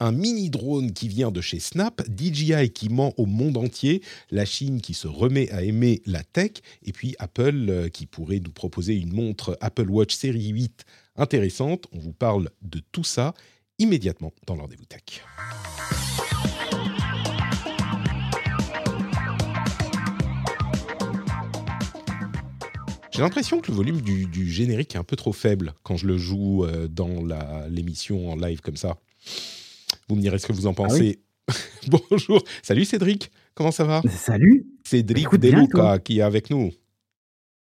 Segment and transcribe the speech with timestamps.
[0.00, 4.46] un mini drone qui vient de chez Snap, DJI qui ment au monde entier, la
[4.46, 6.52] Chine qui se remet à aimer la tech,
[6.84, 10.84] et puis Apple euh, qui pourrait nous proposer une montre Apple Watch série 8
[11.16, 11.86] intéressante.
[11.92, 13.34] On vous parle de tout ça
[13.78, 15.22] immédiatement dans le rendez-vous tech.
[23.12, 26.16] J'ai l'impression que le volume du, générique est un peu trop faible quand je le
[26.16, 27.22] joue euh, dans
[27.68, 28.96] l'émission en live comme ça.
[30.10, 31.20] Vous me direz ce que vous en pensez.
[31.86, 34.02] Bonjour, salut Cédric, comment ça va?
[34.08, 36.72] Salut Cédric Deluca qui est avec nous.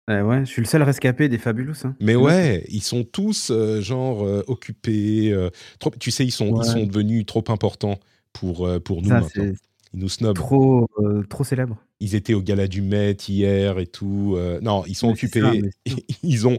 [0.09, 1.75] Euh, Ouais, je suis le seul rescapé des Fabulous.
[1.84, 1.95] Hein.
[2.01, 5.31] Mais ouais, ils sont tous euh, genre euh, occupés.
[5.33, 6.64] euh, trop, tu sais, ils sont, Ouais.
[6.67, 8.01] ils sont devenus trop importants
[8.33, 9.31] pour, pour nous Ça, maintenant.
[9.34, 9.55] c'est
[9.92, 10.36] Ils nous snobent.
[10.36, 10.89] trop,
[11.29, 11.77] trop célèbre.
[12.01, 14.39] Ils étaient au gala du Met hier et tout.
[14.62, 15.42] non, ils sont occupés.
[15.42, 15.53] ça,
[16.23, 16.59] ils ont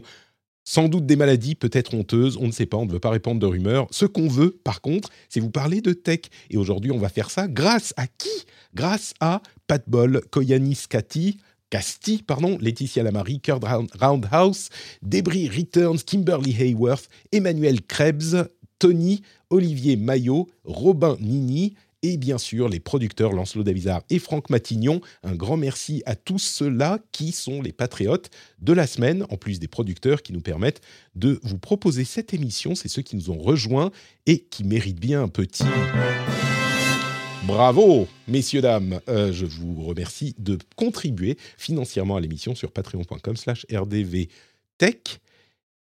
[0.64, 3.40] sans doute des maladies, peut-être honteuses, on ne sait pas, on ne veut pas répandre
[3.40, 3.86] de rumeurs.
[3.90, 6.20] Ce qu'on veut, par contre, c'est vous parler de tech.
[6.50, 8.28] Et aujourd'hui, on va faire ça grâce à qui?
[8.74, 11.38] Grâce à Pat Bol, Koyanis Cathy,
[11.70, 14.68] Casti, pardon, Laetitia Lamary, Kurt Round- Roundhouse,
[15.02, 18.36] Debris Returns, Kimberly Hayworth, Emmanuel Krebs,
[18.78, 25.00] Tony, Olivier Maillot, Robin Nini et bien sûr les producteurs Lancelot Davizard et Franck Matignon.
[25.22, 29.58] Un grand merci à tous ceux-là qui sont les patriotes de la semaine, en plus
[29.58, 30.80] des producteurs qui nous permettent
[31.14, 32.74] de vous proposer cette émission.
[32.74, 33.90] C'est ceux qui nous ont rejoints
[34.26, 35.64] et qui méritent bien un petit...
[37.44, 39.00] Bravo, messieurs, dames.
[39.08, 45.20] Euh, je vous remercie de contribuer financièrement à l'émission sur patreon.com slash rdvtech.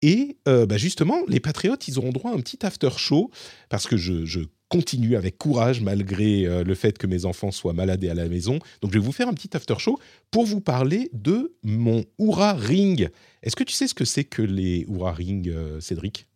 [0.01, 3.31] Et euh, bah, justement, les patriotes, ils auront droit à un petit after show
[3.69, 7.73] parce que je, je continue avec courage malgré euh, le fait que mes enfants soient
[7.73, 8.59] malades et à la maison.
[8.81, 9.99] Donc, je vais vous faire un petit after show
[10.31, 13.09] pour vous parler de mon Oura Ring.
[13.43, 16.27] Est-ce que tu sais ce que c'est que les Oura Ring, euh, Cédric?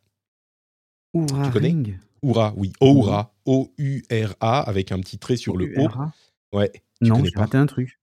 [1.13, 1.69] Oura Tu connais?
[1.69, 1.97] Ring.
[2.21, 5.87] Oura, oui, Oura, O-U-R-A, avec un petit trait sur le O.
[6.53, 6.71] Ouais.
[7.01, 7.99] Tu Non, j'ai pas raté un truc.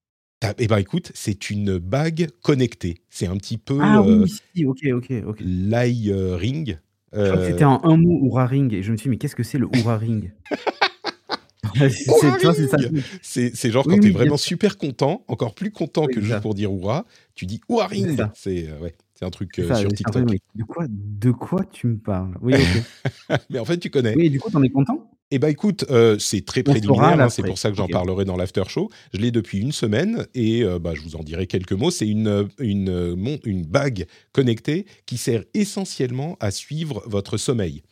[0.59, 2.99] Eh ben écoute, c'est une bague connectée.
[3.09, 5.39] C'est un petit peu Ah euh, oui, si, ok, ok, ok.
[5.41, 6.79] l'eye euh, ring.
[7.17, 9.11] Je crois que Euh, c'était en un mot Oura Ring et je me suis dit,
[9.11, 10.33] mais qu'est-ce que c'est le Oura Ring?
[11.81, 16.21] Ouais, c'est- genre Oui, quand oui, t'es vraiment super content, encore plus content Oui, que
[16.21, 16.41] juste ça.
[16.41, 17.05] pour dire Oura,
[17.35, 18.17] tu dis Oura C'est Ring.
[18.17, 18.33] ça.
[18.35, 20.25] C'est euh, ouais, c'est un truc euh, ça, sur TikTok.
[20.55, 22.37] De quoi, de quoi tu me parles?
[22.41, 22.55] Oui.
[23.51, 24.15] Mais en fait, tu connais.
[24.17, 25.11] oui, et du coup, t'en es content?
[25.33, 28.37] Eh ben écoute, euh, c'est très préliminaire, hein, c'est pour ça que j'en parlerai dans
[28.37, 28.91] l'after show.
[29.13, 31.91] Je l'ai depuis une semaine et euh, bah, je vous en dirai quelques mots.
[31.91, 37.83] C'est une, euh, une, euh, une bague connectée qui sert essentiellement à suivre votre sommeil.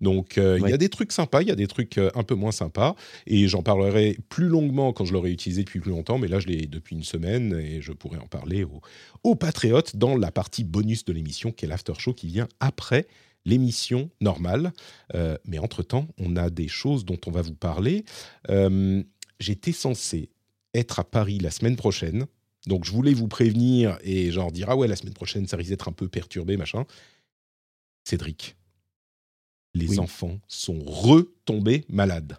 [0.00, 2.22] Donc euh, il y a des trucs sympas, il y a des trucs euh, un
[2.22, 2.94] peu moins sympas
[3.26, 6.46] et j'en parlerai plus longuement quand je l'aurai utilisé depuis plus longtemps, mais là je
[6.46, 8.82] l'ai depuis une semaine et je pourrai en parler aux,
[9.24, 13.06] aux patriotes dans la partie bonus de l'émission qui est l'after show qui vient après
[13.46, 14.72] l'émission normale.
[15.14, 18.04] Euh, mais entre-temps, on a des choses dont on va vous parler.
[18.50, 19.02] Euh,
[19.40, 20.28] J'étais censé
[20.74, 22.26] être à Paris la semaine prochaine.
[22.66, 25.70] Donc, je voulais vous prévenir et genre dire Ah ouais, la semaine prochaine, ça risque
[25.70, 26.84] d'être un peu perturbé, machin.
[28.04, 28.56] Cédric,
[29.74, 29.98] les Oui.
[29.98, 32.38] enfants sont retombés malades.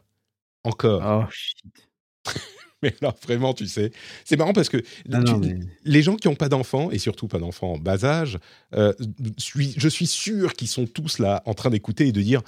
[0.63, 1.01] Encore.
[1.05, 1.87] Oh shit.
[2.83, 3.91] Mais là, vraiment, tu sais.
[4.23, 4.77] C'est marrant parce que
[5.11, 5.55] Ah tu- non, mais...
[5.83, 8.37] les gens qui n'ont pas d'enfants, et surtout pas d'enfants en bas âge,
[8.75, 8.93] euh,
[9.37, 12.41] suis- je suis sûr qu'ils sont tous là en train d'écouter et de dire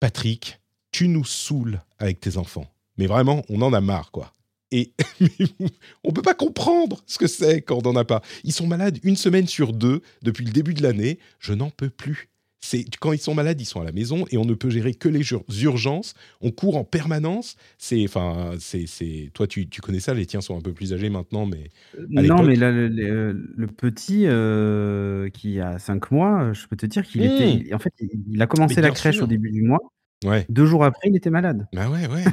[0.00, 2.66] Patrick, tu nous saoules avec tes enfants.
[2.98, 4.32] Mais vraiment, on en a marre, quoi.
[4.72, 4.92] Et
[6.04, 8.22] on peut pas comprendre ce que c'est quand on n'en a pas.
[8.42, 11.18] Ils sont malades une semaine sur deux depuis le début de l'année.
[11.38, 12.28] Je n'en peux plus.
[12.68, 14.92] C'est quand ils sont malades, ils sont à la maison et on ne peut gérer
[14.92, 16.14] que les ur- urgences.
[16.40, 17.54] On court en permanence.
[17.78, 19.30] C'est, enfin, c'est.
[19.34, 20.14] Toi, tu, tu connais ça.
[20.14, 21.68] Les tiens sont un peu plus âgés maintenant, mais
[22.08, 26.86] Non, mais là, le, le- le petit euh, qui a 5 mois, je peux te
[26.86, 27.24] dire qu'il Mmh.
[27.24, 27.74] était.
[27.74, 29.24] En fait, il a commencé la crèche sûr.
[29.24, 29.78] au début du mois.
[30.24, 30.44] ouais.
[30.48, 31.66] Deux jours après, il était malade.
[31.72, 32.24] Bah ouais, ouais.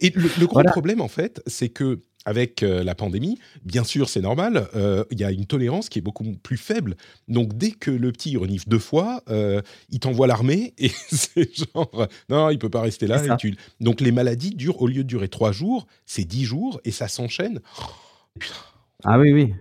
[0.00, 0.70] Et le, le gros Voilà.
[0.72, 5.18] problème, en fait, c'est que avec euh, la pandémie, bien sûr, c'est normal, euh, il
[5.18, 6.96] y a une tolérance qui est beaucoup plus faible.
[7.26, 12.06] Donc, dès que le petit renifle deux fois, euh, il t'envoie l'armée et c'est genre,
[12.28, 13.24] non, il peut pas rester là.
[13.24, 16.80] Et tu- Donc, les maladies durent, au lieu de durer trois jours, c'est dix jours
[16.84, 17.60] et ça s'enchaîne.
[19.04, 19.54] Ah oui, oui.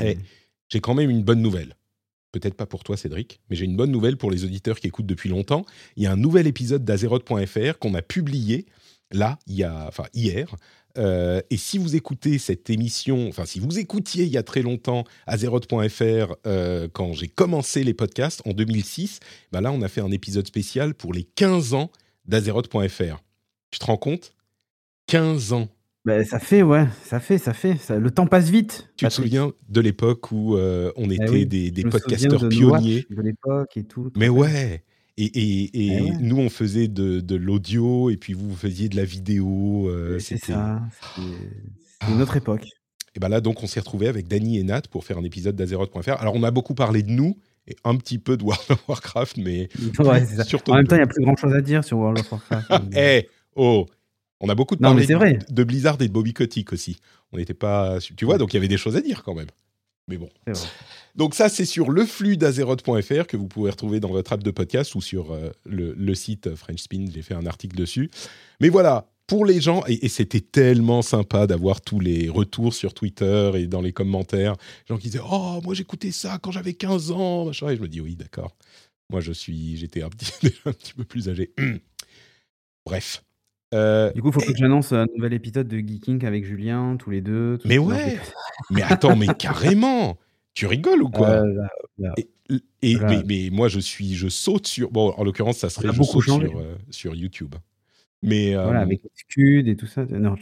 [0.00, 0.18] Eh,
[0.68, 1.74] J'ai quand même une bonne nouvelle.
[2.32, 5.06] peut-être pas pour toi Cédric, mais j'ai une bonne nouvelle pour les auditeurs qui écoutent
[5.06, 5.64] depuis longtemps.
[5.96, 8.66] Il y a un nouvel épisode d'Azeroth.fr qu'on a publié
[9.10, 10.54] là, il y a, enfin hier.
[10.96, 14.62] Euh, et si vous écoutez cette émission, enfin si vous écoutiez il y a très
[14.62, 19.20] longtemps Azeroth.fr euh, quand j'ai commencé les podcasts en 2006,
[19.52, 21.90] ben là on a fait un épisode spécial pour les 15 ans
[22.26, 23.22] d'Azeroth.fr.
[23.70, 24.34] Tu te rends compte?
[25.06, 25.68] 15 ans
[26.04, 27.76] bah, ça fait, ouais, ça fait, ça fait.
[27.76, 28.88] Ça, le temps passe vite.
[28.96, 33.04] Tu te souviens de l'époque où euh, on eh était des, des podcasteurs pionniers?
[33.10, 34.10] De l'époque et tout.
[34.16, 34.82] Mais ouais
[35.20, 38.88] Et, et, et eh nous, on faisait de, de l'audio et puis vous, vous faisiez
[38.88, 39.88] de la vidéo.
[39.88, 40.80] Euh, c'est ça.
[41.16, 42.38] C'est une autre ah.
[42.38, 42.68] époque.
[43.16, 45.56] Et ben là, donc, on s'est retrouvé avec Dany et Nat pour faire un épisode
[45.56, 46.20] d'Azeroth.fr.
[46.20, 47.36] Alors, on a beaucoup parlé de nous
[47.66, 49.68] et un petit peu de World of Warcraft, mais
[49.98, 50.70] ouais, surtout.
[50.70, 52.84] En même temps, il n'y a plus grand chose à dire sur World of Warcraft.
[52.96, 53.86] Eh, oh
[54.40, 57.00] on a beaucoup de parlé de, Blizzard et de Bobby Kotick aussi.
[57.32, 59.48] On n'était pas, tu vois, donc il y avait des choses à dire quand même.
[60.06, 60.28] Mais bon.
[61.18, 64.52] Donc ça, c'est sur le flux d'Azeroth.fr que vous pouvez retrouver dans votre app de
[64.52, 67.06] podcast ou sur euh, le, site French Spin.
[67.12, 68.08] J'ai fait un article dessus.
[68.60, 73.50] Mais voilà, pour les gens, et, c'était tellement sympa d'avoir tous les retours sur Twitter
[73.56, 77.10] et dans les commentaires, les gens qui disaient Oh, moi j'écoutais ça quand j'avais 15
[77.10, 77.68] ans, machin.
[77.70, 78.54] Et je me dis Oui, d'accord.
[79.10, 80.32] Moi, je suis, j'étais un petit,
[80.66, 81.52] un petit peu plus âgé.
[82.86, 83.24] Bref.
[83.74, 87.10] Euh, du coup, il faut que j'annonce un nouvel épisode de Geeking avec Julien, tous
[87.10, 87.58] les deux.
[87.64, 88.20] mais ouais
[88.70, 90.16] Mais attends, mais carrément
[90.58, 91.44] Tu rigoles ou quoi
[92.00, 92.10] euh,
[92.82, 94.90] Et, mais, moi, je suis, je saute sur.
[94.90, 97.54] Bon, en l'occurrence, ça serait je saute sur, euh, sur, YouTube.
[98.24, 100.04] Mais voilà, avec Scud et tout ça.
[100.06, 100.34] Non,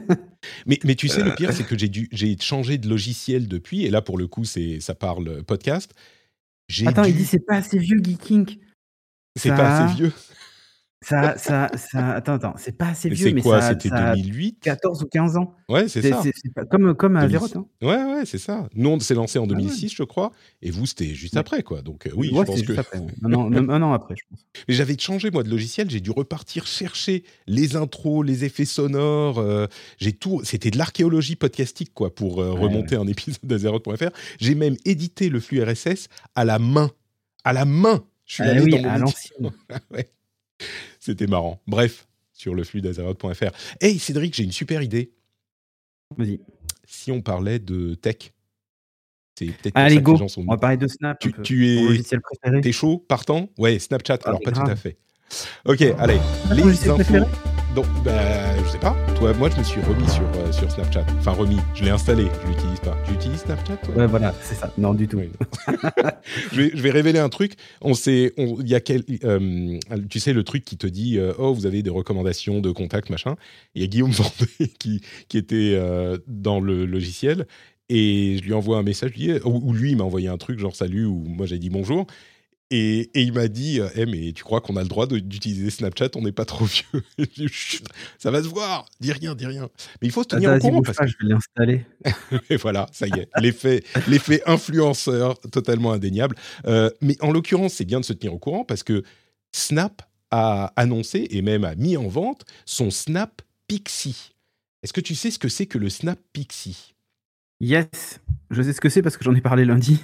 [0.66, 3.84] mais, mais tu sais, le pire, c'est que j'ai dû, j'ai changé de logiciel depuis,
[3.84, 5.92] et là, pour le coup, c'est, ça parle podcast.
[6.86, 8.56] Attends, il dit c'est pas assez vieux Geeking.
[9.36, 10.12] C'est pas assez vieux.
[11.04, 15.06] Ça, ça, ça, attends, attends, c'est pas assez vieux, mais quoi, C'était 2008 14 ou
[15.06, 15.54] 15 ans.
[15.68, 16.22] Ouais, c'est ça.
[16.70, 17.46] Comme, comme à Zéro.
[17.54, 17.66] Hein.
[17.82, 18.68] Ouais, ouais, c'est ça.
[18.74, 21.82] Nous, on s'est lancé en 2006, ah je crois, et vous, c'était juste après, quoi.
[21.82, 22.72] Donc, euh, oui, je pense que.
[22.78, 24.46] Après, un, an, un, an, après, je pense.
[24.68, 25.90] Mais j'avais changé, moi, de logiciel.
[25.90, 29.38] J'ai dû repartir chercher les intros, les effets sonores.
[29.38, 29.66] Euh,
[29.98, 30.40] j'ai tout.
[30.42, 34.10] C'était de l'archéologie podcastique, quoi, pour euh, remonter un épisode d'Azeroth.fr.
[34.40, 36.90] J'ai même édité le flux RSS à la main.
[37.44, 38.02] À la main.
[38.24, 39.50] Je suis ah allé dans mon à l'ancienne.
[39.90, 40.08] ouais.
[41.04, 41.60] C'était marrant.
[41.66, 43.50] Bref, sur le flux d'Azeroth.fr.
[43.78, 45.12] Hey Cédric, j'ai une super idée.
[46.16, 46.40] Vas-y.
[46.86, 48.32] Si on parlait de tech,
[49.38, 50.16] c'est peut-être Allez, go.
[50.38, 51.18] On va parler de Snap.
[51.18, 53.50] Tu, tu es, chaud, partant?
[53.58, 54.20] Ouais, Snapchat.
[54.24, 54.96] Alors pas tout à fait.
[55.66, 56.18] Ok, allez.
[56.54, 57.26] Les infos.
[57.74, 58.96] Donc, bah, je sais pas.
[59.16, 61.04] Toi, moi, je me suis remis sur, euh, sur Snapchat.
[61.18, 61.58] Enfin, remis.
[61.74, 62.28] Je l'ai installé.
[62.44, 62.96] Je l'utilise pas.
[63.04, 63.94] Tu utilises Snapchat toi?
[63.96, 64.72] Ouais, voilà, c'est ça.
[64.78, 65.20] Non, du tout.
[66.52, 67.54] je, vais, je, vais, révéler un truc.
[67.80, 69.76] On sait, il y a quel, euh,
[70.08, 73.10] tu sais, le truc qui te dit, euh, oh, vous avez des recommandations de contacts,
[73.10, 73.34] machin.
[73.74, 75.76] Il y a Guillaume Vendée qui, qui était
[76.28, 77.46] dans le logiciel
[77.88, 80.74] et je lui envoie un message, lui, ou, lui, il m'a envoyé un truc genre
[80.74, 82.06] salut, ou moi j'ai dit bonjour.
[82.70, 86.10] Et, il m'a dit Eh, mais tu crois qu'on a le droit d'utiliser Snapchat?
[86.16, 87.04] On n'est pas trop vieux.
[88.18, 88.86] ça va se voir.
[89.00, 89.68] Dis rien, dis rien.
[90.00, 90.82] Mais il faut se tenir au courant.
[90.82, 91.06] Parce que...
[91.06, 91.86] Je vais l'installer.
[92.50, 93.28] et voilà, ça y est.
[93.40, 96.36] L'effet influenceur totalement indéniable.
[96.66, 99.02] Euh, mais en l'occurrence, c'est bien de se tenir au courant parce que
[99.52, 104.32] Snap a annoncé et même a mis en vente son Snap Pixie.
[104.82, 106.94] Est-ce que tu sais ce que c'est que le Snap Pixie?
[107.60, 108.20] Yes,
[108.50, 110.00] je sais ce que c'est parce que j'en ai parlé lundi.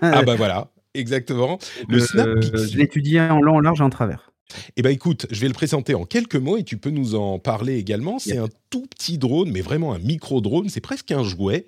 [0.00, 1.58] ah bah voilà, Exactement.
[1.88, 2.72] Le euh, Snap Pixie.
[2.72, 4.32] Je l'ai en long, en large et en travers.
[4.76, 7.38] Eh bien, écoute, je vais le présenter en quelques mots et tu peux nous en
[7.38, 8.18] parler également.
[8.18, 10.68] C'est un tout petit drone, mais vraiment un micro-drone.
[10.68, 11.66] C'est presque un jouet.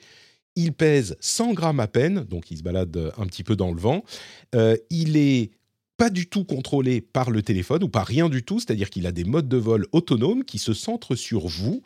[0.55, 3.81] Il pèse 100 grammes à peine, donc il se balade un petit peu dans le
[3.81, 4.05] vent.
[4.55, 5.51] Euh, il est
[5.97, 9.13] pas du tout contrôlé par le téléphone ou par rien du tout, c'est-à-dire qu'il a
[9.13, 11.83] des modes de vol autonomes qui se centrent sur vous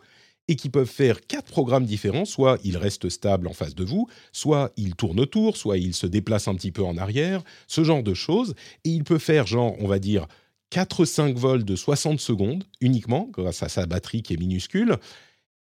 [0.50, 2.24] et qui peuvent faire quatre programmes différents.
[2.24, 6.08] Soit il reste stable en face de vous, soit il tourne autour, soit il se
[6.08, 8.54] déplace un petit peu en arrière, ce genre de choses.
[8.84, 10.26] Et il peut faire, genre, on va dire,
[10.72, 14.96] 4-5 vols de 60 secondes uniquement, grâce à sa batterie qui est minuscule.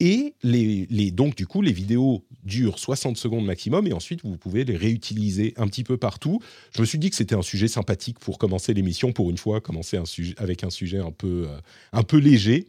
[0.01, 4.65] Et les, donc, du coup, les vidéos durent 60 secondes maximum et ensuite, vous pouvez
[4.65, 6.41] les réutiliser un petit peu partout.
[6.75, 9.61] Je me suis dit que c'était un sujet sympathique pour commencer l'émission, pour une fois,
[9.61, 11.59] commencer un sujet, avec un sujet un peu, euh,
[11.93, 12.69] un peu léger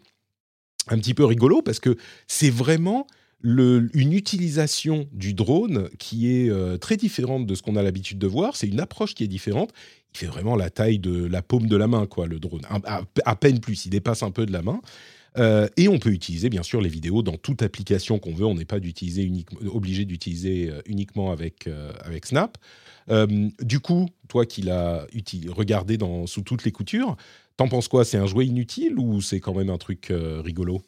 [0.87, 1.97] un petit peu rigolo parce que
[2.27, 3.07] c'est vraiment
[3.43, 8.27] une utilisation du drone qui est euh, très différente de ce qu'on a l'habitude de
[8.27, 8.55] voir.
[8.55, 9.71] C'est une approche qui est différente.
[10.13, 12.61] Il fait vraiment la taille de la paume de la main, quoi, le drone.
[13.25, 14.79] À, peine plus, il dépasse un peu de la main.
[15.39, 18.45] Euh, et on peut utiliser bien sûr les vidéos dans toute application qu'on veut.
[18.45, 21.67] On n'est pas obligé d'utiliser euh, uniquement avec,
[22.23, 22.57] Snap.
[23.59, 25.05] du coup, toi qui l'as
[25.49, 27.17] regardé dans, sous toutes les coutures,
[27.57, 28.03] T'en penses quoi?
[28.03, 30.81] C'est un jouet inutile ou c'est quand même un truc euh, rigolo?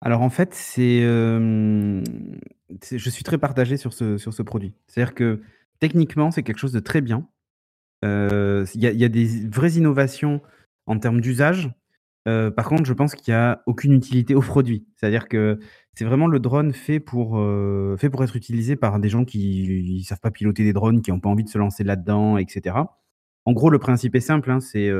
[0.00, 2.02] Alors en fait, c'est, je
[3.10, 4.74] suis très partagé sur ce, sur ce produit.
[4.88, 5.42] C'est-à-dire que
[5.78, 7.28] techniquement, c'est quelque chose de très bien.
[8.02, 10.42] Il y, a des vraies innovations
[10.86, 11.70] en termes d'usage.
[12.24, 14.88] par contre, je pense qu'il n'y a aucune utilité au produit.
[14.96, 15.60] C'est-à-dire que
[15.94, 17.40] c'est vraiment le drone fait pour,
[17.96, 21.12] fait pour être utilisé par des gens qui ne savent pas piloter des drones, qui
[21.12, 22.74] n'ont pas envie de se lancer là-dedans, etc.
[23.44, 24.50] En gros, le principe est simple.
[24.50, 24.90] Hein, c'est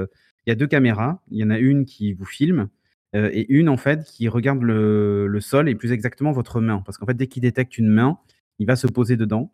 [0.46, 1.20] il y a deux caméras.
[1.30, 2.68] Il y en a une qui vous filme
[3.14, 6.82] et une en fait qui regarde le, le, sol et plus exactement votre main.
[6.86, 8.18] Parce qu'en fait, dès qu'il détecte une main,
[8.58, 9.52] il va se poser dedans.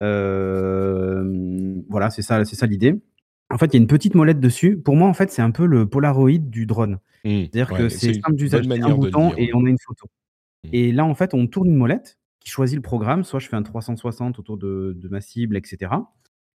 [0.00, 1.20] voilà,
[2.10, 3.00] c'est ça, c'est ça l'idée.
[3.50, 4.76] En fait, il y a une petite molette dessus.
[4.76, 6.98] Pour moi, en fait, c'est un peu le Polaroid du drone.
[7.24, 10.06] Mmh, C'est-à-dire que c'est simple d'usage, un bouton et on a une photo.
[10.64, 10.68] Mmh.
[10.72, 13.22] Et là, en fait, on tourne une molette qui choisit le programme.
[13.22, 15.92] Soit je fais un 360 autour de, de ma cible, etc.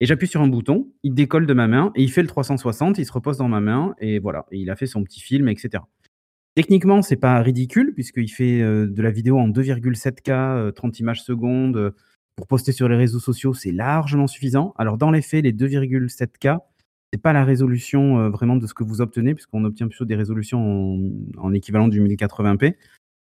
[0.01, 2.99] Et j'appuie sur un bouton, il décolle de ma main et il fait le 360,
[2.99, 5.49] il se repose dans ma main et voilà, et il a fait son petit film,
[5.49, 5.83] etc.
[6.55, 11.23] Techniquement, c'est pas ridicule puisqu'il fait euh, de la vidéo en 2,7K, 30 euh, images
[11.23, 11.77] secondes.
[11.77, 11.91] Euh,
[12.35, 14.75] pour poster sur les réseaux sociaux, c'est largement suffisant.
[14.77, 16.59] Alors dans les faits, les 2,7K,
[17.13, 21.01] c'est pas la résolution vraiment de ce que vous obtenez puisqu'on obtient plutôt des résolutions
[21.39, 22.75] en, équivalent du 1080p.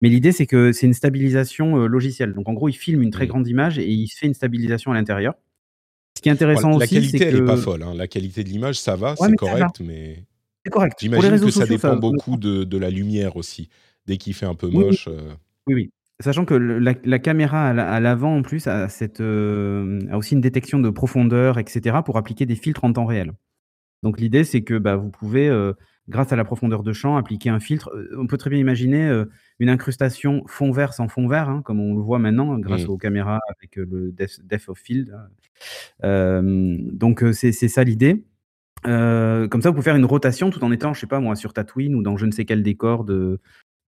[0.00, 2.32] Mais l'idée, c'est que c'est une stabilisation logicielle.
[2.32, 4.94] Donc en gros, il filme une très grande image et il fait une stabilisation à
[4.94, 5.34] l'intérieur.
[6.16, 7.82] Ce qui est intéressant la aussi, qualité, elle n'est pas folle.
[7.82, 7.94] Hein.
[7.94, 10.24] La qualité de l'image, ça va, c'est correct, mais
[10.64, 10.98] c'est correct.
[11.00, 13.68] J'imagine que ça dépend beaucoup de, de, la lumière aussi.
[14.06, 15.08] Dès qu'il fait un peu moche.
[15.08, 15.14] Oui,
[15.68, 15.74] oui.
[15.74, 15.90] oui.
[16.22, 20.40] Sachant que la, la caméra à l'avant, en plus, a, cette, euh, a aussi une
[20.40, 23.32] détection de profondeur, etc., pour appliquer des filtres en temps réel.
[24.04, 25.72] Donc l'idée, c'est que bah, vous pouvez, euh,
[26.08, 27.90] grâce à la profondeur de champ, appliquer un filtre.
[27.94, 29.22] Euh, on peut très bien imaginer
[29.62, 32.90] une incrustation fond vert sans fond vert, hein, comme on le voit maintenant grâce mmh.
[32.90, 35.16] aux caméras avec le depth, of field.
[36.02, 38.24] donc c'est ça l'idée.
[38.84, 41.52] comme ça, vous pouvez faire une rotation tout en étant, je sais pas moi, sur
[41.52, 43.38] Tatooine ou dans je ne sais quel décor de,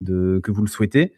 [0.00, 1.12] de que vous le souhaitez.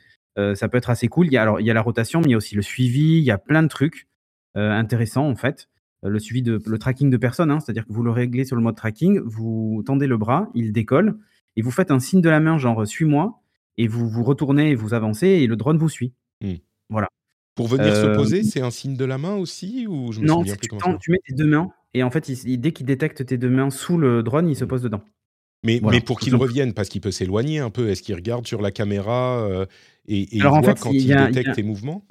[0.54, 1.26] ça peut être assez cool.
[1.26, 2.62] Il y a, alors, il y a la rotation, mais il y a aussi le
[2.62, 3.18] suivi.
[3.18, 4.08] Il y a plein de trucs
[4.54, 5.68] intéressants en fait.
[6.02, 8.62] Le suivi de le tracking de personne, hein, c'est-à-dire que vous le réglez sur le
[8.62, 11.18] mode tracking, vous tendez le bras, il décolle
[11.56, 13.42] et vous faites un signe de la main genre suis-moi
[13.78, 16.12] et vous vous retournez et vous avancez et le drone vous suit.
[16.40, 16.54] Mmh.
[16.90, 17.08] Voilà.
[17.54, 20.42] Pour venir se poser, c'est un signe de la main aussi ou je me Non,
[20.42, 20.56] tu,
[21.00, 23.96] tu mets tes deux mains et en fait, dès qu'il détecte tes deux mains sous
[23.96, 24.68] le drone, il se mmh.
[24.68, 25.02] pose dedans.
[25.62, 28.60] Mais, mais pour qu'il revienne, parce qu'il peut s'éloigner un peu, est-ce qu'il regarde sur
[28.60, 29.48] la caméra
[30.06, 32.04] et, il voit quand il, détecte tes mouvements?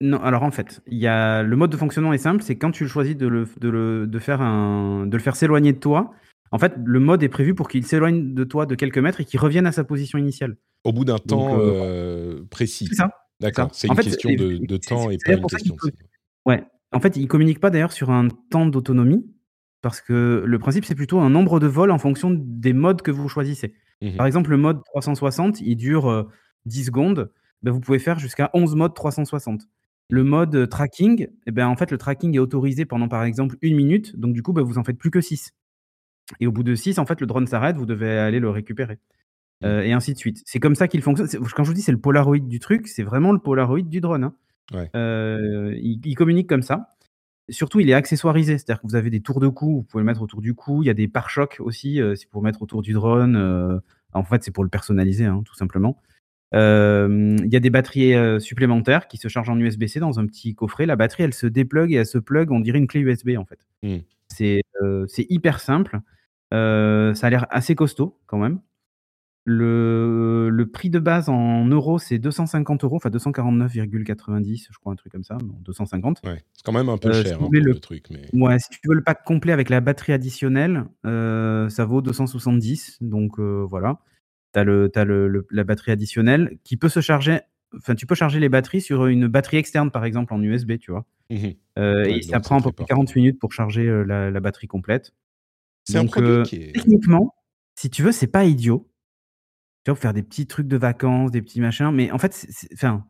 [0.00, 2.70] Non, alors en fait, il y a le mode de fonctionnement est simple, c'est quand
[2.70, 6.14] tu choisis de le, de le, de faire un, de le faire s'éloigner de toi.
[6.52, 9.24] En fait, le mode est prévu pour qu'il s'éloigne de toi de quelques mètres et
[9.24, 10.56] qu'il revienne à sa position initiale.
[10.84, 12.86] Au bout d'un temps euh, précis.
[12.88, 13.12] C'est ça.
[13.40, 13.70] D'accord.
[13.72, 15.76] C'est une question de, temps et pas une question.
[16.46, 16.64] Ouais.
[16.92, 19.24] En fait, il communique pas d'ailleurs sur un temps d'autonomie
[19.80, 23.10] parce que le principe c'est plutôt un nombre de vols en fonction des modes que
[23.10, 23.74] vous choisissez.
[24.02, 26.28] Mmh Par exemple, le mode 360, il dure
[26.66, 27.30] 10 secondes.
[27.62, 29.68] Ben, vous pouvez faire jusqu'à 11 modes 360.
[30.08, 33.76] Le mode tracking, eh ben, en fait, le tracking est autorisé pendant par exemple une
[33.76, 35.52] minute, donc du coup, ben, vous en faites plus que 6.
[36.38, 38.98] Et au bout de 6, en fait, le drone s'arrête, vous devez aller le récupérer.
[39.62, 39.66] Mmh.
[39.66, 40.42] Euh, et ainsi de suite.
[40.46, 41.28] C'est comme ça qu'il fonctionne.
[41.54, 44.24] Quand je vous dis c'est le Polaroid du truc, c'est vraiment le Polaroid du drone.
[44.24, 44.34] Hein.
[44.94, 46.94] Euh, il, communique comme ça.
[47.48, 50.06] Surtout, il est accessoirisé, c'est-à-dire que vous avez des tours de cou, vous pouvez le
[50.06, 50.82] mettre autour du cou.
[50.82, 53.80] Il y a des pare-chocs aussi, euh, c'est pour mettre autour du drone.
[54.12, 56.00] en fait, c'est pour le personnaliser, hein, tout simplement.
[56.52, 60.86] il y a des batteries supplémentaires qui se chargent en USB-C dans un petit coffret.
[60.86, 63.44] La batterie, elle se déplugue et elle se plug, on dirait une clé USB en
[63.44, 63.66] fait.
[63.82, 63.98] Mmh.
[64.28, 66.00] C'est hyper simple.
[66.52, 68.60] Ça a l'air assez costaud quand même.
[69.46, 74.96] Le, le, prix de base en euros, c'est 250 euros, enfin 249,90, je crois, un
[74.96, 76.20] truc comme ça, 250.
[76.24, 78.04] Ouais, c'est quand même un peu euh, cher hein, le, truc.
[78.10, 78.28] Mais...
[78.34, 82.98] Ouais, si tu veux le pack complet avec la batterie additionnelle, euh, ça vaut 270.
[83.00, 84.00] Donc euh, voilà,
[84.52, 87.40] tu as, le, as le, la batterie additionnelle qui peut se charger.
[87.74, 90.90] Enfin, tu peux charger les batteries sur une batterie externe, par exemple, en USB, tu
[90.90, 91.06] vois.
[91.30, 95.14] Mmh et ça prend à peu près 40 minutes pour charger la, la batterie complète.
[95.90, 96.72] C'est un produit qui est...
[96.72, 97.34] Techniquement,
[97.74, 98.90] si tu veux, c'est pas idiot
[99.84, 101.90] tu vois, faire des petits trucs de vacances, des petits machins.
[101.90, 103.06] Mais en fait, enfin,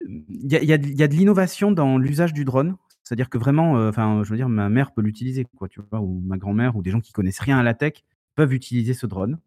[0.00, 2.76] il y a, y, a, y a, de l'innovation dans l'usage du drone.
[3.02, 6.00] C'est-à-dire que vraiment, euh, enfin, je veux dire, ma mère peut l'utiliser, quoi, tu vois,
[6.00, 9.06] ou ma grand-mère, ou des gens qui connaissent rien à la tech peuvent utiliser ce
[9.06, 9.38] drone.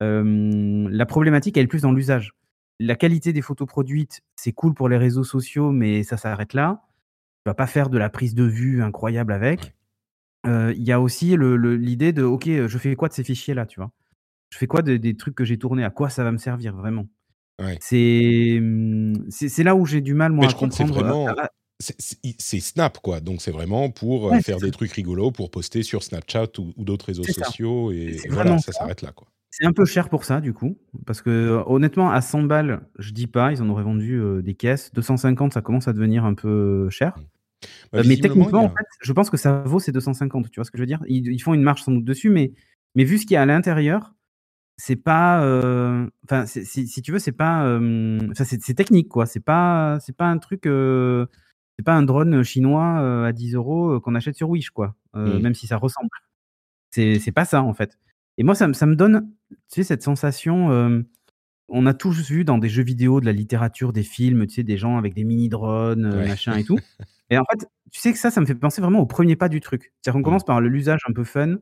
[0.00, 2.32] la problématique, elle est plus dans l'usage.
[2.80, 6.82] La qualité des photos produites, c'est cool pour les réseaux sociaux, mais ça s'arrête là.
[7.44, 9.74] Tu vas pas faire de la prise de vue incroyable avec.
[10.48, 13.90] Il y a aussi l'idée de, ok, je fais quoi de ces fichiers-là, tu vois?
[14.50, 15.84] Je fais quoi des trucs que j'ai tournés?
[15.84, 17.06] À quoi ça va me servir vraiment?
[17.60, 20.94] Mmh, C'est là où j'ai du mal, moi, à comprendre.
[20.94, 21.26] C'est vraiment.
[21.80, 23.20] C'est Snap, quoi.
[23.20, 27.24] Donc, c'est vraiment pour faire des trucs rigolos, pour poster sur Snapchat ou, d'autres réseaux
[27.24, 27.92] sociaux.
[27.92, 29.28] Et, voilà, ça, s'arrête là, quoi.
[29.50, 30.76] C'est un peu cher pour ça, du coup.
[31.06, 34.92] Parce que, honnêtement, à 100 balles, je dis pas, ils en auraient vendu des caisses.
[34.92, 37.16] 250, ça commence à devenir un peu cher.
[37.92, 40.70] Bah, mais techniquement, en fait, je pense que ça vaut ces 250, tu vois ce
[40.70, 41.02] que je veux dire?
[41.06, 42.52] Ils, font une marche sans doute dessus, mais,
[42.94, 44.14] mais vu ce qu'il y a à l'intérieur,
[44.76, 45.38] c'est pas.
[46.24, 47.78] Enfin, si tu veux, c'est pas.
[48.34, 49.26] c'est technique, quoi.
[49.26, 50.60] C'est pas, c'est pas un truc.
[50.64, 54.94] c'est pas un drone chinois à 10 euros qu'on achète sur Wish, quoi.
[55.14, 55.38] Mmh.
[55.38, 56.10] Même si ça ressemble.
[56.90, 57.98] C'est pas ça, en fait.
[58.36, 61.04] Et moi, ça, ça me donne, tu sais, cette sensation
[61.68, 64.62] on a tous vu dans des jeux vidéo, de la littérature, des films, tu sais,
[64.62, 66.78] des gens avec des mini-drones, euh, machin et tout.
[67.30, 69.48] Et en fait, tu sais que ça, ça me fait penser vraiment au premier pas
[69.48, 69.92] du truc.
[70.00, 71.56] C'est-à-dire qu'on commence par l'usage un peu fun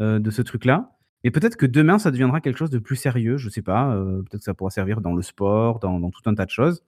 [0.00, 0.96] euh, de ce truc-là.
[1.22, 3.36] Et peut-être que demain, ça deviendra quelque chose de plus sérieux.
[3.36, 3.94] Je sais pas.
[3.94, 6.82] Euh, peut-être que ça pourra servir dans le sport, dans, tout un tas de choses.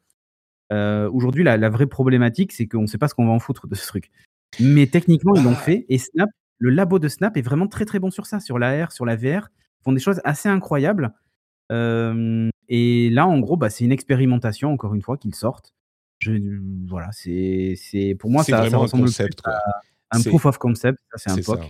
[0.70, 3.74] Aujourd'hui, la, vraie problématique, c'est qu'on ne sait pas ce qu'on va en foutre de
[3.74, 4.10] ce truc.
[4.60, 5.86] Mais techniquement, ils l'ont fait.
[5.88, 8.92] Et Snap, le labo de Snap est vraiment très très bon sur ça, sur l'AR,
[8.92, 9.48] sur la VR.
[9.80, 11.14] Ils font des choses assez incroyables
[11.70, 15.74] et là, en gros, bah, c'est une expérimentation, encore une fois, qu'ils sortent.
[16.20, 16.32] Je,
[16.88, 17.76] voilà, c'est,
[18.18, 19.40] pour moi, ça, ça ressemble un concept,
[20.10, 20.98] à un proof of concept.
[21.16, 21.60] C'est un POC.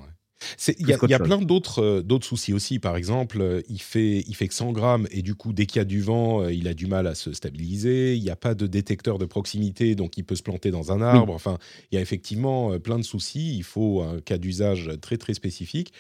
[0.78, 2.78] Il y a, y a plein d'autres euh, soucis aussi.
[2.78, 5.81] Par exemple, euh, il fait il fait que 100 grammes et du coup, dès qu'il
[5.81, 8.14] y a du vent, euh, il a du mal à se stabiliser.
[8.14, 11.02] Il n'y a pas de détecteur de proximité, donc il peut se planter dans un
[11.02, 11.35] arbre.
[11.35, 11.59] Enfin,
[11.90, 13.57] il y a effectivement plein de soucis.
[13.57, 15.93] Il faut un cas d'usage très très spécifique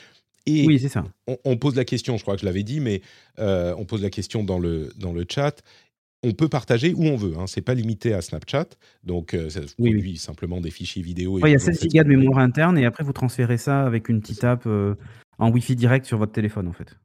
[0.66, 1.04] oui, c'est ça.
[1.44, 3.02] On, pose la question, je crois que je l'avais dit, mais
[3.38, 5.62] euh, on pose la question dans le, dans le chat.
[6.24, 8.66] On peut partager où on veut, hein, c'est pas limité à Snapchat,
[9.04, 11.38] donc euh, ça produit simplement des fichiers vidéo.
[11.38, 14.20] il y a 16 Go de mémoire interne et après vous transférez ça avec une
[14.20, 14.96] petite app euh,
[15.38, 16.96] en Wi-Fi direct sur votre téléphone en fait.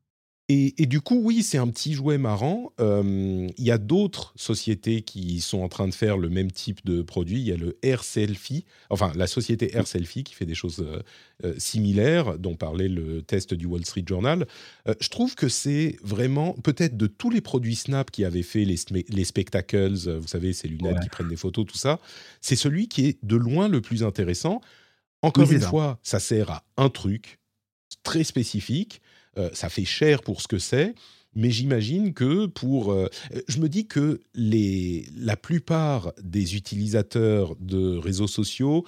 [0.49, 2.73] Et, du coup, oui, c'est un petit jouet marrant.
[2.79, 7.01] Il y a d'autres sociétés qui sont en train de faire le même type de
[7.01, 7.39] produit.
[7.39, 10.81] Il y a le Air Selfie, enfin la société Air Selfie qui fait des choses
[10.81, 11.01] euh,
[11.45, 14.45] euh, similaires, dont parlait le test du Wall Street Journal.
[14.87, 18.65] Euh, je trouve que c'est vraiment, peut-être de tous les produits Snap qui avaient fait
[18.65, 18.75] les,
[19.07, 21.99] les spectacles, vous savez, ces lunettes qui prennent des photos, tout ça,
[22.41, 24.59] c'est celui qui est de loin le plus intéressant.
[25.21, 27.39] Encore une fois, ça sert à un truc
[28.03, 29.01] très spécifique
[29.37, 30.93] euh, ça fait cher pour ce que c'est,
[31.35, 32.91] mais j'imagine que pour...
[32.91, 33.07] Euh,
[33.47, 38.85] je me dis que les, la plupart des utilisateurs de réseaux sociaux,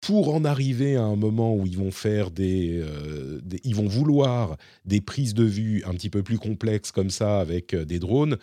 [0.00, 4.56] pour en arriver à un moment où ils vont faire des, euh, ils vont vouloir
[4.84, 8.36] des prises de vue un petit peu plus complexes comme ça avec des drones,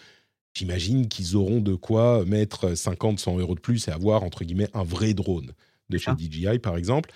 [0.54, 4.70] j'imagine qu'ils auront de quoi mettre 50, 100 euros de plus et avoir entre guillemets
[4.74, 5.52] un vrai drone
[5.90, 7.12] de chez DJI par exemple.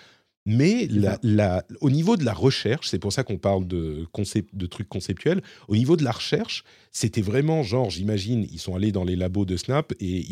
[0.52, 0.88] Mais
[1.80, 4.08] au niveau de la recherche, c'est pour ça qu'on parle de,
[4.54, 8.92] de trucs conceptuels, au niveau de la recherche, c'était vraiment genre, j'imagine, ils sont allés
[8.92, 10.26] dans les labos de Snap et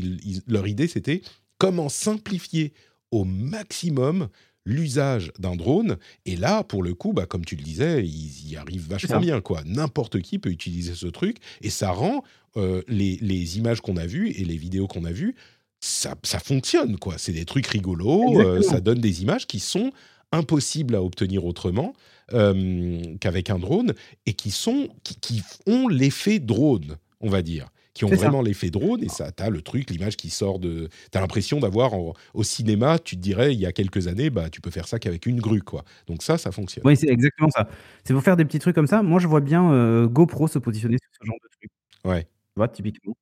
[0.47, 1.21] leur idée c'était
[1.60, 2.73] comment simplifier
[3.12, 4.27] au maximum
[4.65, 5.97] l'usage d'un drone.
[6.25, 9.39] Et là, pour le coup, bah, comme tu le disais, ils y arrivent vachement bien.
[9.39, 9.62] quoi.
[9.65, 12.23] N'importe qui peut utiliser ce truc et ça rend
[12.58, 15.36] euh, les, les, images qu'on a vues et les vidéos qu'on a vues
[15.79, 17.15] ça, fonctionne, quoi.
[17.17, 19.91] C'est des trucs rigolos, euh, ça donne des images qui sont
[20.31, 21.93] impossibles à obtenir autrement
[22.33, 23.93] euh, qu'avec un drone
[24.25, 29.03] et qui, sont, qui, ont l'effet drone, on va dire qui ont vraiment l'effet drone
[29.03, 30.87] et ça, as le truc, l'image qui sort de.
[31.11, 34.51] Tu as l'impression d'avoir au cinéma, tu te dirais il y a quelques années, bah
[34.51, 35.83] tu peux faire ça qu'avec une grue quoi.
[36.05, 36.83] Donc ça, ça fonctionne.
[36.85, 37.67] Oui, c'est exactement ça.
[38.03, 39.01] C'est pour faire des petits trucs comme ça.
[39.01, 41.71] Moi, je vois bien euh, GoPro se positionner sur ce genre de truc.
[42.05, 42.23] Ouais.
[42.23, 43.15] Tu vois, typiquement.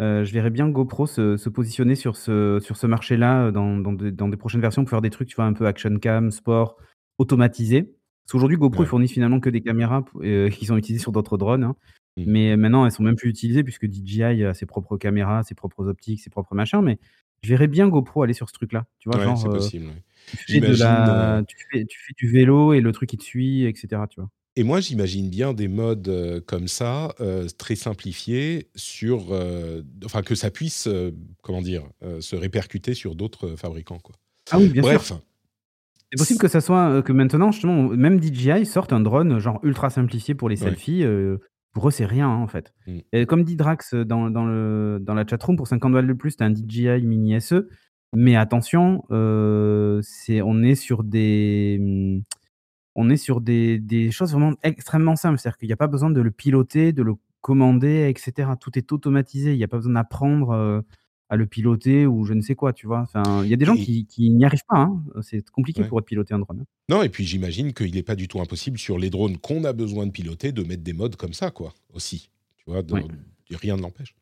[0.00, 4.28] Euh, je verrais bien GoPro se positionner sur ce sur ce marché-là, euh, dans dans
[4.28, 6.76] des prochaines versions pour faire des trucs, tu vois, un peu action cam, sport,
[7.18, 7.82] automatisé.
[7.82, 11.38] Parce qu'aujourd'hui, GoPro, ils fournissent finalement que des caméras euh, qui sont utilisées sur d'autres
[11.38, 11.76] drones, hein.
[12.16, 12.22] mmh.
[12.26, 15.88] Mais maintenant, elles sont même plus utilisées puisque DJI a ses propres caméras, ses propres
[15.88, 16.82] optiques, ses propres machins.
[16.82, 16.98] Mais
[17.42, 19.36] je verrais bien GoPro aller sur ce truc-là, tu vois?
[19.36, 19.86] c'est possible,
[21.46, 24.02] tu fais tu fais du vélo et le truc, il te suit etc.
[24.10, 24.30] tu vois?
[24.58, 30.22] Et moi, j'imagine bien des modes euh, comme ça, euh, très simplifiés, sur, euh, enfin
[30.22, 30.88] que ça puisse,
[31.42, 31.84] comment dire,
[32.18, 34.16] se répercuter sur d'autres fabricants, quoi.
[34.50, 35.12] Ah oui, bien Bref.
[36.10, 39.90] C'est possible que ça soit que maintenant, justement, même DJI sorte un drone genre ultra
[39.90, 41.04] simplifié pour les selfies.
[41.72, 42.74] pour eux, c'est rien hein, en fait.
[42.88, 42.98] Mm.
[43.12, 46.36] Et comme dit Drax dans, dans, le, dans la chatroom, pour 50 dollars de plus,
[46.36, 47.68] tu as un DJI Mini SE.
[48.12, 49.04] Mais attention,
[50.02, 52.20] c'est on est sur des hmm,
[53.00, 55.38] on est sur des, choses vraiment extrêmement simples.
[55.38, 58.50] C'est-à-dire qu'il n'y a pas besoin de le piloter, de le commander, etc.
[58.60, 59.52] Tout est automatisé.
[59.52, 60.80] Il n'y a pas besoin d'apprendre euh,
[61.28, 62.98] à le piloter ou je ne sais quoi, tu vois.
[62.98, 64.80] Enfin, il y a des gens qui, n'y arrivent pas.
[64.80, 65.00] Hein.
[65.22, 66.62] C'est compliqué pour piloter un drone.
[66.62, 66.66] Hein.
[66.88, 69.72] Non, et puis j'imagine qu'il n'est pas du tout impossible sur les drones qu'on a
[69.72, 72.30] besoin de piloter de mettre des modes comme ça, quoi, aussi.
[72.56, 72.82] Tu vois,
[73.48, 74.16] rien ne l'empêche.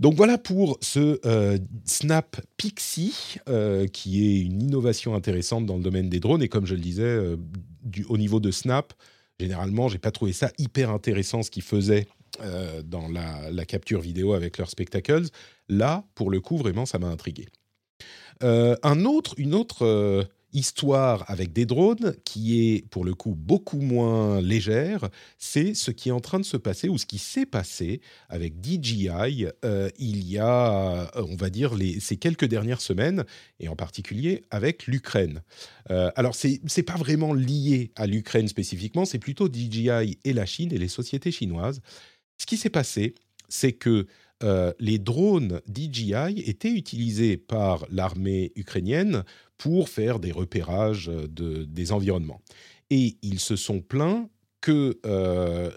[0.00, 5.82] Donc voilà pour ce euh, Snap Pixie, euh, qui est une innovation intéressante dans le
[5.82, 6.42] domaine des drones.
[6.42, 7.36] Et comme je le disais, euh,
[7.82, 8.92] du, au niveau de Snap,
[9.38, 12.06] généralement, j'ai pas trouvé ça hyper intéressant ce qu'ils faisaient
[12.84, 15.26] dans la, capture vidéo avec leurs spectacles.
[15.68, 17.46] Là, pour le coup, vraiment, ça m'a intrigué.
[18.40, 18.98] un
[19.36, 25.74] une autre histoire avec des drones qui est pour le coup beaucoup moins légère, c'est
[25.74, 29.46] ce qui est en train de se passer ou ce qui s'est passé avec DJI
[29.64, 33.24] euh, il y a, euh, on va dire, ces quelques dernières semaines
[33.60, 35.42] et en particulier avec l'Ukraine.
[35.90, 40.46] Euh, alors c'est c'est pas vraiment lié à l'Ukraine spécifiquement, c'est plutôt DJI et la
[40.46, 41.80] Chine et les sociétés chinoises.
[42.38, 43.14] Ce qui s'est passé,
[43.48, 44.06] c'est que
[44.78, 49.24] les drones DJI étaient utilisés par l'armée ukrainienne
[49.56, 52.42] pour faire des repérages de, des environnements.
[52.90, 54.28] Et ils se sont plaints
[54.64, 55.70] que euh,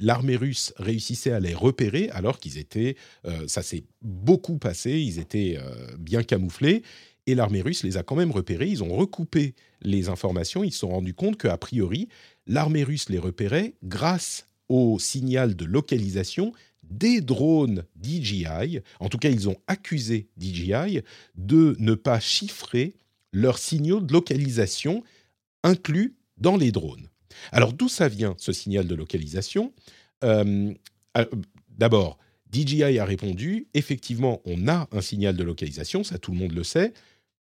[0.00, 5.18] l'armée russe réussissait à les repérer alors qu'ils étaient, euh, ça s'est beaucoup passé, ils
[5.18, 6.82] étaient euh, bien camouflés,
[7.26, 10.78] et l'armée russe les a quand même repérés, ils ont recoupé les informations, ils se
[10.78, 12.08] sont rendus compte qu'a priori,
[12.46, 16.54] l'armée russe les repérait grâce au signal de localisation
[16.90, 18.80] des drones DJI.
[19.00, 21.02] En tout cas, ils ont accusé DJI
[21.36, 22.94] de ne pas chiffrer
[23.32, 25.02] leurs signaux de localisation
[25.62, 27.08] inclus dans les drones.
[27.52, 29.72] Alors d'où ça vient ce signal de localisation?
[30.24, 30.72] Euh,
[31.16, 31.26] euh,
[31.78, 32.18] D'abord,
[32.52, 36.64] DJI a répondu, effectivement, on a un signal de localisation, ça tout le monde le
[36.64, 36.92] sait,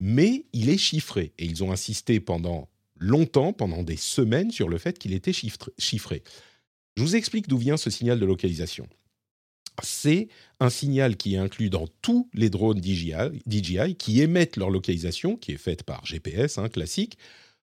[0.01, 1.33] mais il est chiffré.
[1.39, 6.23] Et ils ont insisté pendant longtemps, pendant des semaines, sur le fait qu'il était chiffré.
[6.97, 8.89] Je vous explique d'où vient ce signal de localisation
[9.83, 10.29] c'est
[10.61, 15.53] un signal qui est inclus dans tous les drones DJI, qui émettent leur localisation, qui
[15.53, 17.19] est faite par GPS hein, classique,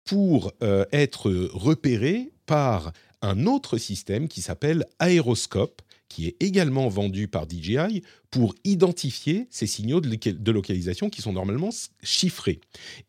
[0.05, 7.27] pour euh, être repérés par un autre système qui s'appelle Aeroscope, qui est également vendu
[7.27, 11.69] par DJI pour identifier ces signaux de localisation qui sont normalement
[12.03, 12.59] chiffrés.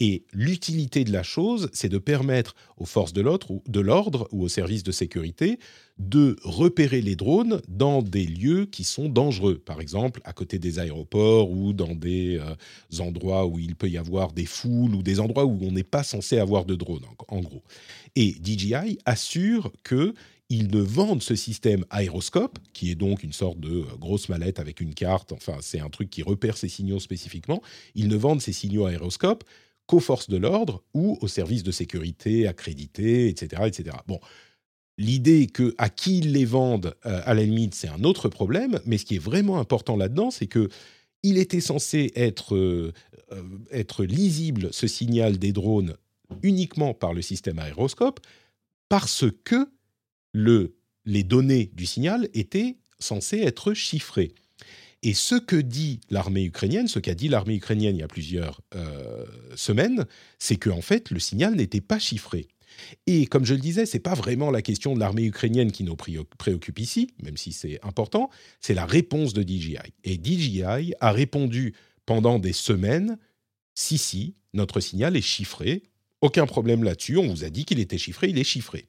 [0.00, 4.84] Et l'utilité de la chose, c'est de permettre aux forces de l'ordre ou aux services
[4.84, 5.58] de sécurité
[5.98, 10.78] de repérer les drones dans des lieux qui sont dangereux, par exemple à côté des
[10.78, 15.18] aéroports ou dans des euh, endroits où il peut y avoir des foules ou des
[15.18, 17.64] endroits où on n'est pas censé avoir de drones, en gros.
[18.14, 20.14] Et DJI assure que
[20.50, 24.58] ils ne vendent ce système aéroscope, qui est donc une sorte de euh, grosse mallette
[24.58, 27.62] avec une carte, enfin c'est un truc qui repère ces signaux spécifiquement,
[27.94, 29.44] ils ne vendent ces signaux aéroscope
[29.86, 33.62] qu'aux forces de l'ordre ou aux services de sécurité accrédités, etc.
[33.66, 33.96] etc.
[34.06, 34.20] Bon,
[34.96, 38.80] l'idée que à qui ils les vendent, euh, à la limite, c'est un autre problème,
[38.86, 40.68] mais ce qui est vraiment important là-dedans, c'est que
[41.22, 42.92] il était censé être, euh,
[43.72, 45.94] être lisible, ce signal des drones,
[46.42, 48.20] uniquement par le système aéroscope,
[48.88, 49.68] parce que
[50.32, 54.34] le, les données du signal étaient censées être chiffrées.
[55.02, 58.60] Et ce que dit l'armée ukrainienne, ce qu'a dit l'armée ukrainienne il y a plusieurs
[58.74, 60.06] euh, semaines,
[60.38, 62.48] c'est qu'en en fait, le signal n'était pas chiffré.
[63.06, 65.96] Et comme je le disais, c'est pas vraiment la question de l'armée ukrainienne qui nous
[65.96, 69.78] préoccupe ici, même si c'est important, c'est la réponse de DJI.
[70.04, 71.74] Et DJI a répondu
[72.06, 73.18] pendant des semaines,
[73.74, 75.82] si, si, notre signal est chiffré,
[76.20, 78.88] aucun problème là-dessus, on vous a dit qu'il était chiffré, il est chiffré.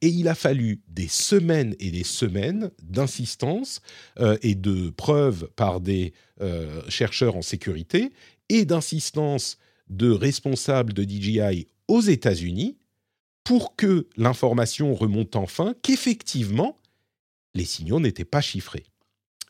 [0.00, 3.80] Et il a fallu des semaines et des semaines d'insistance
[4.18, 8.12] euh, et de preuves par des euh, chercheurs en sécurité
[8.48, 12.78] et d'insistance de responsables de DJI aux États-Unis
[13.44, 16.78] pour que l'information remonte enfin qu'effectivement,
[17.54, 18.84] les signaux n'étaient pas chiffrés.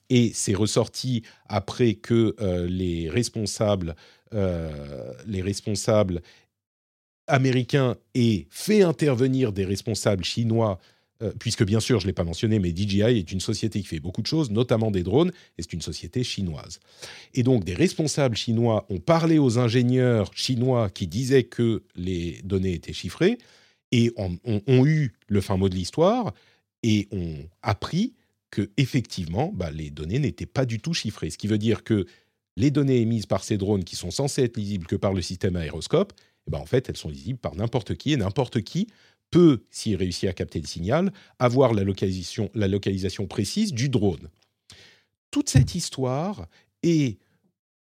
[0.09, 3.95] Et c'est ressorti après que euh, les responsables,
[4.33, 6.23] les responsables
[7.31, 10.79] américain ait fait intervenir des responsables chinois,
[11.23, 13.87] euh, puisque bien sûr, je ne l'ai pas mentionné, mais DJI est une société qui
[13.87, 16.81] fait beaucoup de choses, notamment des drones, et c'est une société chinoise.
[17.35, 22.73] Et donc, des responsables chinois ont parlé aux ingénieurs chinois qui disaient que les données
[22.73, 23.39] étaient chiffrées,
[23.93, 26.33] et ont, eu le fin mot de l'histoire,
[26.83, 28.15] et ont appris
[28.51, 31.31] que effectivement, bah, les données n'étaient pas du tout chiffrées.
[31.31, 32.07] Ce qui veut dire que
[32.57, 35.57] les données émises par ces drones, qui sont censées être lisibles que par le système
[35.57, 36.13] aéroscope,
[36.47, 38.89] eh ben, en fait, elles sont lisibles par n'importe qui et n'importe qui
[39.31, 44.29] peut, s'il réussit à capter le signal, avoir la localisation, précise du drone.
[45.31, 46.49] Toute cette histoire
[46.83, 47.19] est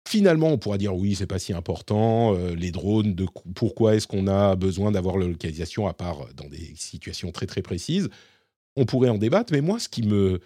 [0.07, 4.07] finalement, on pourra dire oui, c'est pas si important, euh, les drones, de, pourquoi est-ce
[4.07, 8.09] qu'on a besoin d'avoir la localisation à part dans des situations très très précises
[8.77, 10.41] On pourrait en débattre, mais moi, ce qui me,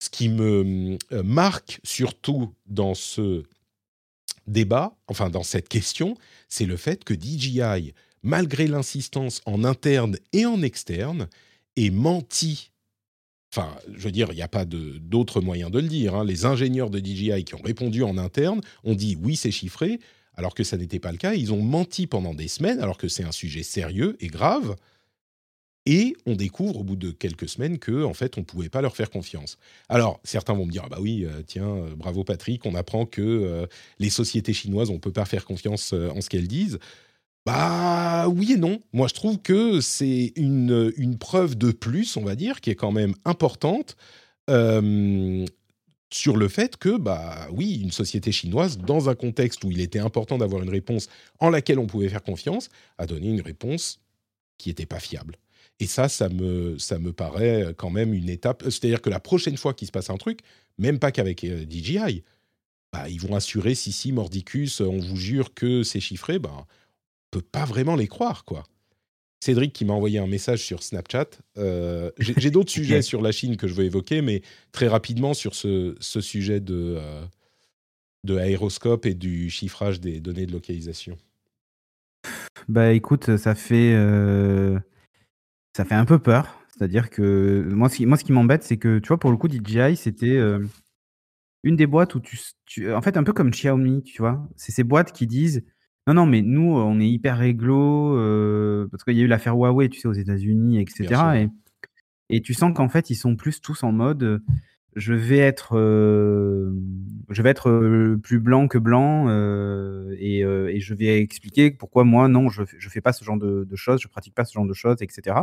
[0.00, 3.44] ce qui me euh, marque surtout dans ce
[4.48, 6.16] débat, enfin dans cette question,
[6.48, 11.28] c'est le fait que DJI, malgré l'insistance en interne et en externe,
[11.76, 12.72] ait menti.
[13.52, 16.14] Enfin, je veux dire, il n'y a pas d'autre moyen de le dire.
[16.14, 16.24] Hein.
[16.24, 20.00] Les ingénieurs de DJI qui ont répondu en interne ont dit oui, c'est chiffré,
[20.34, 21.34] alors que ça n'était pas le cas.
[21.34, 24.76] Ils ont menti pendant des semaines, alors que c'est un sujet sérieux et grave.
[25.90, 28.94] Et on découvre au bout de quelques semaines que en fait on pouvait pas leur
[28.94, 29.56] faire confiance.
[29.88, 33.66] Alors certains vont me dire ah bah oui tiens bravo Patrick on apprend que
[33.98, 36.78] les sociétés chinoises on peut pas faire confiance en ce qu'elles disent.
[37.46, 38.80] Bah oui et non.
[38.92, 42.74] Moi je trouve que c'est une, une preuve de plus on va dire qui est
[42.74, 43.96] quand même importante
[46.10, 49.98] sur le fait que, bah oui, une société chinoise, dans un contexte où il était
[49.98, 54.00] important d'avoir une réponse en laquelle on pouvait faire confiance, a donné une réponse
[54.56, 55.36] qui n'était pas fiable.
[55.80, 58.64] Et ça, ça me, ça me paraît quand même une étape.
[58.64, 60.40] C'est-à-dire que la prochaine fois qu'il se passe un truc,
[60.78, 62.24] même pas qu'avec euh, DJI,
[62.92, 66.66] bah, ils vont assurer, si, si, Mordicus, on vous jure que c'est chiffré, bah, on
[67.30, 68.64] peut pas vraiment les croire, quoi.
[69.40, 71.28] Cédric qui m'a envoyé un message sur Snapchat.
[71.58, 75.54] Euh, j'ai d'autres sujets sur la Chine que je veux évoquer, mais très rapidement sur
[75.54, 77.24] ce, sujet de, euh,
[78.24, 81.16] de aéroscope et du chiffrage des données de localisation.
[82.68, 84.78] Bah écoute, ça fait, euh,
[85.78, 86.60] ça fait un peu peur.
[86.70, 89.36] C'est-à-dire que moi, ce qui, moi, ce qui m'embête, c'est que, tu vois, pour le
[89.36, 90.38] coup, DJI, c'était
[91.62, 92.36] une des boîtes où tu,
[92.66, 94.48] tu, En fait, un peu comme Xiaomi, tu vois.
[94.56, 95.64] C'est ces boîtes qui disent
[96.08, 99.54] non, non, mais nous, on est hyper réglo, euh, parce qu'il y a eu l'affaire
[99.54, 101.46] Huawei, tu sais, aux États-Unis, etc.
[102.30, 104.38] Et, tu sens qu'en fait, ils sont plus tous en mode euh,
[104.98, 106.70] je vais être, euh,
[107.30, 109.28] je vais être plus blanc que blanc
[110.18, 110.42] et,
[110.80, 114.08] je vais expliquer pourquoi moi, non, je ne fais pas ce genre de, choses, je
[114.08, 115.36] pratique pas ce genre de choses, etc.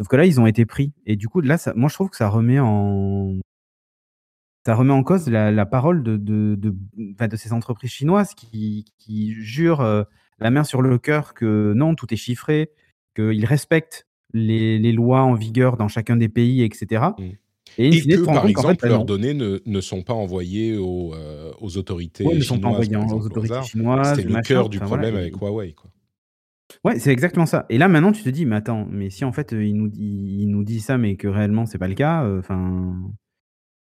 [0.00, 0.92] Sauf que là, ils ont été pris.
[1.06, 3.38] Et du coup, là, moi, je trouve que ça remet en,
[4.66, 9.82] ça remet en cause la, parole de, de, de, ces entreprises chinoises qui, qui jurent
[9.82, 10.04] euh,
[10.38, 12.70] la main sur le cœur que non, tout est chiffré,
[13.14, 17.04] qu'ils respectent les, les, lois en vigueur dans chacun des pays, etc.
[17.78, 22.24] Et, que, par exemple, leurs données ne, ne, sont pas envoyées aux, euh, aux autorités
[22.24, 22.38] chinoises.
[22.38, 24.14] ne sont pas envoyées aux autorités chinoises.
[24.16, 25.72] C'est le cœur du problème avec Huawei.
[25.72, 25.90] Quoi.
[26.84, 27.66] Ouais, c'est exactement ça.
[27.68, 30.46] Et là, maintenant, tu te dis, mais attends, mais si en fait, il nous, il,
[30.46, 32.94] nous dit ça, mais que réellement, c'est pas le cas, euh, enfin.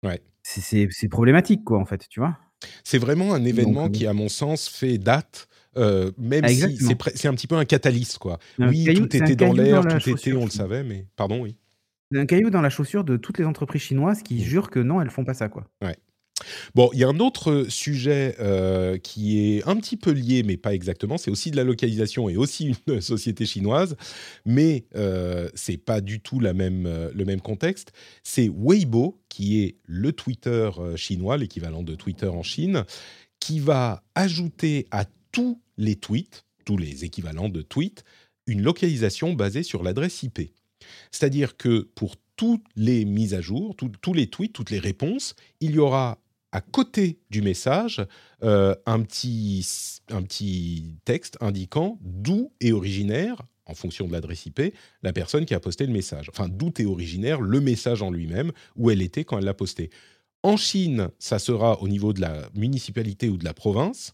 [0.04, 2.38] ouais c'est problématique, quoi, en fait, tu vois.
[2.84, 5.48] C'est vraiment un événement qui, à mon sens, fait date.
[5.76, 6.78] Euh, même ah, si
[7.16, 8.38] c'est un petit peu un catalyste, quoi.
[8.60, 11.56] oui, tout était dans l'air, tout était, on le savait, mais pardon, oui.
[12.16, 14.44] Un caillou dans la chaussure de toutes les entreprises chinoises qui mmh.
[14.44, 15.66] jurent que non, elles font pas ça, quoi.
[15.82, 15.98] Ouais.
[16.76, 20.58] Bon, il y a un autre sujet euh, qui est un petit peu lié, mais
[20.58, 21.18] pas exactement.
[21.18, 23.96] C'est aussi de la localisation et aussi une société chinoise,
[24.46, 27.92] mais euh, c'est pas du tout la même, euh, le même contexte.
[28.24, 32.84] C'est Weibo, qui est le Twitter euh, chinois, l'équivalent de Twitter en Chine,
[33.40, 38.04] qui va ajouter à tous les tweets, tous les équivalents de tweets,
[38.48, 40.52] une localisation basée sur l'adresse IP.
[41.12, 45.72] C'est-à-dire que pour toutes les mises à jour, tous les tweets, toutes les réponses, il
[45.72, 46.20] y aura
[46.54, 48.06] à côté du message
[48.44, 49.68] euh, un, petit,
[50.10, 55.56] un petit texte indiquant d'où est originaire, en fonction de l'adresse IP, la personne qui
[55.56, 56.30] a posté le message.
[56.30, 59.90] Enfin, d'où est originaire le message en lui-même, où elle était quand elle l'a posté.
[60.44, 64.14] En Chine, ça sera au niveau de la municipalité ou de la province.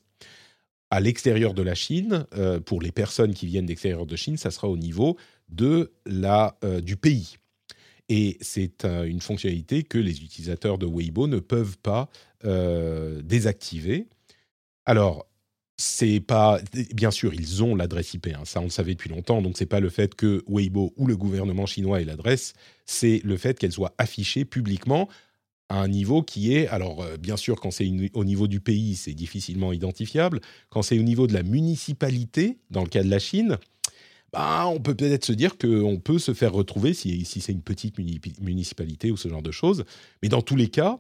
[0.92, 4.50] À l'extérieur de la Chine, euh, pour les personnes qui viennent d'extérieur de Chine, ça
[4.50, 5.18] sera au niveau
[5.50, 7.38] de la, euh, du pays.
[8.10, 12.10] Et c'est une fonctionnalité que les utilisateurs de Weibo ne peuvent pas
[12.44, 14.08] euh, désactiver.
[14.86, 15.28] Alors,
[15.80, 16.60] c'est pas
[16.94, 19.66] bien sûr ils ont l'adresse IP hein, ça on le savait depuis longtemps donc c'est
[19.66, 22.54] pas le fait que Weibo ou le gouvernement chinois ait l'adresse
[22.86, 25.08] c'est le fait qu'elle soit affichée publiquement
[25.70, 28.98] à un niveau qui est alors euh, bien sûr quand c'est au niveau du pays
[28.98, 33.20] c'est difficilement identifiable quand c'est au niveau de la municipalité dans le cas de la
[33.20, 33.58] Chine
[34.32, 37.98] bah, on peut peut-être se dire qu'on peut se faire retrouver si, c'est une petite
[38.42, 39.86] municipalité ou ce genre de choses.
[40.22, 41.00] Mais dans tous les cas,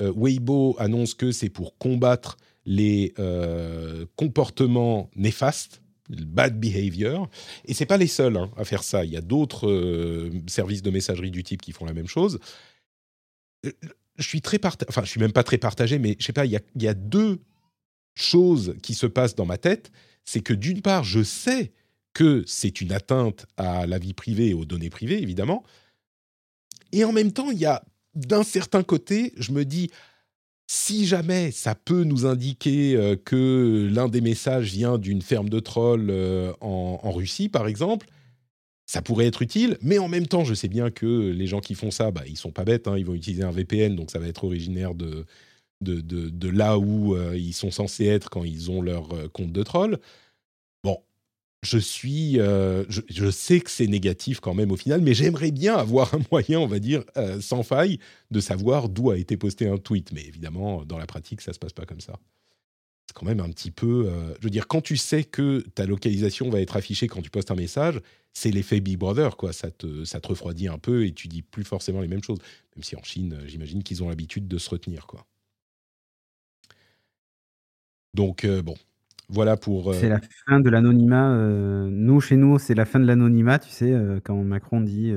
[0.00, 7.28] euh, Weibo annonce que c'est pour combattre les euh, comportements néfastes, le bad behavior.
[7.66, 9.04] Et c'est pas les seuls hein, à faire ça.
[9.04, 12.38] Il y a d'autres euh, services de messagerie du type qui font la même chose.
[13.62, 14.58] Je suis très
[14.88, 17.40] enfin je suis même pas très partagé, mais je sais pas, il y a deux
[18.14, 19.90] choses qui se passent dans ma tête.
[20.24, 21.72] C'est que d'une part, je sais
[22.14, 25.62] que c'est une atteinte à la vie privée et aux données privées, évidemment.
[26.92, 27.82] Et en même temps, il y a
[28.14, 29.90] d'un certain côté, je me dis,
[30.66, 35.60] si jamais ça peut nous indiquer euh, que l'un des messages vient d'une ferme de
[35.60, 38.08] trolls euh, en, Russie, par exemple,
[38.86, 39.76] ça pourrait être utile.
[39.80, 42.36] Mais en même temps, je sais bien que les gens qui font ça, bah, ils
[42.36, 45.26] sont pas bêtes, hein, ils vont utiliser un VPN, donc ça va être originaire de,
[46.48, 49.98] là où euh, ils sont censés être quand ils ont leur compte de troll
[51.62, 55.76] je suis, euh, je, sais que c'est négatif quand même au final, mais j'aimerais bien
[55.76, 57.98] avoir un moyen, on va dire, euh, sans faille,
[58.30, 60.12] de savoir d'où a été posté un tweet.
[60.12, 62.18] Mais évidemment, dans la pratique, ça se passe pas comme ça.
[63.06, 64.10] c'est quand même un petit peu.
[64.40, 67.52] je veux dire, quand tu sais que ta localisation va être affichée quand tu postes
[67.52, 68.00] un message,
[68.32, 69.52] c'est l'effet Big Brother, quoi.
[69.52, 72.38] Ça te, ça te refroidit un peu et tu dis plus forcément les mêmes choses.
[72.74, 75.26] Même si en Chine, j'imagine qu'ils ont l'habitude de se retenir, quoi.
[78.14, 78.74] Donc, bon,
[79.32, 79.94] voilà pour.
[79.94, 81.36] C'est la fin de l'anonymat.
[81.90, 85.12] nous, chez nous, c'est la fin de l'anonymat, tu sais, quand Macron dit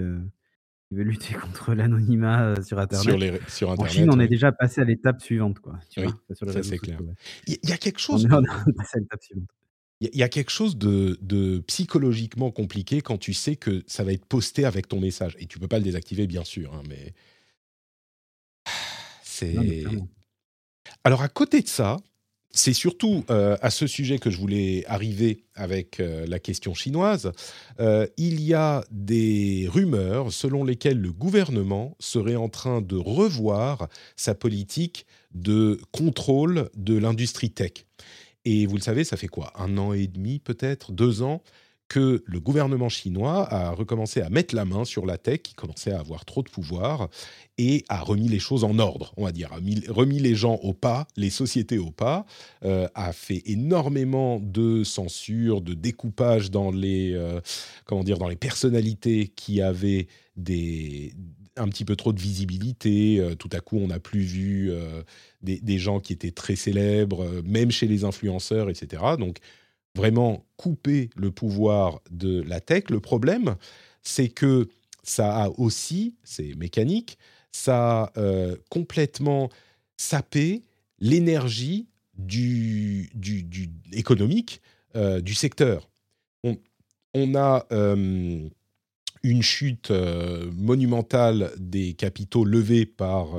[0.91, 3.41] il veut lutter contre l'anonymat sur Internet.
[3.49, 5.79] Sur, En Chine, on est déjà passé à l'étape suivante, quoi.
[5.97, 6.99] oui, ça c'est clair.
[7.47, 8.27] Il y, a quelque chose.
[8.31, 9.49] On est, passé à l'étape suivante.
[10.01, 14.25] Il y, a quelque chose de, psychologiquement compliqué quand tu sais que ça va être
[14.25, 15.35] posté avec ton message.
[15.39, 17.13] Et tu peux pas le désactiver, bien sûr, hein, mais.
[19.23, 19.83] C'est.
[21.03, 21.97] Alors, à côté de ça,
[22.55, 27.31] c'est surtout euh, à ce sujet que je voulais arriver avec euh, la question chinoise.
[27.81, 33.89] Euh, il y a des rumeurs selon lesquelles le gouvernement serait en train de revoir
[34.15, 37.85] sa politique de contrôle de l'industrie tech.
[38.45, 39.51] Et vous le savez, ça fait quoi?
[39.55, 40.93] Un an et demi peut-être?
[40.93, 41.41] Deux ans?
[41.87, 45.91] Que le gouvernement chinois a recommencé à mettre la main sur la tech, qui commençait
[45.91, 47.09] à avoir trop de pouvoir,
[47.57, 49.57] et a remis les choses en ordre, on va dire, a
[49.91, 52.25] remis les gens au pas, les sociétés au pas,
[52.63, 57.39] euh, a fait énormément de censure, de découpage dans les, euh,
[57.85, 61.13] comment dire, dans les personnalités qui avaient des,
[61.55, 63.19] un petit peu trop de visibilité.
[63.19, 64.71] Euh, tout à coup, on n'a plus vu
[65.41, 69.03] des, des, gens qui étaient très célèbres, même chez les influenceurs, etc.
[69.19, 69.37] Donc,
[69.95, 72.85] vraiment couper le pouvoir de la tech.
[72.89, 73.55] Le problème,
[74.01, 74.67] c'est que
[75.03, 77.17] ça a aussi, c'est mécanique,
[77.51, 79.49] ça a euh, complètement
[79.97, 80.63] sapé
[80.99, 84.61] l'énergie du, du, économique
[84.95, 85.89] euh, du secteur.
[87.17, 88.49] On, a euh,
[89.23, 93.37] une chute monumentale des capitaux levés par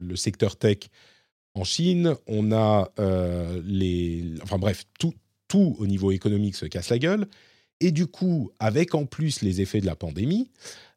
[0.00, 0.78] le secteur tech
[1.54, 4.24] en Chine, on a euh, les...
[4.42, 5.14] Enfin bref, tout,
[5.48, 7.26] tout au niveau économique se casse la gueule.
[7.80, 10.50] Et du coup, avec en plus les effets de la pandémie,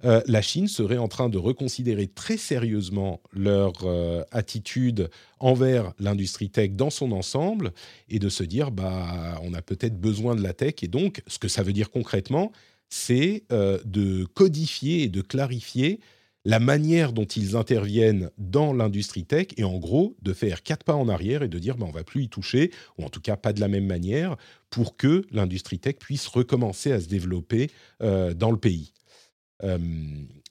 [0.06, 6.50] euh, la Chine serait en train de reconsidérer très sérieusement leur euh, attitude envers l'industrie
[6.50, 7.72] tech dans son ensemble
[8.10, 10.76] et de se dire, bah, on a peut-être besoin de la tech.
[10.82, 12.52] Et donc, ce que ça veut dire concrètement,
[12.89, 16.00] c'est de codifier et de clarifier
[16.47, 20.95] la manière dont ils interviennent dans l'industrie tech et en gros de faire quatre pas
[20.95, 23.36] en arrière et de dire ben, on va plus y toucher, ou en tout cas
[23.36, 24.38] pas de la même manière,
[24.69, 27.69] pour que l'industrie tech puisse recommencer à se développer
[28.01, 28.93] euh, dans le pays.
[29.63, 29.77] Euh,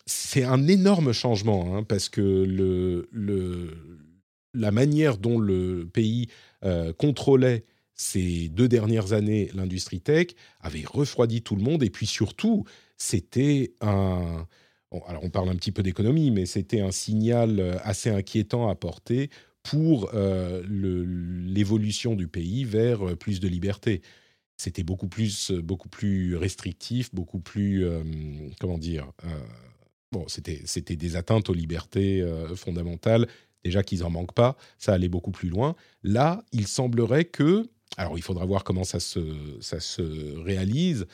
[0.05, 3.09] c'est un énorme changement hein, parce que le,
[4.53, 6.29] la manière dont le pays
[6.63, 10.27] euh, contrôlait ces deux dernières années l'industrie tech
[10.61, 12.65] avait refroidi tout le monde et puis surtout
[12.99, 14.47] c'était un
[15.07, 18.75] alors on parle un petit peu d'économie, mais c'était un signal euh, assez inquiétant à
[18.75, 19.31] porter
[19.63, 24.03] pour euh, l'évolution du pays vers euh, plus de liberté.
[24.57, 27.87] C'était beaucoup plus, beaucoup plus restrictif, beaucoup plus,
[28.59, 29.13] comment dire,
[30.13, 33.27] bon, c'était des atteintes aux libertés fondamentales.
[33.65, 35.77] Déjà qu'ils n'en manquent pas, ça allait beaucoup plus loin.
[36.03, 39.21] Là, il semblerait que, alors il faudra voir comment ça se,
[39.61, 41.07] ça se réalise,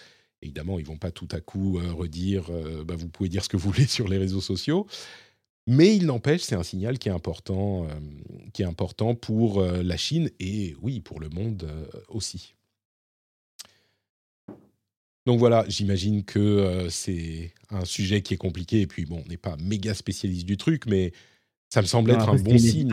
[0.43, 3.49] Évidemment, ils vont pas tout à coup euh, redire, euh, bah, vous pouvez dire ce
[3.49, 4.87] que vous voulez sur les réseaux sociaux.
[5.69, 7.89] Mais il n'empêche, c'est un signal qui est important, euh,
[8.53, 11.71] qui est important pour la Chine et oui, pour le monde
[12.09, 12.57] aussi.
[15.25, 18.81] Donc voilà, j'imagine que c'est un sujet qui est compliqué.
[18.81, 21.13] Et puis bon, on n'est pas méga spécialiste du truc, mais
[21.69, 22.93] ça me semble être un bon signe.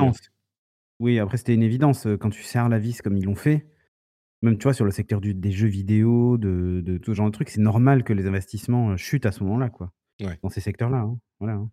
[0.99, 2.05] Oui, après c'était une évidence.
[2.19, 3.65] Quand tu serres la vis comme ils l'ont fait,
[4.41, 7.27] même, tu vois, sur le secteur du des jeux vidéo, de de tout ce genre
[7.27, 9.91] de trucs, c'est normal que les investissements, chutent à ce moment-là, quoi.
[10.43, 11.69] Dans ces secteurs-là, hein, voilà, hein.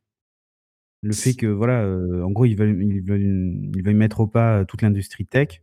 [1.03, 1.87] Le fait que, voilà,
[2.25, 3.23] en gros, ils veulent ils veulent
[3.77, 5.63] ils veulent mettre au pas, toute l'industrie tech,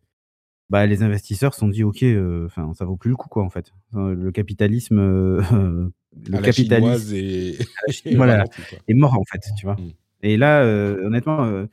[0.69, 2.03] bah, les investisseurs se sont dit: «OK,
[2.45, 3.73] enfin, ça vaut plus le coup, quoi, en fait».
[3.93, 4.97] le capitalisme,
[6.27, 7.57] le capitalisme est
[8.15, 8.45] voilà,
[8.87, 9.75] est mort, en fait, tu vois?
[9.75, 9.91] Mmh.
[10.23, 11.67] Et là, honnêtement,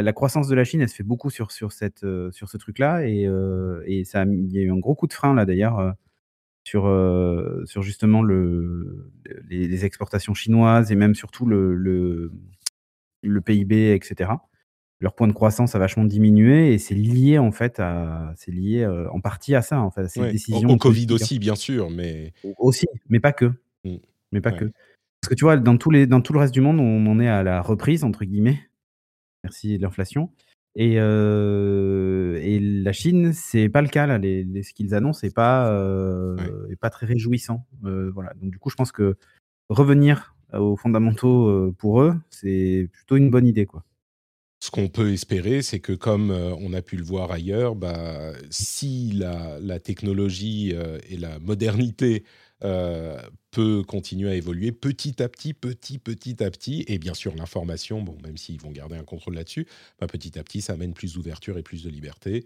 [0.00, 2.56] la, croissance de la Chine, elle se fait beaucoup sur, sur, cette, euh, sur ce
[2.56, 3.06] truc-là.
[3.06, 5.78] Et, euh, et ça, il y a eu un gros coup de frein, là, d'ailleurs,
[5.78, 5.92] euh,
[6.64, 6.84] sur,
[7.66, 9.10] sur justement le,
[9.48, 12.32] les, exportations chinoises et même surtout le, le,
[13.22, 14.30] le, PIB, etc.
[15.00, 18.86] Leur point de croissance a vachement diminué et c'est lié, en fait, à, c'est lié
[18.86, 20.68] en partie à ça, en fait, à ces décisions.
[20.68, 22.32] Au, Covid aussi, bien sûr, mais.
[22.58, 23.52] Aussi, mais pas que.
[23.84, 23.96] Mmh.
[24.30, 24.66] Mais pas que.
[25.20, 27.18] Parce que tu vois, dans, tous les, dans tout le reste du monde, on en
[27.18, 28.60] est à la reprise, entre guillemets
[29.44, 30.30] merci de l'inflation.
[30.74, 34.18] Et, et la Chine, c'est pas le cas là.
[34.18, 35.70] Les, ce qu'ils annoncent n'est pas,
[36.80, 37.66] pas très réjouissant.
[37.82, 38.32] voilà.
[38.40, 39.16] Donc du coup, je pense que
[39.68, 43.84] revenir aux fondamentaux pour eux, c'est plutôt une bonne idée, quoi.
[44.62, 49.12] ce qu'on peut espérer, c'est que comme on a pu le voir ailleurs, bah, si
[49.12, 50.72] la, la technologie
[51.08, 52.24] et la modernité
[53.52, 56.84] peut continuer à évoluer petit à petit, petit, petit à petit.
[56.88, 59.66] Et bien sûr, l'information, bon, même s'ils vont garder un contrôle là-dessus,
[60.00, 62.44] bah, petit à petit, ça amène plus d'ouverture et plus de liberté.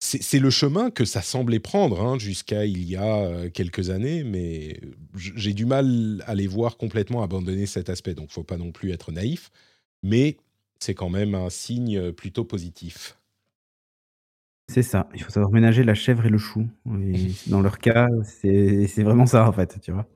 [0.00, 4.22] C'est le chemin que ça semblait prendre hein, jusqu'à il y a euh, quelques années,
[4.22, 4.78] mais
[5.14, 8.14] j'ai du mal à les voir complètement abandonner cet aspect.
[8.14, 9.50] Donc, il ne faut pas non plus être naïf,
[10.02, 10.36] mais
[10.78, 13.16] c'est quand même un signe plutôt positif.
[14.68, 16.68] C'est ça, il faut savoir ménager la chèvre et le chou
[17.00, 20.06] et dans leur cas, c'est c'est vraiment ça, en fait, tu vois?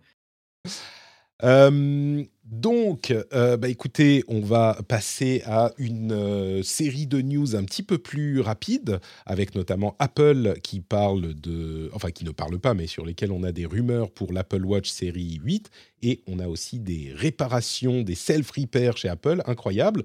[1.41, 8.41] Donc, bah, écoutez, on va passer à une, série de news un petit peu plus
[8.41, 13.31] rapide, avec notamment Apple qui parle de enfin qui ne parle pas, mais sur lesquels
[13.31, 15.71] on a des rumeurs pour l'Apple Watch série 8
[16.03, 20.05] et on a aussi des réparations, des self repair chez Apple, incroyable.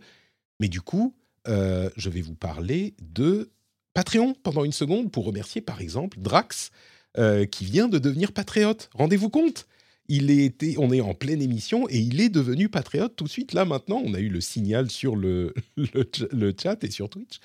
[0.60, 1.16] Mais du coup,
[1.48, 3.50] je vais vous parler de
[3.94, 6.72] Patreon pendant une seconde pour remercier par exemple Drax,
[7.18, 8.90] euh, qui vient de devenir patriote.
[8.96, 9.68] Rendez-vous compte?
[10.10, 13.54] Il était, on est en pleine émission et il est devenu patriote tout de suite.
[13.54, 17.40] Là, maintenant, on a eu le signal sur le, le, chat et sur Twitch.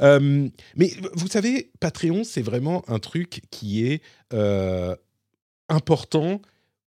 [0.00, 4.02] Euh, mais vous savez, Patreon, c'est vraiment un truc qui est
[4.32, 4.94] euh,
[5.68, 6.40] important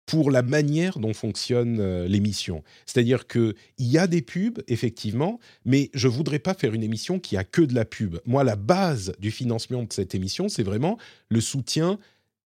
[0.07, 2.63] pour la manière dont fonctionne euh, l'émission.
[2.85, 7.19] C'est-à-dire qu'il y a des pubs, effectivement, mais je ne voudrais pas faire une émission
[7.19, 8.17] qui a que de la pub.
[8.25, 10.97] Moi, la base du financement de cette émission, c'est vraiment
[11.29, 11.99] le soutien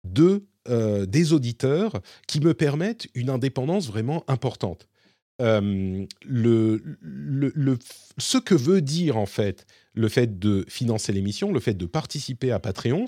[0.04, 4.88] de, euh, des auditeurs qui me permettent une indépendance vraiment importante.
[5.42, 6.06] Euh,
[8.20, 12.52] ce que veut dire, en fait, le fait de financer l'émission, le fait de participer
[12.52, 13.08] à Patreon,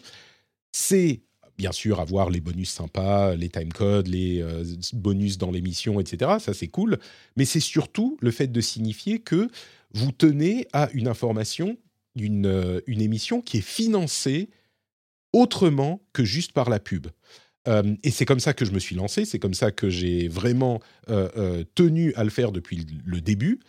[0.71, 1.21] c'est
[1.59, 6.31] bien sûr avoir les bonus sympas, les timecodes, les euh, bonus dans l'émission, etc.
[6.39, 6.97] Ça, c'est cool.
[7.37, 9.47] Mais c'est surtout le fait de signifier que
[9.93, 11.77] vous tenez à une information,
[12.15, 14.49] une émission qui est financée
[15.33, 17.07] autrement que juste par la pub.
[17.67, 20.27] Euh, et c'est comme ça que je me suis lancé, c'est comme ça que j'ai
[20.27, 20.81] vraiment
[21.75, 23.59] tenu à le faire depuis le début.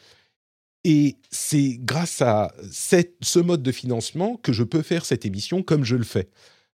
[0.85, 5.85] Et c'est grâce à ce mode de financement que je peux faire cette émission comme
[5.85, 6.29] je le fais.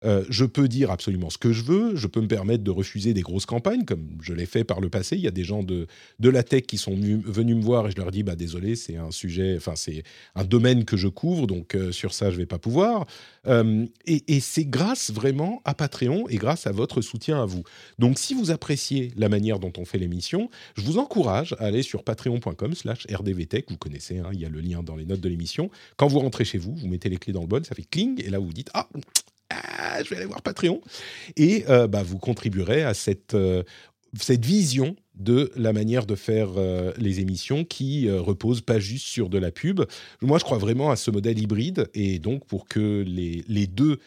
[0.07, 3.13] Euh, je peux dire absolument ce que je veux, je peux me permettre de refuser
[3.13, 5.17] des grosses campagnes, comme je l'ai fait par le passé.
[5.17, 5.87] Il y a des gens de,
[6.21, 8.97] de la tech qui sont venus me voir et je leur dis bah, désolé, c'est
[8.97, 10.05] un sujet, enfin, c'est
[10.35, 13.07] un domaine que je couvre, donc euh, sur ça, je ne vais pas pouvoir.
[13.47, 17.63] Euh, et, c'est grâce vraiment à Patreon et grâce à votre soutien à vous.
[17.99, 21.83] Donc, si vous appréciez la manière dont on fait l'émission, je vous encourage à aller
[21.83, 23.67] sur patreon.com/slash rdvtech.
[23.71, 25.71] Vous connaissez, hein, il y a le lien dans les notes de l'émission.
[25.97, 28.23] Quand vous rentrez chez vous, vous mettez les clés dans le bol, ça fait cling,
[28.25, 28.89] et là, vous vous dites ah
[29.51, 30.81] ah, je vais aller voir Patreon.
[31.37, 33.63] Et euh, bah, vous contribuerez à cette, euh,
[34.19, 39.29] cette vision de la manière de faire euh, les émissions qui repose pas juste sur
[39.29, 39.83] de la pub.
[40.21, 43.99] Moi, je crois vraiment à ce modèle hybride et donc pour que les, deux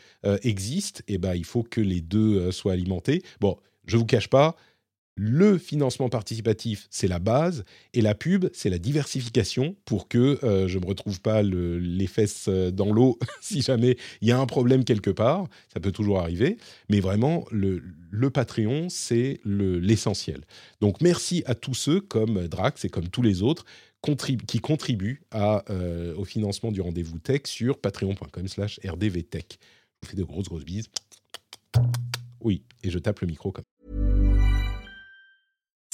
[0.43, 3.23] existent, eh ben, il faut que les deux soient alimentés.
[3.39, 4.55] Bon, je vous cache pas,
[5.21, 10.69] le financement participatif, c'est la base, et la pub, c'est la diversification pour que euh,
[10.69, 14.39] je ne me retrouve pas les fesses euh, dans l'eau si jamais il y a
[14.39, 15.47] un problème quelque part.
[15.73, 16.55] Ça peut toujours arriver,
[16.87, 17.81] mais vraiment, le,
[18.29, 20.45] Patreon, c'est l'essentiel.
[20.79, 23.65] Donc merci à tous ceux comme Drax et comme tous les autres
[24.47, 29.59] qui contribuent euh, au financement du rendez-vous tech sur patreon.com slash rdvtech.
[29.59, 30.87] Je vous fais de grosses, grosses bises.
[32.39, 33.65] Oui, et je tape le micro comme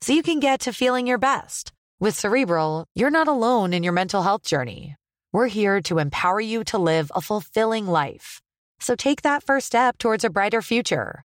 [0.00, 1.72] so you can get to feeling your best.
[2.00, 4.96] With Cerebral, you're not alone in your mental health journey.
[5.32, 8.40] We're here to empower you to live a fulfilling life.
[8.80, 11.24] So take that first step towards a brighter future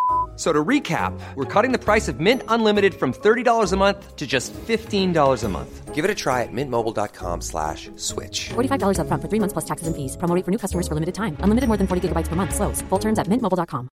[0.41, 4.25] So to recap, we're cutting the price of Mint Unlimited from $30 a month to
[4.25, 5.93] just $15 a month.
[5.93, 8.49] Give it a try at mintmobile.com slash switch.
[8.49, 10.17] $45 up front for three months plus taxes and fees.
[10.17, 11.37] Promo for new customers for limited time.
[11.41, 12.55] Unlimited more than 40 gigabytes per month.
[12.55, 12.81] Slows.
[12.89, 13.87] Full terms at mintmobile.com.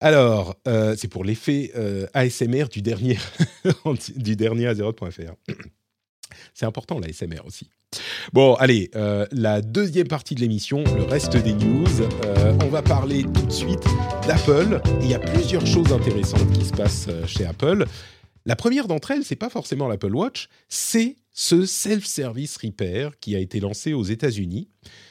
[0.00, 3.16] Alors, euh, c'est pour l'effet euh, ASMR du dernier,
[4.16, 5.36] du dernier Azeroth.fr.
[6.52, 7.70] C'est important l'ASMR aussi.
[8.32, 11.86] Bon, allez, euh, la deuxième partie de l'émission, le reste des news.
[12.24, 13.84] Euh, on va parler tout de suite
[14.26, 14.80] d'Apple.
[15.02, 17.84] Il y a plusieurs choses intéressantes qui se passent euh, chez Apple.
[18.46, 23.38] La première d'entre elles, c'est pas forcément l'Apple Watch, c'est ce self-service repair qui a
[23.38, 24.68] été lancé aux États-Unis.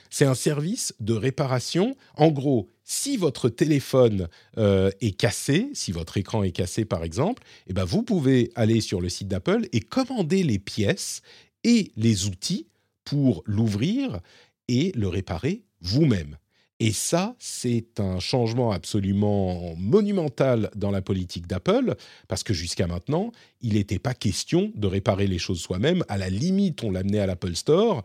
[0.10, 1.96] C'est un service de réparation.
[2.16, 4.28] En gros, si votre téléphone
[4.58, 9.00] est cassé, si votre écran est cassé par exemple, eh ben vous pouvez aller sur
[9.00, 11.22] le site d'Apple et commander les pièces
[11.64, 12.68] et les outils
[13.04, 14.20] pour l'ouvrir
[14.68, 16.38] et le réparer vous-même.
[16.80, 21.96] Et ça, c'est un changement absolument monumental dans la politique d'Apple,
[22.28, 23.32] parce que jusqu'à maintenant,
[23.62, 26.04] il n'était pas question de réparer les choses soi-même.
[26.08, 28.04] À la limite, on l'amenait à l'Apple Store,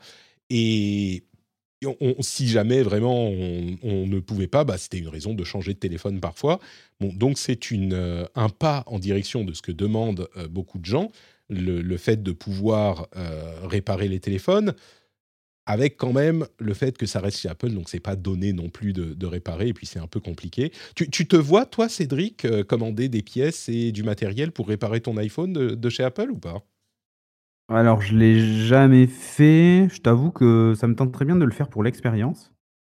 [0.50, 1.24] et
[2.20, 6.20] si jamais vraiment on, ne pouvait pas, bah, c'était une raison de changer de téléphone
[6.20, 6.60] parfois.
[7.00, 11.10] Donc c'est euh, un pas en direction de ce que demandent euh, beaucoup de gens,
[11.48, 14.74] le, fait de pouvoir euh, réparer les téléphones,
[15.66, 18.68] avec quand même le fait que ça reste chez Apple, donc c'est pas donné non
[18.68, 20.72] plus de, réparer, et puis c'est un peu compliqué.
[20.94, 25.16] Tu, te vois, toi, Cédric, euh, commander des pièces et du matériel pour réparer ton
[25.16, 26.62] iPhone de, chez Apple ou pas?
[27.68, 29.88] Alors, je l'ai jamais fait.
[29.92, 32.52] Je t'avoue que ça me tente très bien de le faire pour l'expérience.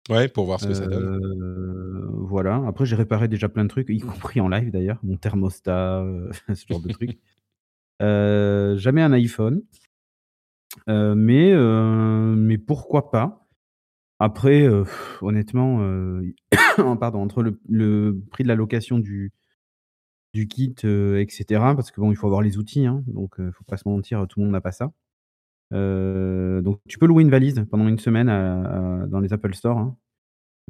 [0.09, 1.19] Ouais, pour voir ce que ça donne.
[1.23, 2.61] Euh, voilà.
[2.67, 6.03] Après, j'ai réparé déjà plein de trucs, y compris en live d'ailleurs, mon thermostat,
[6.53, 7.19] ce genre de trucs.
[8.03, 9.61] Euh, jamais un iPhone.
[10.89, 13.47] Euh, mais, euh, mais pourquoi pas?
[14.19, 14.67] Après,
[15.21, 15.79] honnêtement,
[16.99, 19.31] pardon, entre le prix de la location du
[20.33, 20.75] du kit,
[21.19, 21.45] etc.
[21.75, 24.25] parce que bon, il faut avoir les outils, hein, donc il faut pas se mentir,
[24.27, 24.91] tout le monde n'a pas ça.
[25.71, 28.27] donc tu peux louer une valise pendant une semaine
[29.09, 29.97] dans les Apple Store, hein.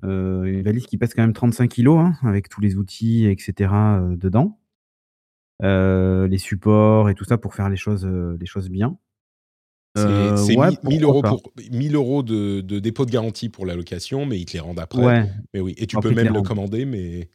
[0.01, 3.71] une valise qui pèse quand même 35 kilos, hein, avec tous les outils etc.,
[4.17, 4.59] dedans.
[5.63, 8.97] Euh, les supports et tout ça pour faire les choses, euh, les choses bien.
[9.95, 14.39] C'est 1000 euh, euros, pour, 1000 euros de, dépôt de garantie pour la location, mais
[14.39, 15.29] ils te les rendent après.
[15.53, 17.29] Mais oui, et tu peux même le commander, mais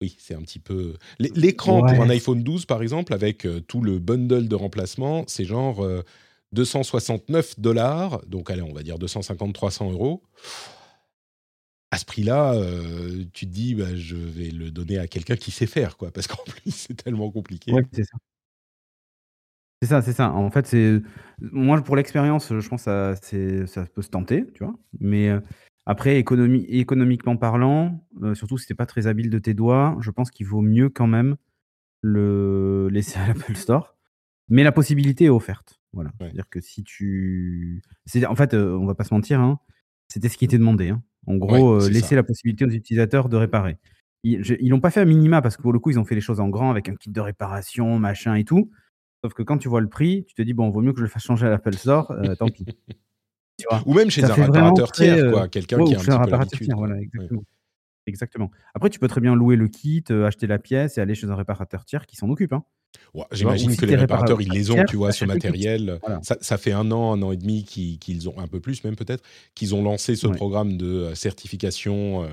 [0.00, 0.94] oui, c'est un petit peu.
[1.18, 5.84] L'écran pour un iPhone 12, par exemple, avec tout le bundle de remplacement, c'est genre
[6.52, 10.22] 269 dollars, donc allez, on va dire 250-300 euros
[11.90, 15.50] à ce prix-là, euh, tu te dis, bah, je vais le donner à quelqu'un qui
[15.50, 17.72] sait faire, quoi, parce qu'en plus, c'est tellement compliqué.
[17.92, 18.16] c'est ça.
[19.82, 20.32] C'est ça, c'est ça.
[20.32, 21.02] En fait, c'est
[21.38, 24.74] moi pour l'expérience, je pense que ça, ça peut se tenter, tu vois.
[25.00, 25.40] Mais euh,
[25.84, 30.30] après, économiquement parlant, euh, surtout si t'es pas très habile de tes doigts, je pense
[30.30, 31.36] qu'il vaut mieux quand même
[32.00, 33.94] le laisser à l'Apple Store.
[34.48, 35.78] Mais la possibilité est offerte.
[35.92, 36.10] Voilà.
[36.18, 37.82] C'est-à-dire que si tu,
[38.26, 39.60] en fait, on va pas se mentir, hein,
[40.08, 40.88] c'était ce qui était demandé.
[40.88, 41.02] Hein.
[41.26, 43.78] En gros, euh, laisser la possibilité aux utilisateurs de réparer.
[44.22, 46.20] Ils l'ont pas fait à minima parce que pour le coup, ils ont fait les
[46.20, 48.70] choses en grand avec un kit de réparation, machin et tout.
[49.22, 51.04] Sauf que quand tu vois le prix, tu te dis, bon, vaut mieux que je
[51.04, 52.66] le fasse changer à l'Apple Store, euh, tant pis.
[53.86, 55.44] Ou même chez un réparateur tiers, quoi.
[55.44, 56.74] Euh, quelqu'un qui a un petit peu.
[56.74, 57.42] Voilà, exactement.
[58.08, 58.50] Exactement.
[58.74, 61.34] Après, tu peux très bien louer le kit, acheter la pièce et aller chez un
[61.34, 62.52] réparateur tiers qui s'en occupe.
[62.52, 62.64] Hein.
[63.32, 65.98] J'imagine que les réparateurs, ils les ont, tu vois, ce matériel.
[66.22, 69.22] Ça, fait un an, un an et demi qu'ils ont, un peu plus même peut-être,
[69.54, 72.28] qu'ils ont lancé ce programme de euh, certification euh,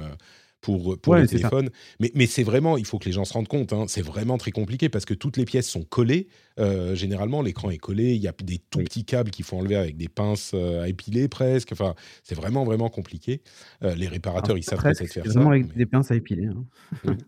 [0.62, 1.70] pour, pour les téléphones.
[2.00, 4.38] Mais, mais c'est vraiment, il faut que les gens se rendent compte, hein, c'est vraiment
[4.38, 6.28] très compliqué parce que toutes les pièces sont collées.
[6.60, 9.76] Euh, généralement, l'écran est collé, il y a des tout petits câbles qu'il faut enlever
[9.76, 11.72] avec des pinces à épiler presque.
[11.72, 13.42] Enfin, c'est vraiment, vraiment compliqué.
[13.82, 15.32] les réparateurs, ils savent peut-être faire ça.
[15.32, 16.48] Vraiment avec des pinces à épiler.
[16.48, 16.66] Hein.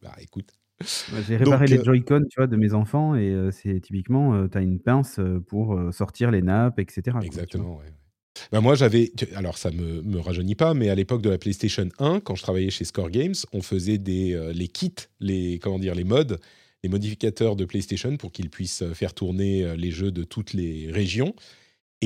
[0.02, 0.50] bah écoute.
[1.28, 4.62] J'ai réparé les euh Joy-Con, tu vois, de mes enfants et c'est typiquement, tu as
[4.62, 7.18] une pince, pour, sortir les nappes etc.
[7.24, 7.86] Exactement, ouais,
[8.52, 11.88] bah, moi, j'avais alors ça me me rajeunit pas, mais à l'époque de la PlayStation
[12.00, 15.96] 1, quand je travaillais chez Score Games, on faisait des, les kits, les comment dire?
[15.96, 16.36] Les mods,
[16.84, 21.34] les modificateurs de PlayStation pour qu'ils puissent, faire tourner, les jeux de toutes les régions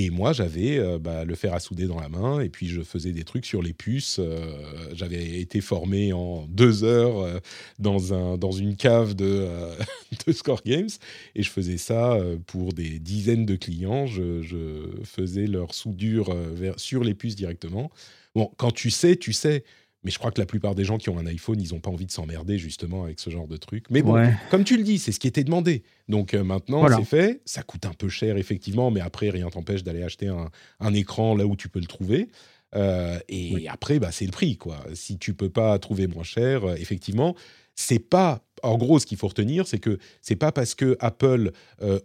[0.02, 2.82] et moi, j'avais euh, bah, le fer à souder dans la main, et puis je
[2.82, 4.18] faisais des trucs sur les puces.
[4.20, 4.56] Euh,
[4.94, 7.40] j'avais été formé en deux heures euh,
[7.80, 9.48] dans, un, dans une cave de,
[10.26, 10.90] de, Score Games,
[11.36, 14.06] et je faisais ça pour des dizaines de clients.
[14.06, 16.34] Je faisais leur soudure
[16.78, 17.92] sur les puces directement.
[18.36, 19.66] Bon, quand tu sais, tu sais.
[20.04, 21.90] Mais je crois que la plupart des gens qui ont un iPhone, ils n'ont pas
[21.90, 23.86] envie de s'emmerder justement avec ce genre de truc.
[23.90, 25.84] Mais bon, comme tu le dis, c'est ce qui était demandé.
[26.08, 27.42] Donc euh, maintenant, c'est fait.
[27.46, 31.46] Ça coûte un peu cher, effectivement, mais après, rien t'empêche d'aller acheter un, écran là
[31.46, 32.30] où tu peux le trouver.
[32.76, 34.80] et après, bah, c'est le prix, quoi.
[34.94, 37.36] Si tu peux pas trouver moins cher, effectivement,
[37.76, 41.52] c'est pas en gros, ce qu'il faut retenir, c'est que c'est pas parce que Apple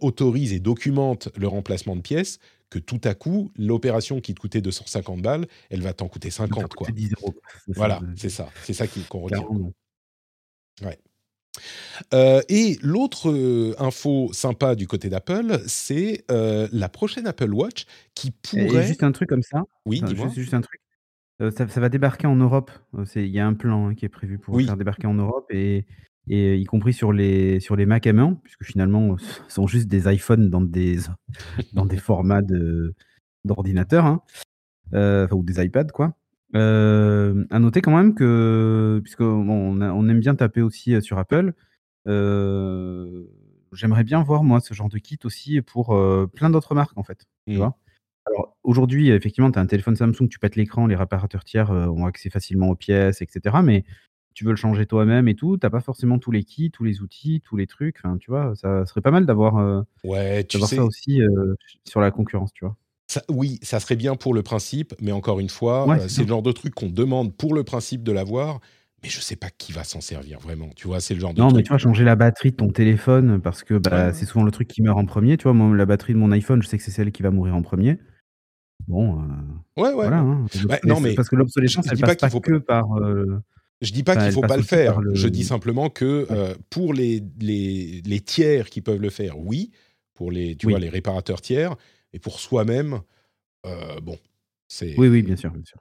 [0.01, 2.39] autorise et documente le remplacement de pièces
[2.69, 6.73] que tout à coup, l'opération qui te coûtait 250 balles, elle va t'en coûter 50.
[6.73, 6.87] Quoi.
[6.91, 7.35] 10 euros.
[7.67, 8.49] Voilà, c'est ça.
[8.63, 9.45] C'est ça qu'on retient.
[10.83, 10.99] Ouais.
[12.13, 17.85] Euh, et l'autre euh, info sympa du côté d'Apple, c'est euh, la prochaine Apple Watch
[18.13, 18.83] qui pourrait.
[18.83, 19.63] Et juste un truc comme ça.
[19.85, 20.27] Oui, dis-moi.
[20.27, 20.81] Juste, juste, un truc.
[21.39, 22.71] Ça, ça, va débarquer en Europe.
[23.15, 25.85] Il y a un plan hein, qui est prévu pour faire débarquer en Europe et
[26.27, 30.11] et y compris sur les, sur les Mac M1, puisque finalement, ce sont juste des
[30.11, 30.97] iPhones dans des,
[31.73, 32.41] dans des formats
[33.43, 34.21] d'ordinateur, hein,
[34.93, 36.15] euh, ou des iPads, quoi.
[36.55, 41.53] Euh, à noter quand même que, puisque on, aime bien taper aussi euh, sur Apple,
[42.07, 43.23] euh,
[43.73, 45.87] j'aimerais bien voir, moi, ce genre de kit aussi pour
[46.33, 47.25] plein d'autres marques, en fait.
[47.47, 47.57] Tu mmh.
[47.57, 47.77] vois
[48.27, 52.07] alors aujourd'hui, effectivement, tu as un téléphone Samsung, tu pètes l'écran, les réparateurs tiers ont
[52.07, 53.57] accès facilement aux pièces, etc.
[53.63, 53.85] Mais
[54.35, 57.01] tu veux le changer toi-même et tout, t'as pas forcément tous les kits, tous les
[57.01, 57.95] outils, tous les trucs.
[58.03, 60.75] Enfin, tu vois, ça serait pas mal d'avoir euh, ouais, tu sais...
[60.75, 61.55] ça aussi euh,
[61.85, 62.75] sur la concurrence, tu vois.
[63.07, 66.27] Ça, oui, ça serait bien pour le principe, mais encore une fois, euh, c'est le
[66.27, 68.59] genre de truc qu'on demande pour le principe de l'avoir,
[69.03, 70.69] mais je sais pas qui va s'en servir vraiment.
[70.75, 72.71] Tu vois, c'est le genre de non, mais tu vas changer la batterie de ton
[72.71, 75.37] téléphone parce que bah, c'est souvent le truc qui meurt en premier.
[75.37, 77.31] Tu vois, moi, la batterie de mon iPhone, je sais que c'est celle qui va
[77.31, 77.99] mourir en premier.
[78.89, 79.19] Bon.
[79.77, 79.93] ouais, ouais.
[79.93, 80.45] Voilà, hein.
[80.67, 82.41] bah, non, mais parce que l'obsolescence, elle passe pas, faut...
[82.41, 82.85] que par
[83.81, 84.99] je dis pas qu'il faut pas le faire.
[85.13, 89.71] Je dis simplement que euh, pour les, les, les, tiers qui peuvent le faire, oui.
[90.13, 91.75] Pour les, tu vois, les réparateurs tiers.
[92.13, 93.01] Et pour soi-même,
[93.65, 94.17] euh, bon,
[94.67, 94.97] c'est...
[94.97, 95.51] Oui, oui, bien sûr.
[95.51, 95.77] Bien sûr.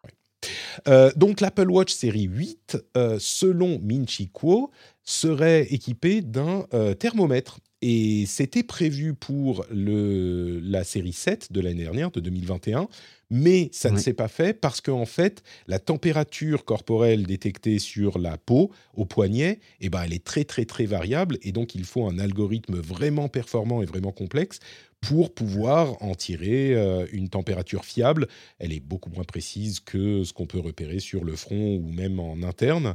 [0.88, 2.78] Euh, donc l'Apple Watch série 8,
[3.18, 4.72] selon Minchi Kuo,
[5.04, 6.66] serait équipé d'un
[6.98, 7.60] thermomètre.
[7.80, 12.88] Et c'était prévu pour le, la série 7 de l'année dernière, de 2021
[13.34, 18.20] mais ça ne s'est pas fait parce qu'en en fait, la température corporelle détectée sur
[18.20, 21.82] la peau, au poignet, eh ben, elle est très très très variable et donc il
[21.82, 24.60] faut un algorithme vraiment performant et vraiment complexe
[25.00, 28.28] pour pouvoir en tirer euh, une température fiable.
[28.60, 32.20] Elle est beaucoup moins précise que ce qu'on peut repérer sur le front ou même
[32.20, 32.94] en interne.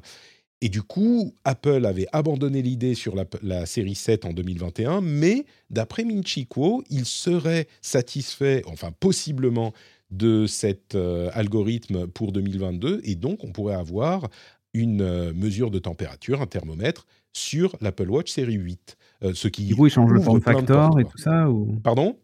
[0.62, 5.46] Et du coup, Apple avait abandonné l'idée sur la, la, série 7 en 2021, mais
[5.70, 9.74] d'après Minchiko, il serait satisfait, enfin possiblement,
[10.12, 14.28] de cet euh, algorithme pour 2022 et donc on pourrait avoir
[14.74, 18.97] une euh, mesure de température, un thermomètre sur l'Apple Watch série 8.
[19.24, 21.80] Euh, ce qui du coup, il change le form factor et tout ça ou...
[21.84, 22.18] Pardon?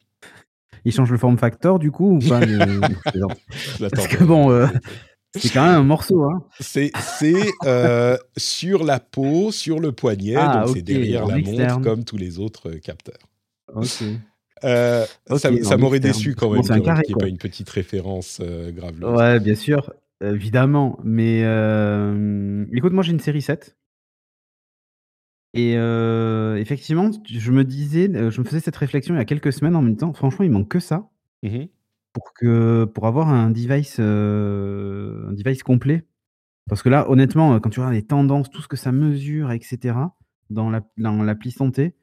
[0.84, 2.40] Il change le form factor du coup ou pas
[3.80, 4.68] Parce que bon,
[5.36, 6.24] c'est quand même un morceau.
[6.24, 6.44] Hein.
[6.60, 6.92] C'est
[8.38, 12.40] sur la peau, sur le poignet, ah, donc c'est derrière la montre comme tous les
[12.40, 13.20] autres capteurs.
[13.74, 14.04] Ok.
[14.64, 15.06] Euh,
[15.38, 18.96] ça, m'aurait déçu quand même qu'il n'y ait pas une petite référence euh, grave.
[19.04, 19.94] Ouais, bien sûr,
[20.24, 20.98] évidemment.
[21.04, 23.76] Mais euh, écoute, moi j'ai une série 7.
[25.58, 25.74] Et
[26.60, 29.82] effectivement, je me disais, je me faisais cette réflexion il y a quelques semaines en
[29.82, 30.14] même temps.
[30.14, 31.10] Franchement, il manque que ça
[31.44, 31.66] mmh
[32.14, 36.06] pour que pour avoir un device, un device complet.
[36.70, 39.96] Parce que là, honnêtement, quand tu regardes les tendances, tout ce que ça mesure, etc.,
[40.50, 41.94] dans l'appli santé,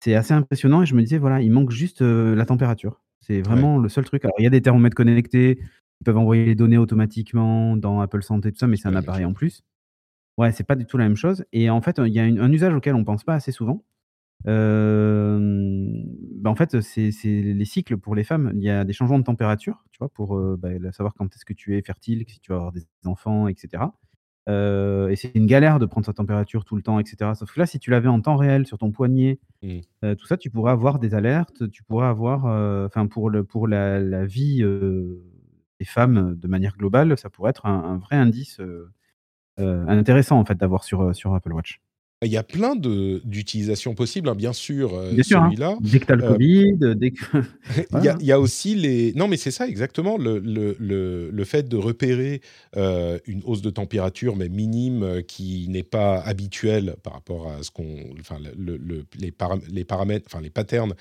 [0.00, 3.00] c'est assez impressionnant et je me disais, voilà, il manque juste la température.
[3.20, 4.24] C'est vraiment le seul truc.
[4.24, 5.58] Alors, il y a des thermomètres connectés,
[6.00, 9.24] ils peuvent envoyer les données automatiquement dans Apple Santé, tout ça, mais c'est un appareil
[9.24, 9.64] en plus.
[10.36, 11.44] Ouais, c'est pas du tout la même chose.
[11.52, 13.84] Et en fait, il y a un usage auquel on pense pas assez souvent.
[14.44, 18.52] bah en fait, c'est les cycles pour les femmes.
[18.54, 21.54] Il y a des changements de température, tu vois, pour bah, savoir quand est-ce que
[21.54, 23.82] tu es fertile, si tu vas avoir des enfants, etc.
[24.48, 27.32] Euh, et c'est une galère de prendre sa température tout le temps, etc.
[27.34, 29.80] Sauf que là, si tu l'avais en temps réel sur ton poignet, mmh.
[30.04, 33.44] euh, tout ça, tu pourrais avoir des alertes, tu pourrais avoir, euh, enfin, pour, le,
[33.44, 34.62] pour la, la vie
[35.78, 38.60] des femmes de manière globale, ça pourrait être un, un vrai indice
[39.58, 41.80] intéressant en fait d'avoir sur, sur Apple Watch.
[42.24, 45.22] Il y a plein d'utilisations possibles, hein, bien sûr, euh, hein.
[45.22, 45.76] celui-là.
[45.80, 47.24] Dès que tu as le euh, Covid, dès que...
[47.96, 49.12] il, y a, il, y a, aussi les...
[49.12, 52.40] Non, mais c'est ça, exactement, le, le, le, le, fait de repérer
[52.76, 57.70] euh, une hausse de température, mais minime, qui n'est pas habituelle par rapport à ce
[57.70, 57.96] qu'on...
[58.18, 58.80] Enfin, le,
[59.16, 59.32] les,
[59.70, 60.94] les paramètres, enfin, les patterns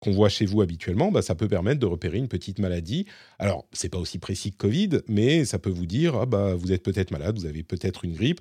[0.00, 3.06] qu'on voit chez vous habituellement, bah, ça peut permettre de repérer une petite maladie.
[3.38, 6.72] Alors, c'est pas aussi précis que Covid, mais ça peut vous dire, ah, bah, vous
[6.72, 8.40] êtes peut-être malade, vous avez peut-être une grippe,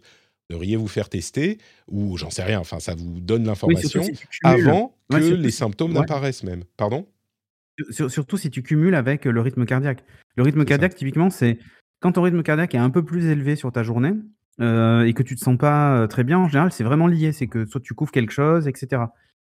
[0.49, 4.03] devriez vous faire tester, ou j'en sais rien, enfin ça vous donne l'information
[4.43, 6.63] avant que les symptômes n'apparaissent même.
[6.77, 7.07] Pardon?
[7.89, 10.03] Surtout si tu cumules avec le rythme cardiaque.
[10.35, 11.57] Le rythme cardiaque, typiquement, c'est
[11.99, 14.13] quand ton rythme cardiaque est un peu plus élevé sur ta journée
[14.59, 17.31] euh, et que tu te sens pas euh, très bien, en général, c'est vraiment lié.
[17.31, 19.03] C'est que soit tu couvres quelque chose, etc.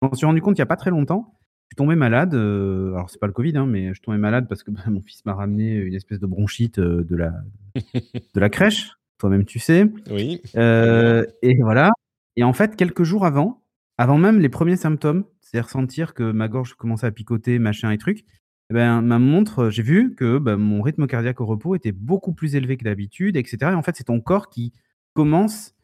[0.00, 1.34] Je m'en suis rendu compte il n'y a pas très longtemps.
[1.70, 4.62] suis tombé malade, euh, alors c'est pas le Covid, hein, mais je tombais malade parce
[4.62, 7.32] que bah, mon fils m'a ramené une espèce de bronchite euh, de la,
[8.34, 9.86] de la crèche, toi-même tu sais.
[10.10, 10.40] Oui.
[10.56, 11.90] Euh, et voilà.
[12.36, 13.62] Et en fait, quelques jours avant,
[13.98, 17.98] avant même les premiers symptômes, c'est-à-dire sentir que ma gorge commençait à picoter, machin et
[17.98, 18.24] truc,
[18.70, 22.32] eh ben, ma montre, j'ai vu que bah, mon rythme cardiaque au repos était beaucoup
[22.32, 23.56] plus élevé que d'habitude, etc.
[23.62, 24.72] Et en fait, c'est ton corps qui
[25.14, 25.74] commence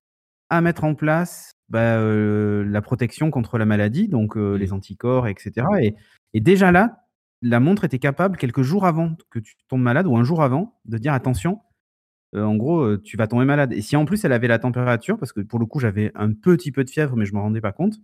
[0.50, 4.56] à mettre en place bah, la protection contre la maladie, donc mmh.
[4.56, 5.66] les anticorps, etc.
[5.80, 5.96] Et,
[6.34, 7.06] et, déjà là,
[7.42, 10.78] la montre était capable, quelques jours avant que tu tombes malade, ou un jour avant,
[10.84, 11.60] de dire attention,
[12.34, 13.72] en gros, tu vas tomber malade.
[13.72, 16.32] Et si en plus elle avait la température, parce que pour le coup j'avais un
[16.32, 17.94] petit peu de fièvre, mais je ne m'en rendais pas compte,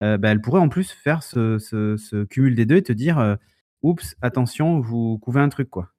[0.00, 3.38] bah, elle pourrait en plus faire ce, ce, ce, cumul des deux et te dire
[3.82, 5.92] oups, attention, vous couvez un truc, quoi.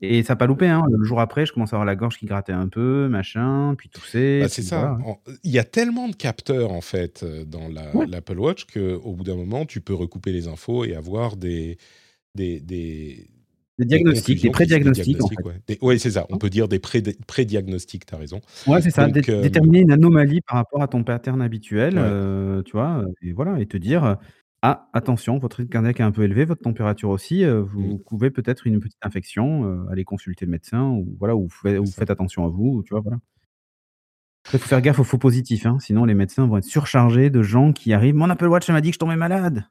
[0.00, 0.66] Et ça n'a pas loupé.
[0.66, 0.84] Hein.
[0.90, 3.88] Le jour après, je commence à avoir la gorge qui grattait un peu, machin, puis
[3.88, 4.40] tousser.
[4.42, 4.98] Bah, c'est ça.
[5.44, 9.36] Il y a tellement de capteurs en fait euh, dans l'Apple Watch qu'au bout d'un
[9.36, 11.78] moment, tu peux recouper les infos et avoir des
[12.34, 13.28] des, des,
[13.78, 15.18] des diagnostics, des pré-diagnostics.
[15.82, 16.26] Oui, c'est ça.
[16.30, 18.40] On peut dire des pré-diagnostics, tu as raison.
[18.66, 19.04] Ouais, c'est ça.
[19.04, 23.60] Euh, déterminer une anomalie par rapport à ton pattern habituel, euh, tu vois, et voilà,
[23.60, 24.18] et te dire,
[24.62, 28.30] ah, attention, votre rythme cardiaque est un peu élevé, votre température aussi, euh, vous pouvez
[28.30, 32.48] peut-être une petite infection, euh, aller consulter le médecin ou voilà, ou faites attention à
[32.48, 33.00] vous, tu vois?
[33.00, 33.18] Voilà.
[34.52, 37.42] il faut faire gaffe aux faux positifs, hein, sinon les médecins vont être surchargés de
[37.42, 39.64] gens qui arrivent: «Mon Apple Watch, m'a dit que je tombais malade».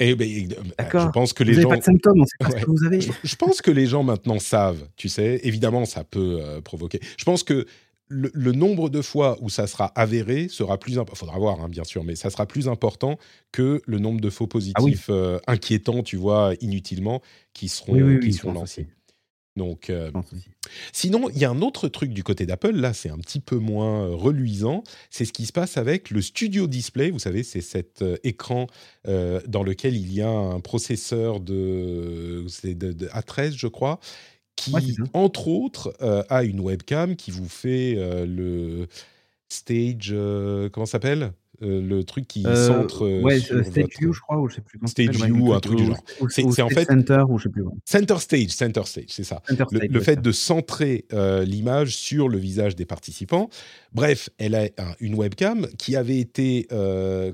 [0.00, 1.06] Eh ben, euh, D'accord.
[1.06, 2.84] je pense que les Vous gens pas de symptômes, on sait pas ce que vous
[2.84, 3.00] avez.
[3.00, 5.40] je pense que les gens maintenant savent, tu sais?
[5.44, 7.66] Évidemment, ça peut, provoquer je pense que
[8.12, 11.14] le, nombre de fois où ça sera avéré sera plus important.
[11.14, 13.18] Il faudra voir, hein, bien sûr, mais ça sera plus important
[13.52, 17.22] que le nombre de faux ah positifs euh, inquiétants, tu vois, inutilement,
[17.52, 18.86] qui seront, qui seront lancés.
[19.56, 20.10] Donc, euh,
[20.92, 22.72] sinon, il y a un autre truc du côté d'Apple.
[22.72, 24.82] Là, c'est un petit peu moins euh, reluisant.
[25.10, 27.10] C'est ce qui se passe avec le Studio Display.
[27.10, 28.66] Vous savez, c'est cet écran
[29.04, 34.00] dans lequel il y a un processeur de, de A13, je crois,
[34.56, 38.88] qui, entre autres, euh, a une webcam qui vous fait euh, le
[39.48, 40.10] stage.
[40.12, 41.32] Euh, comment ça s'appelle?
[41.62, 44.78] Le truc qui centre ouais, sur Stage View, je crois, ou je sais plus.
[44.86, 46.02] Stage View, un truc du genre.
[46.28, 47.64] C'est en fait Center ou je sais plus.
[47.84, 49.42] Center Stage, Center Stage, c'est ça.
[49.70, 51.06] le, fait de centrer
[51.46, 53.48] l'image sur le visage des participants.
[53.92, 54.68] Bref, elle a
[55.00, 56.66] une webcam qui avait été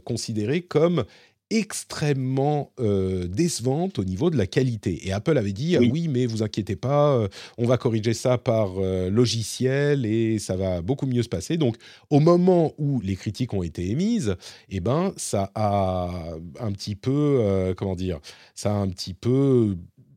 [0.05, 1.05] considérée comme
[1.51, 5.07] extrêmement euh, décevante au niveau de la qualité.
[5.07, 6.09] Et Apple avait dit, ah oui.
[6.09, 10.83] mais vous inquiétez pas, euh, on va corriger ça par euh, logiciel et ça va
[10.83, 11.57] beaucoup mieux se passer.
[11.57, 11.77] Donc,
[12.11, 14.37] au moment où les critiques ont été émises,
[14.69, 16.11] eh ben, ça a
[16.61, 18.21] un petit peu, comment dire,
[18.55, 19.77] ça a un petit peu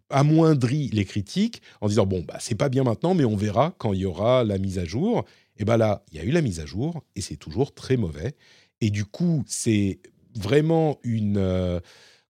[0.09, 3.93] amoindri les critiques en disant, bon, bah, c'est pas bien maintenant, mais on verra quand
[3.93, 5.25] il y aura la mise à jour.
[5.57, 7.95] Et bien là, il y a eu la mise à jour et c'est toujours très
[7.95, 8.35] mauvais.
[8.81, 9.99] Et du coup, c'est
[10.35, 11.79] vraiment une, euh,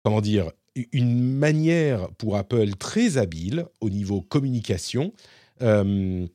[0.05, 0.51] comment dire,
[0.93, 5.13] une manière pour Apple très habile au niveau communication
[5.63, 6.27] euh,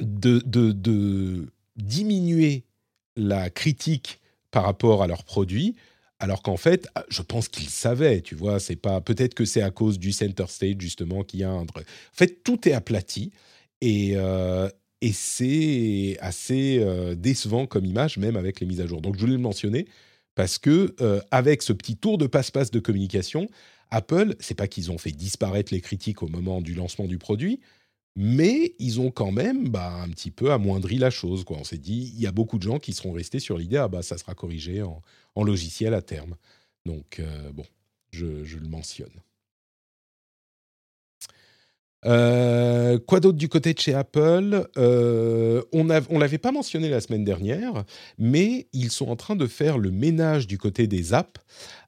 [0.00, 1.46] de, de,
[1.76, 2.64] diminuer
[3.16, 5.74] la critique par rapport à leurs produits,
[6.18, 9.70] alors qu'en fait, je pense qu'ils savaient, tu vois, c'est pas peut-être que c'est à
[9.70, 11.62] cause du center stage justement qu'il y a un.
[11.62, 11.66] En
[12.12, 13.32] fait, tout est aplati
[13.80, 14.68] et, euh,
[15.00, 16.84] et c'est assez
[17.16, 19.00] décevant comme image, même avec les mises à jour.
[19.00, 19.86] Donc, je voulais le mentionner
[20.34, 23.48] parce que euh, avec ce petit tour de passe-passe de communication,
[23.90, 27.60] Apple, c'est pas qu'ils ont fait disparaître les critiques au moment du lancement du produit,
[28.16, 31.44] mais ils ont quand même bah, un petit peu amoindri la chose.
[31.48, 33.88] On s'est dit, il y a beaucoup de gens qui seront restés sur l'idée, ah
[33.88, 35.02] bah ça sera corrigé en,
[35.42, 36.36] logiciel à terme.
[36.86, 37.64] Donc euh, bon,
[38.10, 39.12] je le mentionne.
[42.04, 44.68] Euh, quoi d'autre du côté de chez Apple?
[44.76, 47.84] Euh, On ne l'avait pas mentionné la semaine dernière,
[48.18, 51.40] mais ils sont en train de faire le ménage du côté des apps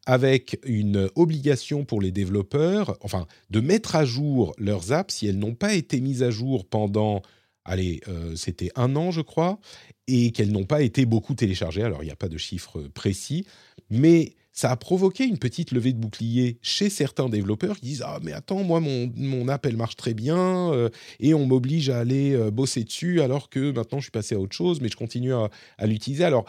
[0.06, 5.38] avec une obligation pour les développeurs, enfin, de mettre à jour leurs apps si elles
[5.38, 7.22] n'ont pas été mises à jour pendant,
[7.64, 9.58] allez, euh, c'était un an, je crois,
[10.06, 11.82] et qu'elles n'ont pas été beaucoup téléchargées.
[11.82, 13.46] Alors, il n'y a pas de chiffre précis,
[13.88, 18.20] mais ça a provoqué une petite levée de bouclier chez certains développeurs qui disent ah
[18.22, 20.88] mais attends moi mon, mon app elle marche très bien euh,
[21.18, 24.38] et on m'oblige à aller euh, bosser dessus alors que maintenant je suis passé à
[24.38, 25.50] autre chose mais je continue à,
[25.82, 26.22] l'utiliser.
[26.22, 26.46] Alors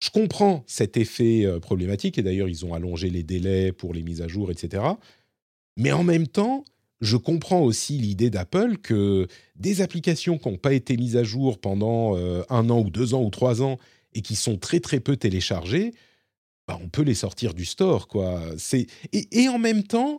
[0.00, 4.02] je comprends cet effet euh, problématique et d'ailleurs ils ont allongé les délais pour les
[4.02, 4.82] mises à jour etc
[5.76, 6.64] mais en même temps
[7.00, 11.60] je comprends aussi l'idée d'Apple que des applications qui n'ont pas été mises à jour
[11.60, 12.16] pendant
[12.48, 13.78] un an ou deux ans ou trois ans
[14.14, 15.92] et qui sont très très peu téléchargées
[16.66, 18.42] bah, on peut les sortir du store, quoi.
[18.58, 20.18] C'est et, en même temps,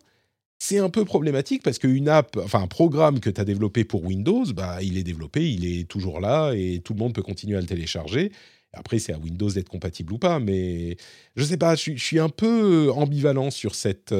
[0.59, 4.05] c'est un peu problématique parce qu'une app, enfin un programme que tu as développé pour
[4.05, 7.57] Windows, bah, il est développé, il est toujours là et tout le monde peut continuer
[7.57, 8.31] à le télécharger.
[8.73, 10.97] Après, c'est à Windows d'être compatible ou pas, mais
[11.35, 14.13] je sais pas, je, suis un peu ambivalent sur cette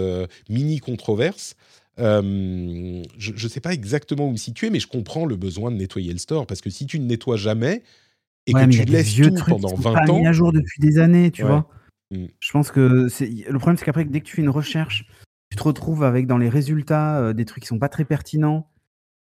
[0.49, 1.55] mini controverse.
[1.97, 6.11] je ne sais pas exactement où me situer, mais je comprends le besoin de nettoyer
[6.11, 7.83] le store parce que si tu ne nettoies jamais
[8.47, 11.31] et que tu laisses tout pendant 20 pas ans, mis à jour depuis des années,
[11.31, 11.69] tu vois.
[12.11, 12.25] Mm.
[12.39, 15.07] Je pense que le problème, c'est qu'après, dès que tu fais une recherche,
[15.49, 18.69] tu te retrouves avec dans les résultats euh, des trucs qui sont pas très pertinents.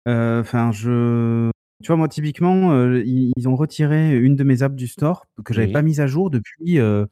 [0.08, 1.50] Euh, enfin, je,
[1.84, 5.54] tu vois, moi typiquement, euh, ils, ont retiré une de mes apps du store que
[5.54, 7.06] j'avais pas mise à jour depuis euh,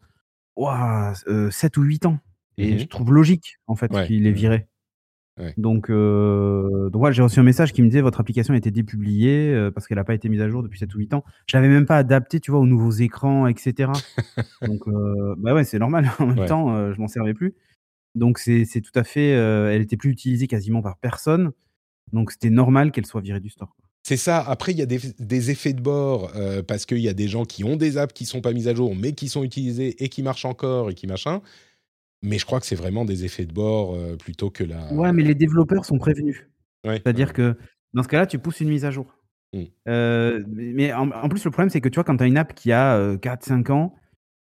[1.51, 2.19] 7 ou 8 ans.
[2.57, 4.35] Et je mmh trouve logique en fait qu'il les mmh.
[5.57, 9.87] Donc, donc j'ai reçu un message qui me disait votre application a été dépubliée parce
[9.87, 11.23] qu'elle n'a pas été mise à jour depuis 7 ou 8 ans.
[11.47, 13.91] Je l'avais même pas adapté, tu vois, aux nouveaux écrans, etc.
[14.61, 14.83] donc,
[15.37, 16.11] bah ouais, c'est normal.
[16.19, 17.55] en même temps, je m'en servais plus.
[18.15, 21.51] Donc c'est tout à fait, elle était plus utilisée quasiment par personne.
[22.11, 23.75] Donc c'était normal qu'elle soit virée du store.
[24.05, 24.39] C'est ça.
[24.39, 26.31] Après, il y a des, effets de bord
[26.67, 28.75] parce qu'il y a des gens qui ont des apps qui sont pas mises à
[28.75, 31.41] jour, mais qui sont utilisées et qui marchent encore et qui machin.
[32.23, 34.91] Mais je crois que c'est vraiment des effets de bord plutôt que la.
[34.93, 36.47] Ouais, mais les développeurs sont prévenus.
[36.83, 37.55] C'est-à-dire que
[37.93, 39.17] dans ce cas-là, tu pousses une mise à jour.
[39.53, 39.65] Mmh.
[40.47, 42.55] mais en, en, plus, le problème, c'est que tu vois, quand tu as une app
[42.55, 43.93] qui a 4-5 ans,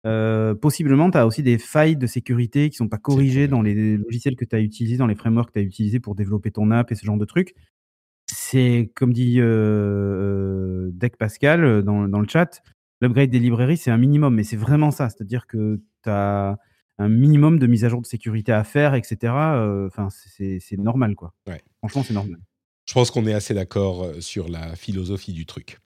[0.04, 3.96] euh, possiblement, tu as aussi des failles de sécurité qui sont pas corrigées dans les
[3.96, 6.70] logiciels que tu as utilisés, dans les frameworks que tu as utilisés pour développer ton
[6.70, 7.54] app et ce genre de trucs.
[8.26, 12.62] C'est, comme dit euh, euh Deck Pascal euh, dans, dans, le chat,
[13.00, 15.08] l'upgrade des librairies, c'est un minimum, mais c'est vraiment ça.
[15.08, 16.58] C'est-à-dire que tu as
[17.02, 19.32] un minimum de mise à jour de sécurité à faire, etc.
[19.86, 21.34] Enfin, c'est normal, quoi.
[21.78, 22.38] Franchement, c'est normal.
[22.84, 25.78] Je pense qu'on est assez d'accord sur la philosophie du truc.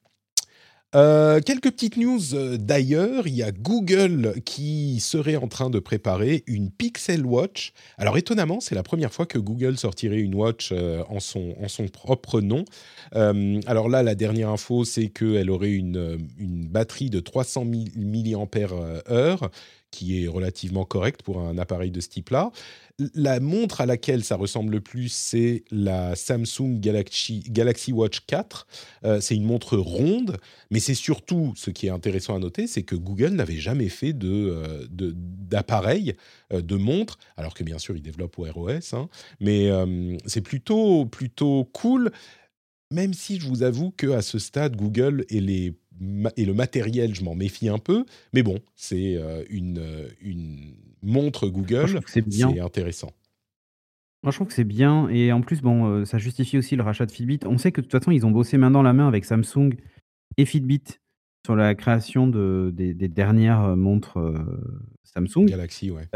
[0.95, 3.27] Euh, quelques petites news euh, d'ailleurs.
[3.27, 7.73] Il y a Google qui serait en train de préparer une Pixel Watch.
[7.99, 11.69] Alors étonnamment, c'est la première fois que Google sortirait une watch euh, en, son, en
[11.69, 12.64] son propre nom.
[13.12, 19.51] alors là, la dernière info, c'est qu'elle aurait une, une batterie de 300 mAh
[19.97, 22.53] qui est relativement correcte pour un appareil de ce type-là.
[23.15, 28.67] La montre à laquelle ça ressemble le plus, c'est la Samsung Galaxy, Galaxy Watch 4.
[29.05, 30.37] Euh, c'est une montre ronde,
[30.71, 34.13] mais c'est surtout, ce qui est intéressant à noter, c'est que Google n'avait jamais fait
[34.13, 36.15] de, euh, d'appareil,
[36.53, 39.09] euh, de, montre, alors que bien sûr, il développe Wear OS, hein,
[39.41, 39.71] mais
[40.27, 42.11] c'est plutôt, plutôt cool,
[42.91, 45.75] même si je vous avoue qu'à ce stade, Google et les
[46.37, 48.05] et le matériel, je m'en méfie un peu.
[48.33, 49.19] Mais bon, c'est
[49.51, 52.25] une, une montre Google, c'est
[52.61, 53.13] intéressant.
[54.27, 55.09] Moi, je trouve que c'est bien.
[55.09, 57.39] Et en plus, bon, euh, ça justifie aussi le rachat de Fitbit.
[57.47, 59.71] On sait que de toute façon, ils ont bossé main dans la main avec Samsung
[60.37, 60.83] et Fitbit
[61.45, 64.35] sur la création de, des, dernières euh, montres euh,
[65.05, 65.47] Samsung.
[65.47, 66.09] Galaxy, ouais.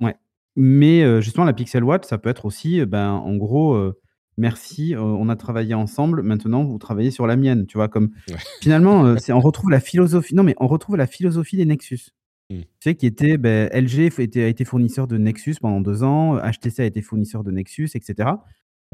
[0.00, 0.14] ouais.
[0.54, 3.92] Mais justement, la Pixel Watch, ça peut être aussi, ben, en gros,
[4.36, 8.10] merci, on a travaillé ensemble, maintenant vous travaillez sur la mienne, tu vois, comme
[8.62, 12.10] finalement, c'est, on retrouve la philosophie, non mais on retrouve la philosophie des Nexus.
[12.50, 12.60] Mmh.
[12.60, 16.82] Tu sais, qui était, ben, LG a été fournisseur de Nexus pendant deux ans, HTC
[16.82, 18.30] a été fournisseur de Nexus, etc.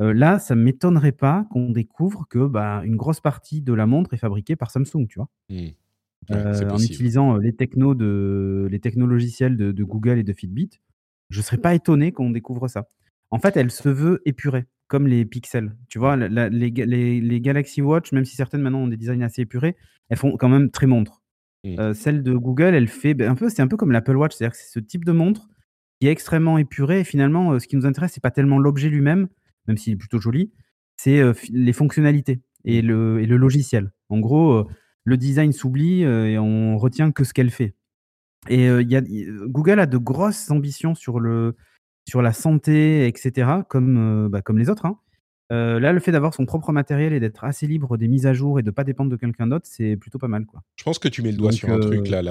[0.00, 3.86] Euh, là, ça ne m'étonnerait pas qu'on découvre que bah, une grosse partie de la
[3.86, 5.28] montre est fabriquée par Samsung, tu vois.
[5.50, 5.68] Mmh.
[6.30, 10.70] Euh, en utilisant euh, les technos de les technologiciels de, de, Google et de Fitbit,
[11.30, 12.88] je ne serais pas étonné qu'on découvre ça.
[13.30, 15.74] En fait, elle se veut épurée, comme les pixels.
[15.88, 19.40] Tu vois, les, les, les, Galaxy Watch, même si certaines maintenant ont des designs assez
[19.40, 19.74] épurés,
[20.10, 21.22] elles font quand même très montre.
[21.64, 21.78] Mmh.
[21.78, 24.36] Euh, celle de Google, elle fait ben, un peu, c'est un peu comme l'Apple Watch,
[24.36, 25.48] c'est-à-dire que c'est ce type de montre
[25.98, 27.00] qui est extrêmement épuré.
[27.00, 29.28] Et finalement, euh, ce qui nous intéresse, c'est pas tellement l'objet lui-même,
[29.66, 30.52] même s'il est plutôt joli,
[30.98, 32.86] c'est euh, les fonctionnalités et mmh.
[32.86, 33.92] le, et le logiciel.
[34.10, 34.68] En gros,
[35.04, 37.74] le design s'oublie et on retient que ce qu'elle fait.
[38.50, 39.00] Et y a,
[39.46, 41.56] Google a de grosses ambitions sur le
[42.08, 44.86] sur la santé, etc., comme, bah, comme les autres.
[44.86, 44.98] Hein.
[45.52, 48.32] Euh, là, le fait d'avoir son propre matériel et d'être assez libre des mises à
[48.32, 50.62] jour et de pas dépendre de quelqu'un d'autre, c'est plutôt pas mal, quoi.
[50.76, 52.22] Je pense que tu mets le doigt sur un truc là,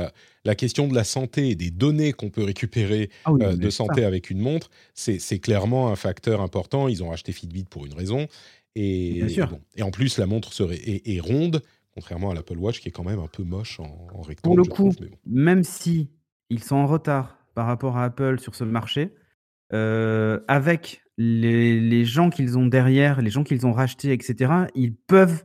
[0.43, 4.05] la, question de la santé et des données qu'on peut récupérer ah euh, de santé
[4.05, 6.87] avec une montre, c'est clairement un facteur important.
[6.87, 8.27] Ils ont acheté Fitbit pour une raison
[8.75, 9.23] et,
[9.75, 11.61] et en plus la montre serait est, ronde,
[11.93, 14.41] contrairement à l'Apple Watch qui est quand même un peu moche en, en rectangle.
[14.41, 14.95] Pour le coup,
[15.27, 16.09] même si
[16.49, 19.11] ils sont en retard par rapport à Apple sur ce marché,
[19.71, 25.43] avec les, gens qu'ils ont derrière, les gens qu'ils ont rachetés, etc., ils peuvent,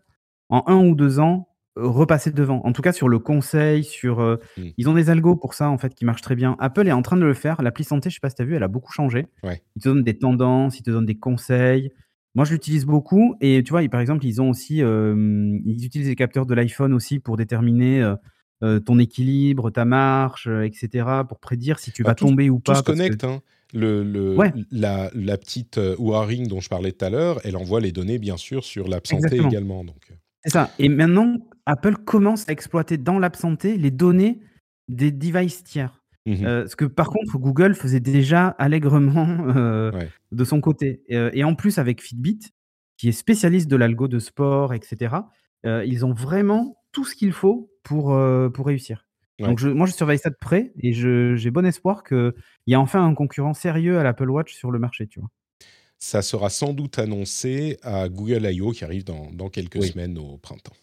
[0.49, 2.61] en un ou deux ans, repasser devant.
[2.65, 4.21] En tout cas, sur le conseil, sur.
[4.21, 4.63] Euh, mmh.
[4.79, 6.57] Ils ont des algos pour ça, en fait, qui marchent très bien.
[6.59, 7.61] Apple est en train de le faire.
[7.63, 9.27] L'appli santé, je sais pas si tu as vu, elle a beaucoup changé.
[9.45, 11.91] Ils te donnent des tendances, ils te donnent des conseils.
[12.35, 13.35] Moi, je l'utilise beaucoup.
[13.41, 14.83] Et tu vois, par exemple, ils ont aussi.
[14.83, 18.03] Euh, ils utilisent les capteurs de l'iPhone aussi pour déterminer.
[18.63, 22.73] Euh, ton équilibre, ta marche, etc., pour prédire si tu bah, vas tomber ou pas.
[22.73, 23.23] Tout se connecte.
[23.23, 24.37] Hein le,
[24.71, 25.97] la, la, petite euh,
[26.49, 29.37] dont je parlais tout à l'heure, elle envoie les données, bien sûr, sur l'app santé
[29.39, 29.83] également.
[29.83, 30.15] Euh.
[30.45, 30.71] C'est ça.
[30.79, 31.37] Et maintenant,
[31.67, 34.41] Apple commence à exploiter dans l'absenté les données
[34.89, 36.03] des devices tiers.
[36.27, 39.27] Mmh ce que par contre Google faisait déjà allègrement
[40.33, 41.03] de son côté.
[41.09, 42.41] et en plus avec Fitbit,
[42.97, 45.15] qui est spécialiste de l'algo de sport, etc.,
[45.65, 48.19] ils ont vraiment tout ce qu'il faut pour,
[48.53, 49.07] pour réussir.
[49.39, 52.33] Donc moi je surveille ça de près et j'ai bon espoir qu'il
[52.67, 55.29] y a enfin un concurrent sérieux à l'Apple Watch sur le marché, tu vois.
[55.99, 58.73] Ça sera sans doute annoncé à Google I.O.
[58.73, 60.77] qui arrive dans, dans quelques semaines au printemps.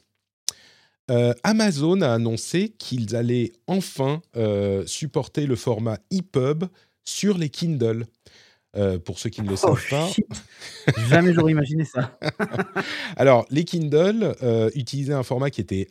[1.12, 6.66] Euh, Amazon a annoncé qu'ils allaient enfin euh, supporter le format EPUB
[7.04, 8.06] sur les Kindle.
[8.76, 10.09] Euh, pour ceux qui ne le savent oh, pas.
[11.07, 12.17] Jamais j'aurais imaginé ça.
[13.17, 14.36] Alors, les Kindle
[14.74, 15.88] utilisaient un format qui était,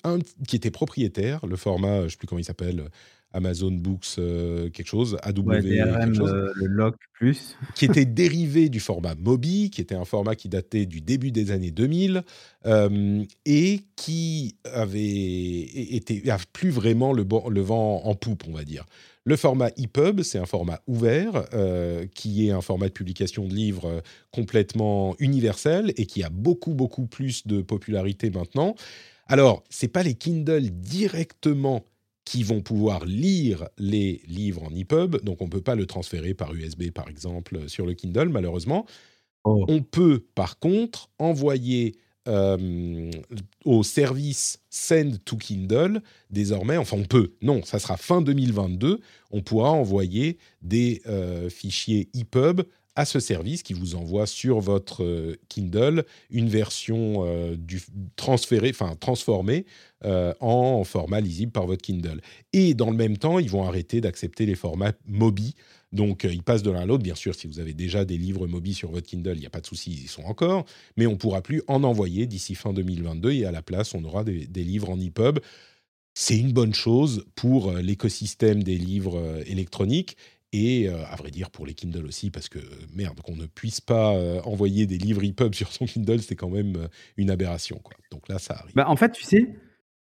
[0.48, 2.88] qui était propriétaire, le format, je ne sais plus comment il s'appelle,
[3.32, 8.68] Amazon Books euh, quelque chose, AW quelque chose, euh, le Lock Plus, qui était dérivé
[8.68, 12.22] du format Mobi, qui était un format qui datait du début des années 2000
[12.66, 16.22] euh, et qui avait été
[16.52, 18.86] plus vraiment le, le, vent en poupe, on va dire.
[19.24, 21.44] Le format EPUB, c'est un format ouvert,
[22.14, 24.02] qui est un format de publication de livres
[24.32, 28.74] complètement universel et qui a beaucoup, beaucoup plus de popularité maintenant.
[29.28, 31.84] Alors, c'est pas les Kindle directement
[32.24, 35.22] qui vont pouvoir lire les livres en EPUB.
[35.22, 38.86] Donc, on ne peut pas le transférer par USB, par exemple, sur le Kindle, malheureusement.
[39.44, 39.64] Oh.
[39.68, 41.96] On peut, par contre, envoyer
[42.28, 43.10] euh,
[43.64, 49.00] au service Send to Kindle, désormais, enfin on peut, non, ça sera fin 2022,
[49.32, 52.62] on pourra envoyer des euh, fichiers EPUB
[52.94, 57.80] à ce service qui vous envoie sur votre euh, Kindle une version du
[58.16, 59.66] transformée
[60.04, 62.20] en format lisible par votre Kindle.
[62.52, 65.54] Et dans le même temps, ils vont arrêter d'accepter les formats Mobi.
[65.92, 67.02] Donc, ils passent de l'un à l'autre.
[67.02, 69.50] Bien sûr, si vous avez déjà des livres Mobi sur votre Kindle, il n'y a
[69.50, 70.64] pas de souci, ils y sont encore.
[70.96, 73.32] Mais on ne pourra plus en envoyer d'ici fin 2022.
[73.32, 75.38] Et à la place, on aura des, livres en EPUB.
[76.14, 80.16] C'est une bonne chose pour l'écosystème des livres électroniques
[80.52, 82.58] et euh, à vrai dire pour les Kindle aussi, parce que
[82.94, 86.50] merde, qu'on ne puisse pas euh, envoyer des livres EPUB sur son Kindle, c'est quand
[86.50, 87.80] même euh, une aberration.
[88.10, 88.74] Donc là, ça arrive.
[88.74, 89.56] Bah, en fait, tu sais,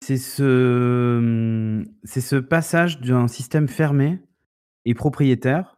[0.00, 4.20] ce, c'est ce passage d'un système fermé
[4.84, 5.75] et propriétaire,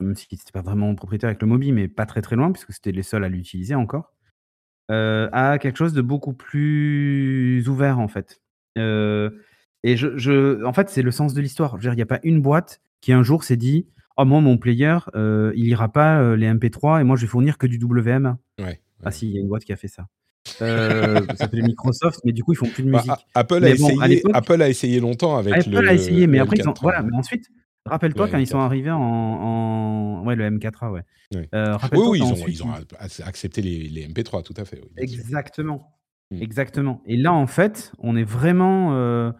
[0.00, 2.72] même si c'était pas vraiment propriétaire avec le Mobi, mais pas très très loin, puisque
[2.72, 4.12] c'était les seuls à l'utiliser encore,
[4.88, 8.40] à quelque chose de beaucoup plus ouvert en fait.
[8.76, 11.78] et je, je, en fait, c'est le sens de l'histoire.
[11.82, 13.86] Il n'y a pas une boîte qui un jour s'est dit
[14.20, 17.26] Oh, moi, mon player, euh, il ira pas euh, les MP3 et moi, je vais
[17.26, 18.36] fournir que du WM.
[18.58, 20.06] Ouais, Ah, si, il y a une boîte qui a fait ça.
[20.62, 23.26] Euh, ça s'appelle Microsoft, mais du coup, ils font plus de bah, musique.
[23.34, 25.88] Apple, a essayé, Apple a essayé longtemps avec Apple le.
[25.88, 27.46] a essayé, mais après, voilà, mais ensuite,
[27.86, 31.02] rappelle-toi quand ils sont arrivés en, en, Ouais, le M4A, ouais.
[31.54, 32.72] Euh, oui, oui, ils, ont, ils, ont,
[33.24, 34.82] accepté les, les, MP3, tout à fait.
[34.96, 35.96] Exactement.
[36.30, 36.42] Hmm.
[36.42, 37.02] Exactement.
[37.06, 39.32] Et là, en fait, on est vraiment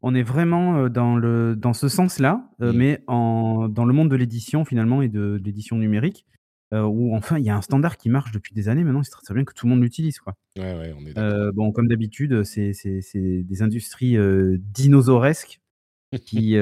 [0.00, 2.70] on est vraiment dans, le, dans ce sens-là, mmh.
[2.72, 6.24] mais en, dans le monde de l'édition finalement et de, l'édition numérique,
[6.72, 9.34] où enfin il y a un standard qui marche depuis des années maintenant, c'est très,
[9.34, 10.20] bien que tout le monde l'utilise.
[10.20, 10.34] Quoi.
[10.56, 12.72] bon, comme d'habitude, c'est,
[13.14, 14.16] des industries
[14.58, 15.60] dinosauresques
[16.16, 16.56] qui,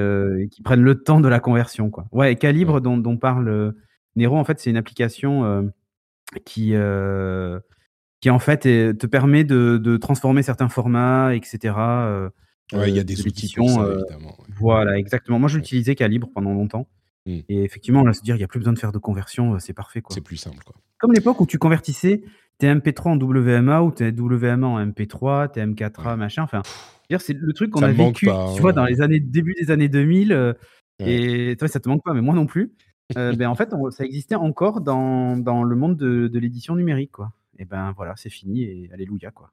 [0.50, 1.90] qui prennent le temps de la conversion.
[1.90, 2.06] Quoi.
[2.12, 3.74] Ouais, Calibre dont, dont, parle
[4.16, 5.70] Nero, en fait, c'est une application
[6.44, 6.74] qui,
[8.20, 11.74] qui en fait te permet de, de, transformer certains formats, etc.
[12.72, 14.36] Ouais, il y a des outils pour ça, évidemment.
[14.58, 15.38] Voilà, exactement.
[15.38, 16.88] Moi, j'utilisais Calibre pendant longtemps.
[17.26, 17.38] Mmh.
[17.48, 19.72] Et effectivement, là, se dire, il n'y a plus besoin de faire de conversion, c'est
[19.72, 20.02] parfait.
[20.10, 20.62] C'est plus simple.
[20.64, 20.74] Quoi.
[20.98, 22.22] Comme l'époque où tu convertissais
[22.58, 26.42] tes MP3 en WMA ou tes WMA en MP3, tes M4A, machin.
[26.42, 26.62] Enfin,
[27.18, 30.54] c'est le truc qu'on a vécu, tu vois, dans les années, début des années 2000.
[31.00, 32.72] Et toi, ça te manque pas, mais moi non plus.
[33.14, 37.32] ben, en fait, ça existait encore dans, dans le monde de, de l'édition numérique, quoi.
[37.58, 39.50] Et ben voilà, c'est fini et alléluia, quoi.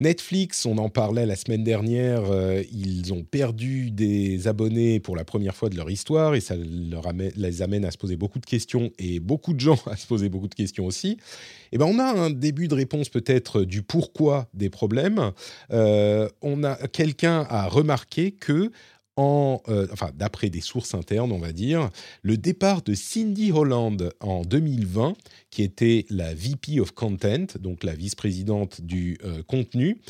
[0.00, 5.24] Netflix, on en parlait la semaine dernière, euh, ils ont perdu des abonnés pour la
[5.24, 8.92] première fois de leur histoire et ça les amène à se poser beaucoup de questions
[9.00, 11.08] et beaucoup de gens à se poser beaucoup de questions aussi.
[11.08, 11.18] Et
[11.72, 15.32] eh ben on a un début de réponse peut-être du pourquoi des problèmes.
[15.72, 18.70] Euh, on a quelqu'un a remarqué que
[19.18, 21.90] euh, enfin, d'après des sources internes, on va dire,
[22.22, 25.14] le départ de Cindy Holland en 2020,
[25.50, 30.00] qui était la VP of Content, donc la vice-présidente du euh, contenu,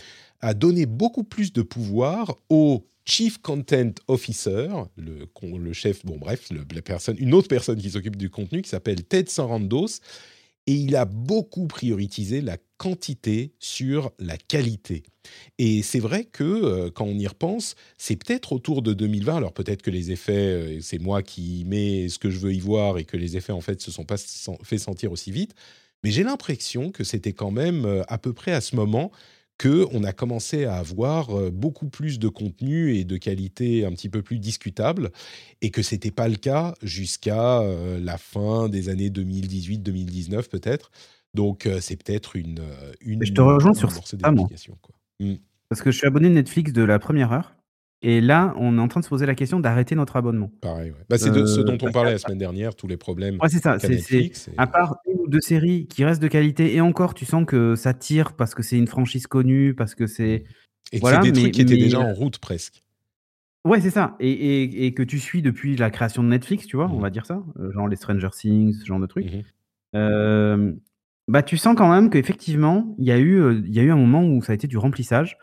[0.41, 6.83] a donné beaucoup plus de pouvoir au Chief Content Officer, le, chef, bon bref, la
[6.83, 10.01] personne, une autre personne qui s'occupe du contenu, qui s'appelle Ted Sarandos,
[10.69, 15.03] et il a beaucoup prioritisé la quantité sur la qualité.
[15.57, 19.55] Et c'est vrai que euh, quand on y repense, c'est peut-être autour de 2020, alors
[19.55, 22.99] peut-être que les effets, euh, c'est moi qui mets ce que je veux y voir
[22.99, 24.19] et que les effets en fait se sont pas
[24.63, 25.55] fait sentir aussi vite,
[26.05, 29.11] mais j'ai l'impression que c'était quand même euh, à peu près à ce moment
[29.61, 34.09] qu'on a commencé à avoir euh, beaucoup plus de contenu et de qualité un petit
[34.09, 35.11] peu plus discutable,
[35.61, 40.91] et que c'était pas le cas jusqu'à euh, la fin des années 2018-2019 peut-être.
[41.35, 42.63] Donc euh, c'est peut-être une,
[43.01, 43.25] une.
[43.25, 44.01] Je te rejoins sur ça.
[45.21, 45.35] Mmh.
[45.69, 47.58] Parce que je suis abonné Netflix de la première heure.
[48.01, 50.53] Et là, on est en train de se poser la question d'arrêter notre abonnement.
[50.61, 50.97] Pareil, ouais.
[51.09, 53.39] bah, c'est de ce dont on parlait la semaine dernière, tous les problèmes.
[53.43, 53.79] Ouais, c'est ça.
[53.79, 57.45] C'est, À part une ou deux séries qui restent de qualité, et encore, tu sens
[57.45, 60.45] que ça tire parce que c'est une franchise connue, parce que c'est.
[60.93, 62.85] Et que c'est des trucs qui étaient déjà en route presque.
[63.65, 64.17] Ouais, c'est ça.
[64.21, 67.03] Et, et, que tu suis depuis la création de Netflix, tu vois, on mmh.
[67.03, 67.43] va dire ça.
[67.59, 69.33] Euh, genre les Stranger Things, ce genre de trucs.
[69.33, 69.43] Mmh
[69.95, 70.75] euh,
[71.29, 73.91] bah, tu sens quand même qu'effectivement, il y, a eu, euh, il y a eu
[73.91, 75.39] un moment où ça a été du remplissage.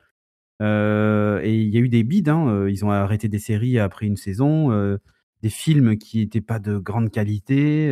[0.62, 3.80] Euh, et il y a eu des bides, hein, euh, ils ont arrêté des séries
[3.80, 4.97] après une saison, euh,
[5.41, 7.88] des films qui n'étaient pas de grande qualité,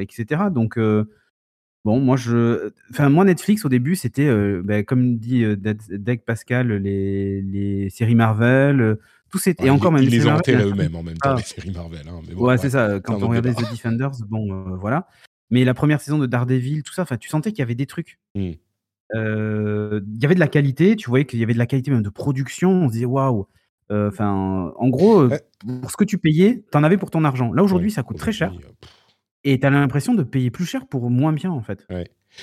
[0.00, 0.42] etc.
[0.52, 0.78] Donc,
[1.84, 4.28] bon, moi, je enfin, moi, Netflix, au début, c'était,
[4.62, 8.98] bah, comme dit, Deg Pascal, les les séries Marvel,
[9.30, 11.70] tout c'était et encore même ils les ont enterrés eux-mêmes en même temps, les séries
[11.70, 15.08] Marvel, hein, Ouais, c'est ça, quand on regardait The Defenders, bon, voilà.
[15.48, 18.18] Mais la première saison de Daredevil, tout ça, tu sentais qu'il y avait des trucs.
[18.34, 18.52] Mmh.
[19.14, 21.90] Euh, il y avait de la qualité, tu voyais qu'il y avait de la qualité
[21.90, 22.70] même de production.
[22.70, 23.46] On se disait waouh.
[23.90, 25.36] Euh, enfin, en gros, euh,
[25.80, 27.52] pour ce que tu payais, tu en avais pour ton argent.
[27.52, 28.52] Là aujourd'hui, ça coûte très cher.
[29.42, 31.86] Et tu as l'impression de payer plus cher pour moins bien en fait.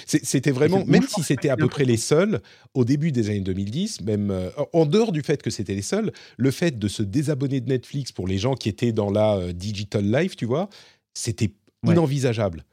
[0.05, 2.41] C'était vraiment, même si c'était à peu près les seuls,
[2.73, 4.33] au début des années 2010, même
[4.73, 8.11] en dehors du fait que c'était les seuls, le fait de se désabonner de Netflix
[8.11, 10.67] pour les gens qui étaient dans la digital life, tu vois,
[11.13, 11.53] c'était
[11.85, 12.65] inenvisageable.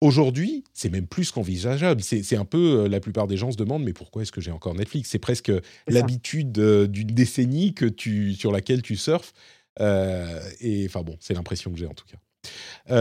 [0.00, 2.02] Aujourd'hui, c'est même plus qu'envisageable.
[2.02, 4.52] C'est un peu, euh, la plupart des gens se demandent, mais pourquoi est-ce que j'ai
[4.52, 5.10] encore Netflix?
[5.10, 5.50] C'est presque
[5.88, 9.32] l'habitude euh, d'une décennie que tu, sur laquelle tu surfes.
[9.80, 12.98] Euh, et enfin bon, c'est l'impression que j'ai en tout cas.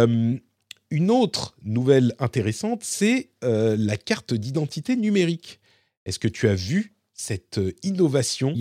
[0.89, 5.60] une autre nouvelle intéressante, c'est la carte d'identité numérique.
[6.06, 8.56] Est-ce que tu as vu cette innovation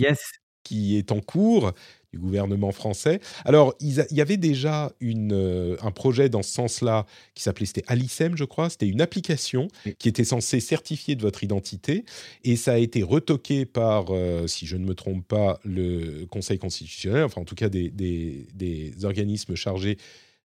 [0.63, 1.73] qui est en cours?
[2.17, 3.19] Du gouvernement français.
[3.45, 7.05] Alors, il, y avait déjà une, euh, un projet dans ce sens-là
[7.35, 8.69] qui s'appelait, c'était Alicem, je crois.
[8.69, 9.67] C'était une application
[9.99, 12.05] qui était censée certifier de votre identité.
[12.43, 16.57] Et ça a été retoqué par, euh, si je ne me trompe pas, le Conseil
[16.57, 19.97] constitutionnel, enfin en tout cas des, des, organismes chargés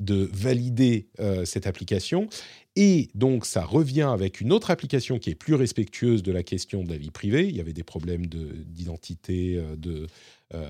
[0.00, 2.28] de valider euh, cette application.
[2.76, 6.82] Et donc, ça revient avec une autre application qui est plus respectueuse de la question
[6.82, 7.48] de la vie privée.
[7.48, 10.08] Il y avait des problèmes d'identité, de,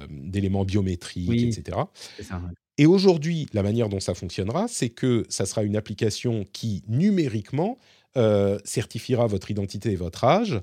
[0.08, 1.78] d'éléments biométriques, etc.
[2.78, 7.78] Et aujourd'hui, la manière dont ça fonctionnera, c'est que ça sera une application qui, numériquement,
[8.16, 10.60] euh, certifiera votre identité et votre âge,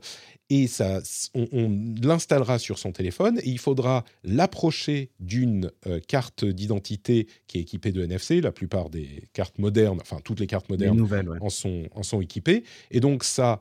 [0.50, 1.02] et ça,
[1.34, 1.70] on,
[2.02, 7.92] l'installera sur son téléphone, et il faudra l'approcher d'une euh, carte d'identité qui est équipée
[7.92, 8.42] de NFC.
[8.42, 11.06] La plupart des cartes modernes, enfin toutes les cartes modernes
[11.42, 13.60] en, sont, en sont équipées, et donc ça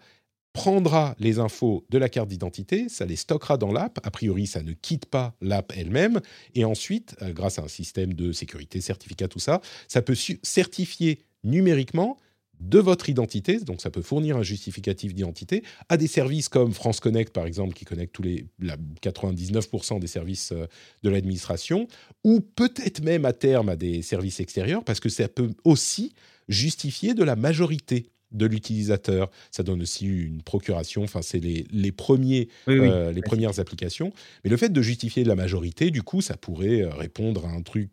[0.52, 3.98] prendra les infos de la carte d'identité, ça les stockera dans l'app.
[4.02, 6.20] A priori, ça ne quitte pas l'app elle-même.
[6.54, 11.20] Et ensuite, euh, grâce à un système de sécurité, certificat, tout ça, ça peut certifier
[11.44, 12.18] numériquement
[12.60, 17.00] de votre identité, donc ça peut fournir un justificatif d'identité à des services comme France
[17.00, 18.44] Connect par exemple qui connecte tous les
[19.02, 20.66] 99% des services euh,
[21.02, 21.88] de l'administration
[22.22, 26.12] ou peut-être même à terme à des services extérieurs parce que ça peut aussi
[26.48, 29.30] justifier de la majorité de l'utilisateur.
[29.50, 31.02] Ça donne aussi une procuration.
[31.02, 34.12] Enfin, c'est les, premiers, euh, les premières applications.
[34.44, 37.50] Mais le fait de justifier de la majorité, du coup, ça pourrait euh, répondre à
[37.50, 37.90] un truc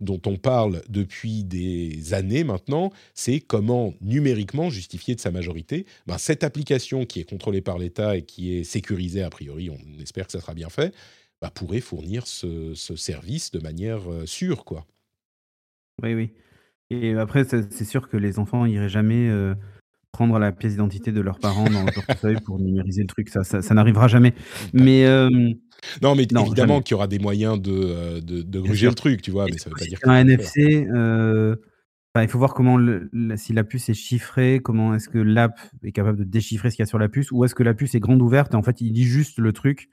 [0.00, 2.90] dont on parle depuis des années maintenant.
[3.14, 5.86] C'est comment numériquement justifier de sa majorité.
[6.06, 10.00] Ben, cette application qui est contrôlée par l'État et qui est sécurisée a priori, on
[10.00, 10.94] espère que ça sera bien fait,
[11.40, 14.86] ben, pourrait fournir ce, service de manière euh, sûre, quoi.
[16.02, 16.30] Oui, oui.
[16.90, 19.54] Et après, c'est sûr que les enfants n'iraient jamais euh,
[20.10, 23.28] prendre la pièce d'identité de leurs parents dans le portefeuille pour numériser le truc.
[23.28, 24.34] Ça, ça, n'arrivera jamais.
[24.72, 25.30] Mais euh,
[26.02, 29.22] non, mais évidemment qu'il y aura des moyens de, euh, de, de gruger le truc,
[29.22, 29.46] tu vois.
[29.46, 30.88] Mais ça veut pas dire un NFC.
[32.16, 32.78] il faut voir comment
[33.36, 36.82] si la puce est chiffrée, comment est-ce que l'app est capable de déchiffrer ce qu'il
[36.82, 38.62] y a sur la puce, ou est-ce que la puce est grande ouverte et en
[38.64, 39.90] fait il dit juste le truc.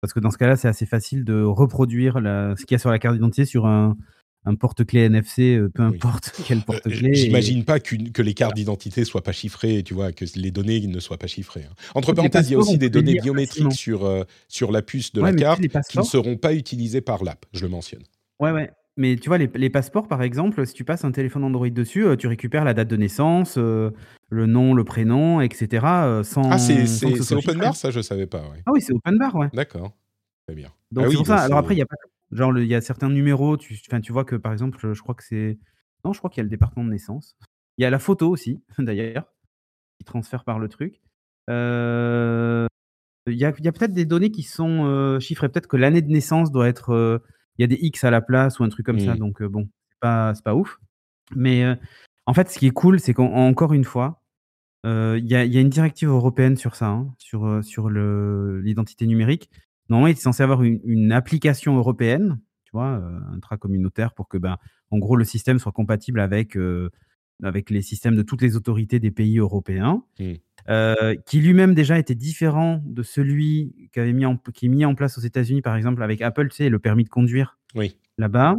[0.00, 2.92] Parce que dans ce cas-là, c'est assez facile de reproduire ce qu'il y a sur
[2.92, 3.96] la carte d'identité sur un,
[4.44, 4.54] un
[4.92, 7.14] NFC, euh, peu importe quel euh, porte-clés.
[7.14, 11.00] J'imagine pas que les cartes d'identité soient pas chiffrées, tu vois, que les données ne
[11.00, 11.66] soient pas chiffrées.
[11.68, 11.74] Hein.
[11.94, 15.20] Entre parenthèses, il y a aussi des données biométriques sur, euh, sur la puce de
[15.20, 18.02] la carte qui ne seront pas utilisées par l'app, je le mentionne.
[18.40, 18.70] Ouais, ouais.
[18.96, 22.26] Mais tu vois, les, passeports, par exemple, si tu passes un téléphone Android dessus, tu
[22.26, 23.92] récupères la date de naissance, le
[24.30, 25.86] nom, le prénom, etc.
[26.24, 28.42] sans, ah, c'est open bar, ça, je savais pas.
[28.66, 29.48] Ah oui, c'est open bar, ouais.
[29.52, 29.92] D'accord.
[30.48, 30.70] Très bien.
[30.90, 31.36] Donc, ah c'est pour ça.
[31.36, 31.96] Alors après, il n'y a pas
[32.30, 35.24] Genre, il y a certains numéros, tu, tu vois que par exemple, je crois que
[35.24, 35.58] c'est.
[36.04, 37.36] Non, je crois qu'il y a le département de naissance.
[37.78, 39.32] Il y a la photo aussi, d'ailleurs,
[39.98, 41.00] qui transfère par le truc.
[41.48, 42.66] Euh,
[43.26, 45.48] Il y a, peut-être des données qui sont chiffrées.
[45.48, 47.22] Peut-être que l'année de naissance doit être.
[47.56, 49.14] Il y a des X à la place ou un truc comme ça.
[49.14, 49.18] Mmh.
[49.18, 50.78] Donc, bon, c'est pas, pas ouf.
[51.34, 51.64] Mais
[52.26, 54.22] en fait, ce qui est cool, c'est qu'encore une fois,
[54.84, 59.50] il y, a, une directive européenne sur ça, hein, sur, sur l'identité numérique.
[59.88, 63.02] Normalement, il est censé avoir une, application européenne, tu vois,
[63.34, 64.56] intra-communautaire, pour que, ben,
[64.90, 66.58] en gros, le système soit compatible avec,
[67.42, 70.02] avec les systèmes de toutes les autorités des pays européens.
[70.20, 70.34] Mmh.
[70.68, 74.84] Euh, qui lui-même déjà était différent de celui qui, avait mis en, qui est mis
[74.84, 77.96] en place aux États-Unis, par exemple, avec Apple, tu sais, le permis de conduire oui.
[78.18, 78.56] là-bas.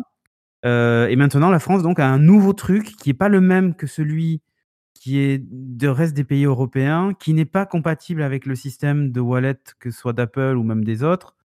[0.65, 3.76] Euh, et maintenant, la France donc a un nouveau truc qui n'est pas le même
[3.76, 4.41] que celui
[4.94, 9.22] qui est de reste des pays européens, qui n'est pas compatible avec le système de
[9.22, 11.36] wallet que ce soit d'Apple ou même des autres.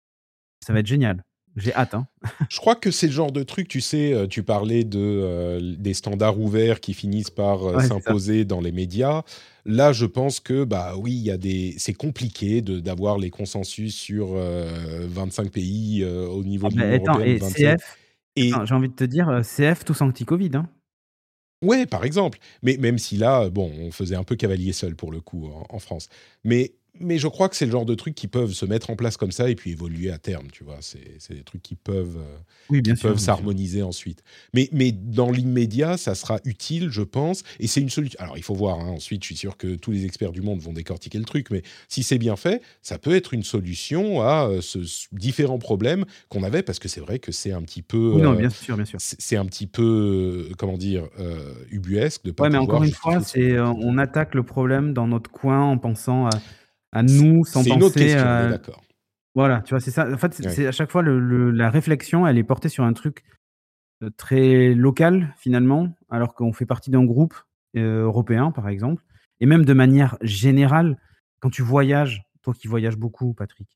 [0.65, 1.23] Ça va être génial.
[1.55, 1.93] J'ai hâte.
[1.93, 2.07] Hein.
[2.49, 5.75] Je crois que c'est le genre de truc, tu sais, euh, tu parlais de, euh,
[5.77, 9.23] des standards ouverts qui finissent par euh, s'imposer dans les médias.
[9.65, 13.95] Là, je pense que, bah oui, il y a des, c'est compliqué d'avoir les consensus
[13.95, 17.39] sur 25 pays au niveau de l'Union européenne.
[17.55, 17.97] Et CF,
[18.35, 18.51] et...
[18.65, 20.51] j'ai envie de te dire, CF tous anti-Covid.
[20.53, 20.69] Hein.
[21.61, 22.39] Ouais, par exemple.
[22.61, 25.65] Mais même si là, bon, on faisait un peu cavalier seul pour le coup en,
[25.69, 26.09] en France.
[26.43, 28.95] Mais mais je crois que c'est le genre de trucs qui peuvent se mettre en
[28.95, 30.77] place comme ça et puis évoluer à terme, tu vois.
[30.81, 32.17] C'est des trucs qui peuvent,
[32.71, 34.23] euh, peuvent s'harmoniser ensuite.
[34.53, 37.43] Mais, mais dans l'immédiat, ça sera utile, je pense.
[37.59, 38.19] Et c'est une solution.
[38.19, 38.79] Alors, il faut voir.
[38.79, 41.51] Hein, ensuite, je suis sûr que tous les experts du monde vont décortiquer le truc.
[41.51, 44.79] Mais si c'est bien fait, ça peut être une solution à euh, ce,
[45.11, 48.13] différents problèmes qu'on avait parce que c'est vrai que c'est un petit peu.
[48.15, 48.99] Oui, non, bien sûr, bien sûr.
[48.99, 51.07] C'est un petit peu, comment dire,
[51.71, 52.43] ubuesque de pas.
[52.43, 56.27] Ouais, mais encore une fois, c'est on attaque le problème dans notre coin en pensant
[56.27, 56.31] à
[56.95, 57.69] à nous sans penser.
[57.69, 58.81] C'est une autre question, d'accord.
[59.35, 60.09] Voilà, tu vois, c'est ça.
[60.11, 63.23] En fait, c'est à chaque fois le, la réflexion, elle est portée sur un truc
[64.01, 67.35] euh, très local finalement, alors qu'on fait partie d'un groupe
[67.75, 69.03] euh, européen, par exemple,
[69.41, 70.97] et même de manière générale,
[71.41, 73.67] quand tu voyages, toi qui voyages beaucoup, Patrick,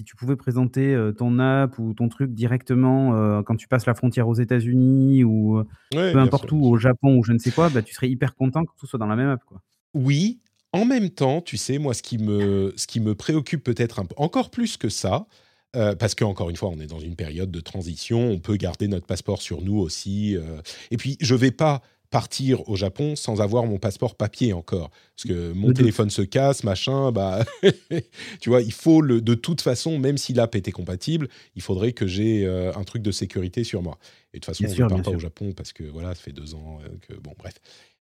[0.00, 3.94] si tu pouvais présenter euh, ton app ou ton truc directement quand tu passes la
[3.94, 7.82] frontière aux États-Unis ou peu importe où, au Japon ou je ne sais quoi, bah,
[7.82, 9.44] tu serais hyper content que tout soit dans la même app.
[9.44, 9.60] Quoi.
[9.92, 10.40] Oui,
[10.74, 14.50] en même temps, tu sais, moi, ce qui me, ce qui me préoccupe peut-être encore
[14.50, 15.28] plus que ça,
[15.76, 18.88] euh, parce qu'encore une fois, on est dans une période de transition, on peut garder
[18.88, 20.36] notre passeport sur nous aussi.
[20.36, 20.60] Euh,
[20.90, 21.80] et puis, je ne vais pas
[22.10, 24.90] partir au Japon sans avoir mon passeport papier encore.
[25.16, 27.44] Parce que mon téléphone se casse, machin, bah,
[28.40, 31.92] tu vois, il faut le, de toute façon, même si l'app était compatible, il faudrait
[31.92, 33.96] que j'ai euh, un truc de sécurité sur moi.
[34.32, 36.32] Et de toute façon, je ne pars pas au Japon parce que voilà, ça fait
[36.32, 37.54] deux ans que, bon, bref.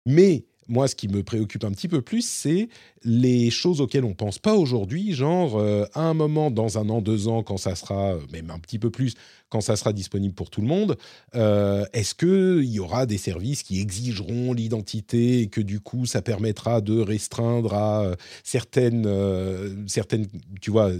[0.07, 2.69] Mais moi, ce qui me préoccupe un petit peu plus, c'est
[3.05, 7.01] les choses auxquelles on pense pas aujourd'hui, genre euh, à un moment, dans un an,
[7.01, 9.15] deux ans, quand ça sera, euh, même un petit peu plus,
[9.49, 10.97] quand ça sera disponible pour tout le monde,
[11.35, 16.23] euh, est-ce qu'il y aura des services qui exigeront l'identité et que du coup, ça
[16.23, 19.07] permettra de restreindre à certaines,
[19.87, 20.27] certaines,
[20.63, 20.91] tu vois,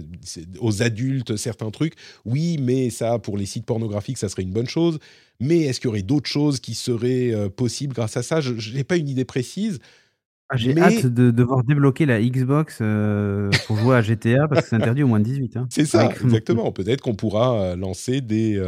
[0.59, 1.95] aux adultes certains trucs?
[2.25, 4.99] Oui, mais ça, pour les sites pornographiques, ça serait une bonne chose.
[5.43, 8.39] Mais est-ce qu'il y aurait d'autres choses qui seraient euh, possibles grâce à ça?
[8.39, 9.79] Je n'ai pas une idée précise.
[10.49, 14.69] Ah, j'ai hâte de devoir débloquer la Xbox euh, pour jouer à GTA parce que
[14.69, 15.57] c'est interdit au moins de 18.
[15.57, 15.67] Hein.
[15.69, 16.71] C'est ça, exactement.
[16.71, 18.61] Peut-être qu'on pourra euh, lancer des,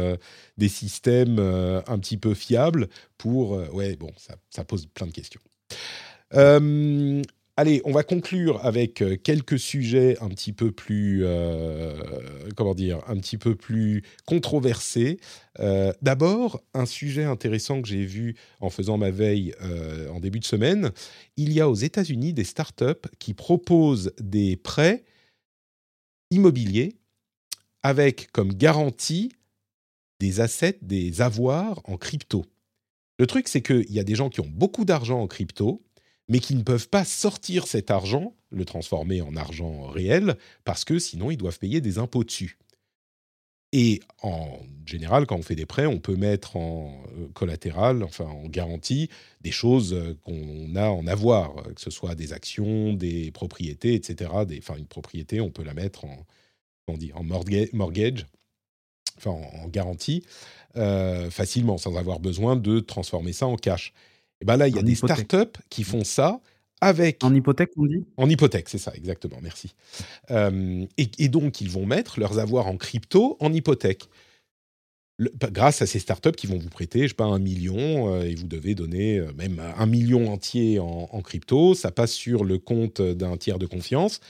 [0.58, 3.52] des systèmes un petit peu fiables pour...
[3.72, 5.40] ouais, bon, ça, ça, pose plein de questions.
[7.58, 11.98] Allez, on va conclure avec euh, quelques sujets un petit peu plus, euh,
[12.54, 15.18] comment dire, un petit peu plus controversés.
[15.60, 19.54] Euh, d'abord, un sujet intéressant que j'ai vu en faisant ma veille
[20.12, 20.90] en début de semaine.
[21.38, 25.04] Il y a aux États-Unis des startups qui proposent des prêts
[26.30, 26.96] immobiliers
[27.82, 29.32] avec comme garantie
[30.20, 32.44] des assets, des avoirs en crypto.
[33.18, 35.85] Le truc, c'est qu'il y a des gens qui ont beaucoup d'argent en crypto
[36.28, 40.98] mais qui ne peuvent pas sortir cet argent, le transformer en argent réel, parce que
[40.98, 42.58] sinon ils doivent payer des impôts dessus.
[43.72, 48.24] Et en général, quand on fait des prêts, on peut mettre en euh, collatéral, enfin
[48.24, 53.32] en garantie, des choses euh, qu'on a en avoir, que ce soit des actions, des
[53.32, 54.30] propriétés, etc.
[54.46, 56.26] Des, enfin, une propriété, on peut la mettre en,
[56.88, 58.26] on dit, en mortgage,
[59.18, 60.24] enfin en, garantie,
[60.76, 63.92] euh, facilement, sans avoir besoin de transformer ça en cash.
[64.40, 66.40] Et ben là, il y a des startups qui font ça
[66.80, 67.22] avec.
[67.24, 68.04] En hypothèque, on dit?
[68.16, 69.74] En hypothèque, c'est ça, exactement, merci.
[70.30, 74.08] Euh, et, donc, ils vont mettre leurs avoirs en crypto en hypothèque.
[75.50, 78.34] grâce à ces startups qui vont vous prêter, je sais pas, un million, euh, et
[78.34, 82.58] vous devez donner euh, même un million entier en, en, crypto, ça passe sur le
[82.58, 84.20] compte d'un tiers de confiance,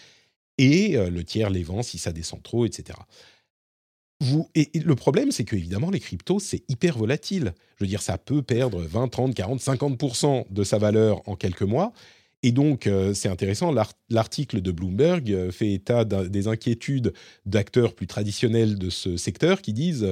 [0.59, 2.95] et le tiers les vend si ça descend trop, etc
[4.55, 7.53] et, le problème, c'est que évidemment, les cryptos, c'est hyper volatile.
[7.77, 11.63] Je veux dire, ça peut perdre 20, 30, 40, 50% de sa valeur en quelques
[11.63, 11.93] mois.
[12.43, 13.75] Et donc, c'est intéressant,
[14.09, 17.13] l'article de Bloomberg fait état des inquiétudes
[17.45, 20.07] d'acteurs plus traditionnels de ce secteur qui disent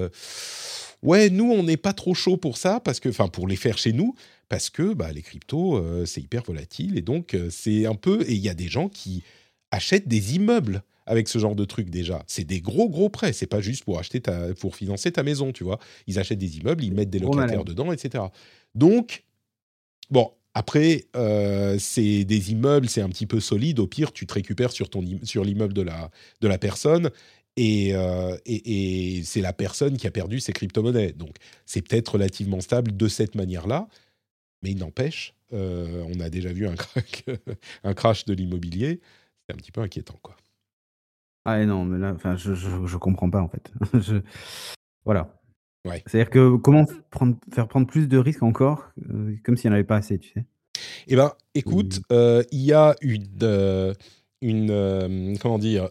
[1.03, 3.79] Ouais, nous, on n'est pas trop chaud pour ça, parce que, enfin, pour les faire
[3.79, 4.15] chez nous,
[4.49, 6.99] parce que bah, les cryptos, c'est hyper volatile.
[6.99, 8.23] Et donc, c'est un peu.
[8.23, 9.23] Et il y a des gens qui
[9.71, 12.23] achètent des immeubles avec ce genre de truc déjà.
[12.27, 13.33] C'est des gros gros prêts.
[13.33, 15.79] C'est pas juste pour acheter ta, pour financer ta maison, tu vois.
[16.07, 18.25] Ils achètent des immeubles, ils mettent des locataires dedans, etc.
[18.75, 19.25] Donc,
[20.11, 23.81] bon, après, euh, c'est des immeubles, c'est un petit peu solide.
[23.81, 26.11] Au pire, tu te récupères sur ton sur l'immeuble de la
[26.41, 27.11] de la personne.
[27.59, 31.13] Euh, et, et, c'est la personne qui a perdu ses crypto-monnaies.
[31.13, 31.37] Donc,
[31.67, 33.89] c'est peut-être relativement stable de cette manière-là.
[34.63, 36.75] Mais il n'empêche, euh, on a déjà vu un,
[37.85, 39.01] un crash de l'immobilier.
[39.47, 40.37] C'est un petit peu inquiétant, quoi.
[41.45, 43.73] Ah non, mais là, enfin, je, je, comprends pas en fait.
[45.05, 45.29] Voilà.
[45.87, 46.03] Ouais.
[46.07, 49.75] C'est-à-dire que comment prendre, faire prendre plus de risques encore, euh, comme s'il n'y en
[49.75, 50.47] avait pas assez, tu sais?
[51.09, 53.93] Eh ben, écoute, euh, il y a une, euh,
[54.41, 55.91] une comment dire,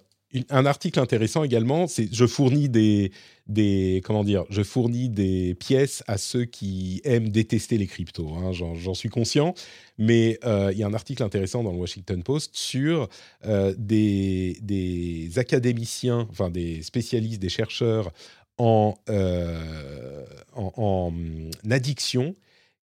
[0.50, 1.88] un article intéressant également.
[1.88, 3.12] C'est je fournis des,
[4.04, 8.30] comment dire, je fournis des pièces à ceux qui aiment détester les cryptos.
[8.34, 9.54] Hein, j'en suis conscient,
[9.98, 13.10] mais euh, il y a un article intéressant dans le Washington Post sur
[13.46, 18.12] euh, des, des, académiciens, enfin des spécialistes, des chercheurs
[18.58, 20.24] en, euh,
[20.54, 22.36] en, en addiction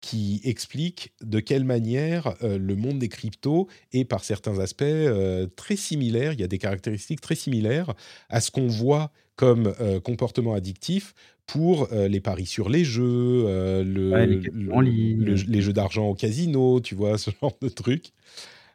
[0.03, 5.47] qui explique de quelle manière euh, le monde des cryptos est par certains aspects euh,
[5.57, 7.95] très similaire, il y a des caractéristiques très similaires
[8.29, 11.15] à ce qu'on voit comme euh, comportement addictif
[11.47, 13.45] pour les paris sur les jeux,
[13.83, 14.41] le,
[14.81, 18.13] les, jeux d'argent au casino, tu vois, ce genre de trucs.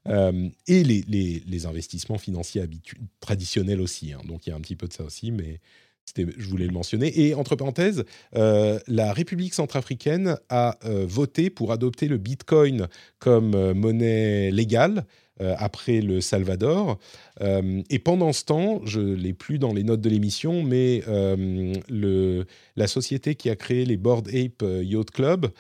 [0.06, 1.04] et les,
[1.48, 2.64] les, investissements financiers
[3.20, 4.14] traditionnels aussi.
[4.14, 4.20] Hein.
[4.28, 5.60] Donc il y a un petit peu de ça aussi, mais
[6.16, 7.20] je voulais le mentionner.
[7.20, 8.04] Et entre parenthèses,
[8.36, 12.88] euh, la République centrafricaine a euh, voté pour adopter le Bitcoin
[13.20, 15.06] comme euh, monnaie légale
[15.60, 16.98] après le Salvador.
[17.42, 21.04] et pendant ce temps, je l'ai plus dans les notes de l'émission, mais
[22.76, 25.52] la société qui a créé les Board Ape Yacht Club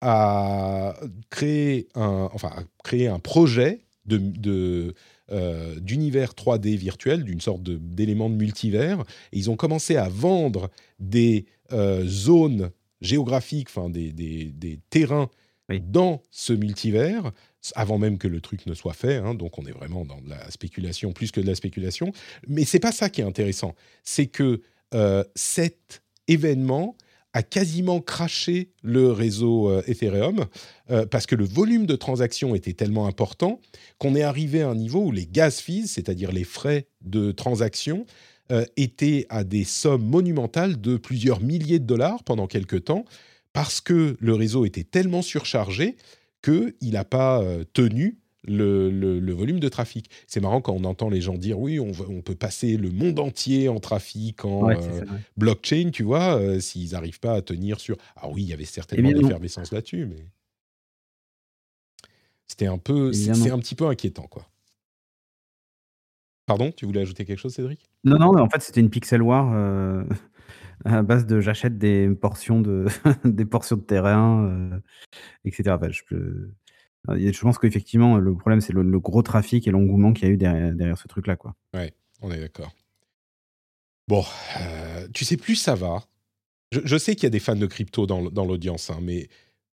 [0.00, 0.94] a
[1.28, 4.94] créé un, projet de
[5.32, 9.00] euh, d'univers 3D virtuel, d'une sorte d'élément de, multivers.
[9.32, 10.70] Et ils ont commencé à vendre
[11.00, 12.70] des euh, zones
[13.00, 15.28] géographiques, enfin des, des, terrains
[15.68, 17.32] dans ce multivers,
[17.74, 19.16] avant même que le truc ne soit fait.
[19.16, 19.34] Hein.
[19.34, 22.12] donc on est vraiment dans de la spéculation plus que de la spéculation.
[22.46, 23.74] Mais c'est pas ça qui est intéressant.
[24.04, 24.62] C'est que
[24.94, 26.96] euh, cet événement
[27.36, 30.46] a quasiment craché le réseau euh, Ethereum
[30.90, 33.60] euh, parce que le volume de transactions était tellement important
[33.98, 38.06] qu'on est arrivé à un niveau où les gas fees, c'est-à-dire les frais de transaction,
[38.52, 43.04] euh, étaient à des sommes monumentales de plusieurs milliers de dollars pendant quelques temps
[43.52, 45.96] parce que le réseau était tellement surchargé
[46.42, 47.44] qu'il n'a pas
[47.74, 50.10] tenu le, volume de trafic.
[50.26, 53.18] C'est marrant quand on entend les gens dire oui, on, on peut passer le monde
[53.18, 55.04] entier en trafic, en euh,
[55.36, 57.96] blockchain, tu vois, euh, s'ils n'arrivent pas à tenir sur.
[58.16, 60.26] Ah oui, il y avait certainement de l'effervescence là-dessus, mais
[62.46, 64.48] c'était un peu, c'est un petit peu inquiétant, quoi.
[66.46, 67.90] Pardon, tu voulais ajouter quelque chose, Cédric?
[68.04, 70.04] Non, non, en fait, c'était une pixel war euh,
[70.84, 72.86] à base de j'achète des portions de
[73.24, 74.80] des portions de terrain,
[75.44, 75.76] etc.
[75.90, 76.52] je peux
[77.14, 80.36] je pense qu'effectivement, le problème, c'est le, gros trafic et l'engouement qu'il y a eu
[80.36, 81.36] derrière, ce truc-là.
[81.36, 81.54] Quoi.
[81.74, 81.92] Ouais,
[82.22, 82.72] on est d'accord.
[84.08, 84.24] Bon,
[84.60, 86.04] euh, tu sais, plus ça va.
[86.72, 89.28] Je, sais qu'il y a des fans de crypto dans, l'audience, hein, mais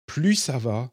[0.05, 0.91] plus ça va,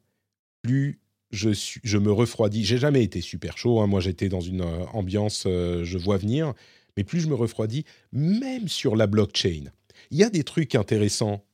[0.63, 1.01] plus
[1.31, 2.65] je, me refroidis.
[2.65, 3.81] J'ai jamais été super chaud.
[3.81, 3.87] Hein.
[3.87, 6.55] Moi, j'étais dans une euh, ambiance, euh, je vois venir.
[6.97, 9.65] Mais plus je me refroidis, même sur la blockchain.
[10.11, 11.45] Il y a des trucs intéressants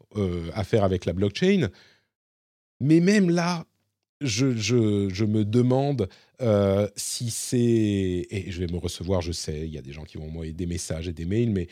[0.54, 1.70] à faire avec la blockchain.
[2.80, 3.64] Mais même là,
[4.24, 6.08] je, me demande
[6.40, 7.58] euh, si c'est.
[7.58, 10.52] Et je vais me recevoir, je sais, il y a des gens qui vont m'envoyer
[10.52, 11.68] des messages et des mails, mais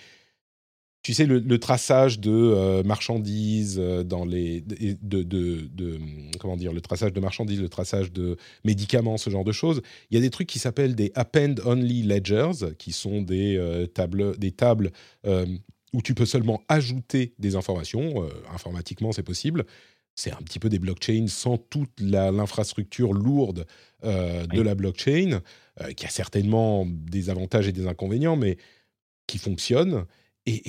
[1.02, 4.60] tu sais, le, traçage de euh, marchandises euh, dans les.
[4.60, 5.98] De,
[6.38, 9.80] comment dire Le traçage de marchandises, le traçage de médicaments, ce genre de choses.
[10.10, 14.52] Il y a des trucs qui s'appellent des append-only ledgers, qui sont des tables, des
[14.52, 14.90] tables
[15.92, 18.28] où tu peux seulement ajouter des informations.
[18.52, 19.64] informatiquement, c'est possible
[20.20, 23.66] c'est un petit peu des blockchains sans toute l'infrastructure lourde
[24.04, 25.40] euh, de la blockchain,
[25.80, 28.58] euh, qui a certainement des avantages et des inconvénients, mais
[29.26, 30.04] qui fonctionne.
[30.44, 30.62] Et,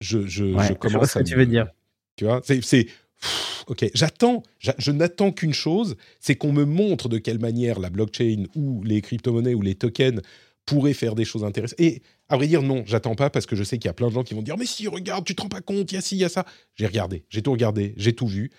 [0.00, 1.68] je, je, commence ce que tu veux dire.
[2.16, 2.86] Tu vois, c'est
[3.66, 8.44] ok, j'attends, je n'attends qu'une chose, c'est qu'on me montre de quelle manière la blockchain
[8.54, 10.22] ou les crypto-monnaies ou les tokens
[10.64, 11.78] pourrait faire des choses intéressantes.
[11.78, 14.08] Et à vrai dire, non, j'attends pas parce que je sais qu'il y a plein
[14.08, 15.98] de gens qui vont dire Mais si, regarde, tu te rends pas compte, il y
[15.98, 16.46] a ci, il y a ça.
[16.76, 18.50] J'ai regardé, j'ai tout regardé, j'ai tout vu,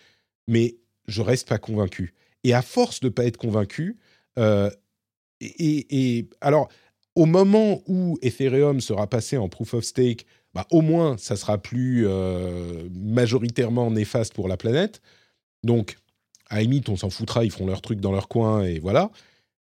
[0.47, 0.75] mais
[1.07, 2.13] je reste pas convaincu.
[2.43, 3.97] Et à force de pas être convaincu,
[5.39, 6.69] et, alors,
[7.15, 11.57] au moment où Ethereum sera passé en proof of stake, bah, au moins, ça sera
[11.57, 12.05] plus
[12.91, 15.01] majoritairement néfaste pour la planète.
[15.63, 15.97] Donc,
[16.49, 19.11] à la on s'en foutra, ils feront leur truc dans leur coin et voilà.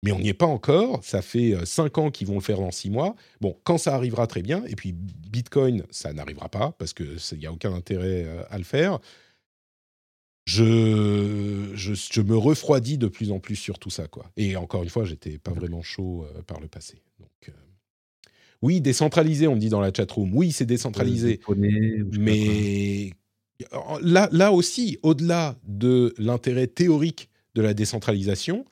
[0.06, 1.04] Mais on n'y est pas encore.
[1.04, 3.16] Ça fait cinq ans qu'ils vont le faire dans six mois.
[3.42, 4.64] Bon, quand ça arrivera, très bien.
[4.68, 9.00] Et puis, Bitcoin, ça n'arrivera pas parce qu'il n'y a aucun intérêt à le faire
[10.46, 14.08] je, je, me refroidis de plus en plus sur tout ça.
[14.08, 14.32] Quoi.
[14.38, 17.02] Et encore une fois, j'étais pas vraiment chaud euh, par le passé.
[17.20, 17.52] Donc, euh,
[18.62, 20.34] oui, décentralisé, on me dit dans la chatroom.
[20.34, 21.40] Oui, c'est décentralisé.
[21.58, 23.12] mais
[24.02, 28.66] là, là aussi, au-delà de l'intérêt théorique de la décentralisation,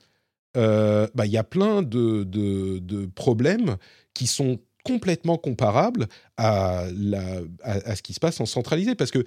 [0.56, 3.76] euh, bah, il y a plein de, de, problèmes
[4.14, 8.94] qui sont complètement comparables à, la, à, à, ce qui se passe en centralisé.
[8.94, 9.24] Parce que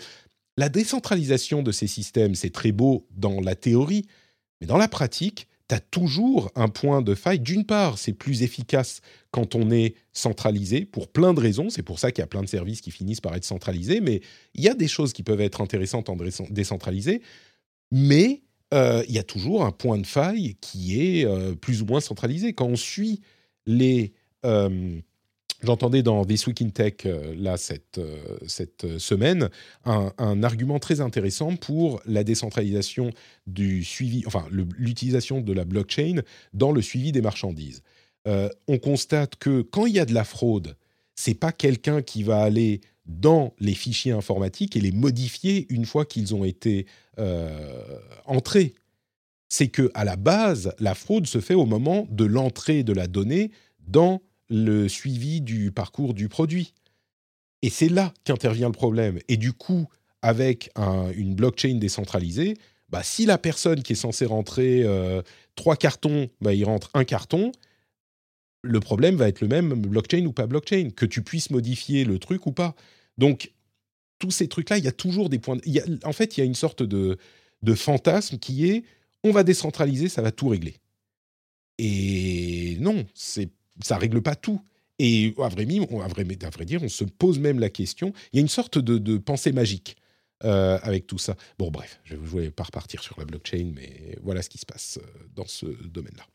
[0.57, 4.05] la décentralisation de ces systèmes, c'est très beau dans la théorie,
[4.61, 7.39] mais dans la pratique, tu as toujours un point de faille.
[7.39, 9.01] D'une part, c'est plus efficace
[9.31, 11.69] quand on est centralisé, pour plein de raisons.
[11.69, 14.21] C'est pour ça qu'il y a plein de services qui finissent par être centralisés, mais
[14.53, 16.17] il y a des choses qui peuvent être intéressantes en
[16.49, 17.21] décentralisé.
[17.91, 21.85] Mais euh, il y a toujours un point de faille qui est euh, plus ou
[21.85, 22.53] moins centralisé.
[22.53, 23.21] Quand on suit
[23.65, 24.13] les...
[24.45, 24.99] Euh,
[25.63, 27.99] J'entendais dans This Week in Tech, là, cette,
[28.45, 29.49] cette semaine,
[29.85, 33.09] un, argument très intéressant pour la décentralisation
[33.47, 36.21] du suivi, enfin, l'utilisation de la blockchain
[36.53, 37.81] dans le suivi des marchandises.
[38.27, 40.75] On constate que quand il y a de la fraude,
[41.15, 46.05] c'est pas quelqu'un qui va aller dans les fichiers informatiques et les modifier une fois
[46.05, 46.85] qu'ils ont été
[48.25, 48.73] entrés.
[49.49, 53.07] C'est que à la base, la fraude se fait au moment de l'entrée de la
[53.07, 53.51] donnée
[53.87, 56.73] dans le suivi du parcours du produit.
[57.61, 59.19] Et c'est là qu'intervient le problème.
[59.29, 59.87] Et du coup,
[60.21, 60.69] avec
[61.15, 62.57] une blockchain décentralisée,
[62.89, 65.21] bah, si la personne qui est censée rentrer euh,
[65.55, 67.51] trois cartons, bah, il rentre un carton,
[68.61, 72.19] le problème va être le même, blockchain ou pas blockchain, que tu puisses modifier le
[72.19, 72.75] truc ou pas.
[73.17, 73.53] Donc,
[74.19, 75.57] tous ces trucs-là, il y a toujours des points.
[76.03, 77.17] en fait, il y a une sorte de,
[77.61, 78.83] de fantasme qui est
[79.23, 80.75] on va décentraliser, ça va tout régler.
[81.77, 83.49] Et non, c'est
[83.83, 84.61] ça règle pas tout.
[84.99, 88.13] Et à vrai, à vrai, à vrai dire, on se pose même la question.
[88.33, 89.95] Il y a une sorte de, pensée magique
[90.43, 91.35] euh, avec tout ça.
[91.59, 94.65] Bon, bref, je ne voulais pas repartir sur la blockchain, mais voilà ce qui se
[94.65, 96.25] passe euh, dans ce domaine-là.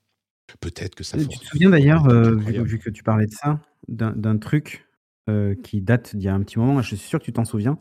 [0.61, 1.19] Peut-être que ça.
[1.19, 4.87] Tu te souviens d'ailleurs, euh, vu, que tu parlais de ça, d'un truc
[5.63, 6.81] qui date d'il y a un petit moment.
[6.83, 7.79] Je suis sûr que tu t'en souviens.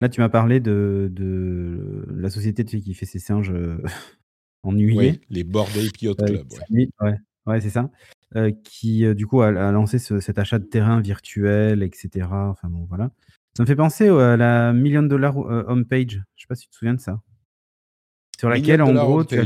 [0.00, 3.52] Là, tu m'as parlé de, de, la société qui fait ses singes
[4.62, 4.96] ennuyés.
[4.96, 6.46] Oui, les Bored Ape Club.
[6.70, 7.16] Ouais,
[7.46, 7.90] ouais c'est ça.
[8.36, 12.26] Euh, qui euh, du coup a, lancé cet achat de terrain virtuel, etc.
[12.30, 13.10] Enfin bon, voilà.
[13.56, 16.22] Ça me fait penser à la million dollar euh, homepage.
[16.36, 17.22] Je sais pas si tu te souviens de ça.
[18.38, 19.44] Sur laquelle, en gros, tu as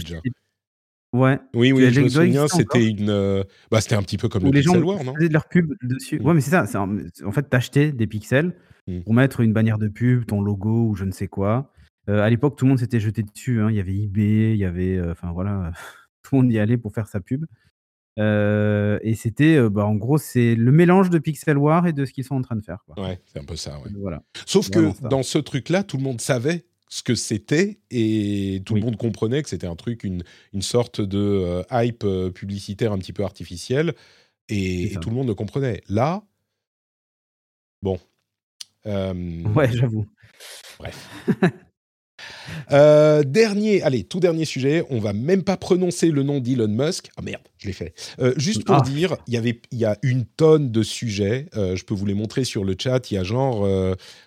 [1.12, 1.38] Ouais.
[1.54, 3.44] Oui, oui, je me souviens, c'était une.
[3.70, 5.12] bah, c'était un petit peu comme le les Pixel War, non?
[5.12, 6.18] de leur pub dessus.
[6.18, 6.26] Mmh.
[6.26, 6.86] Ouais, mais c'est ça.
[7.24, 8.54] En fait, t'achetais des pixels
[8.86, 9.00] mmh.
[9.00, 11.70] pour mettre une bannière de pub, ton logo ou je ne sais quoi.
[12.08, 13.60] à l'époque, tout le monde s'était jeté dessus.
[13.60, 13.70] Hein.
[13.70, 15.00] Il y avait eBay, il y avait.
[15.10, 15.72] Enfin, voilà.
[16.22, 17.44] tout le monde y allait pour faire sa pub
[18.18, 22.24] et c'était, bah, en gros, c'est le mélange de Pixel War et de ce qu'ils
[22.24, 23.02] sont en train de faire, quoi.
[23.02, 23.90] Ouais, c'est un peu ça, ouais.
[23.98, 24.22] Voilà.
[24.46, 28.82] Sauf que dans ce truc-là, tout le monde savait ce que c'était et tout le
[28.82, 32.04] monde comprenait que c'était un truc, une, une sorte de hype
[32.34, 33.94] publicitaire un petit peu artificielle
[34.50, 35.80] et, tout le monde le comprenait.
[35.88, 36.22] Là,
[37.80, 37.98] bon.
[38.84, 40.06] Ouais, j'avoue.
[40.78, 41.08] Bref.
[42.70, 44.84] Euh, dernier, allez, tout dernier sujet.
[44.90, 47.10] On va même pas prononcer le nom d'Elon Musk.
[47.16, 47.94] Ah merde, je l'ai fait.
[48.20, 48.82] Euh, juste pour ah.
[48.82, 51.46] dire, il y avait, il y a une tonne de sujets.
[51.56, 53.10] Euh, je peux vous les montrer sur le chat.
[53.10, 53.68] Il y a genre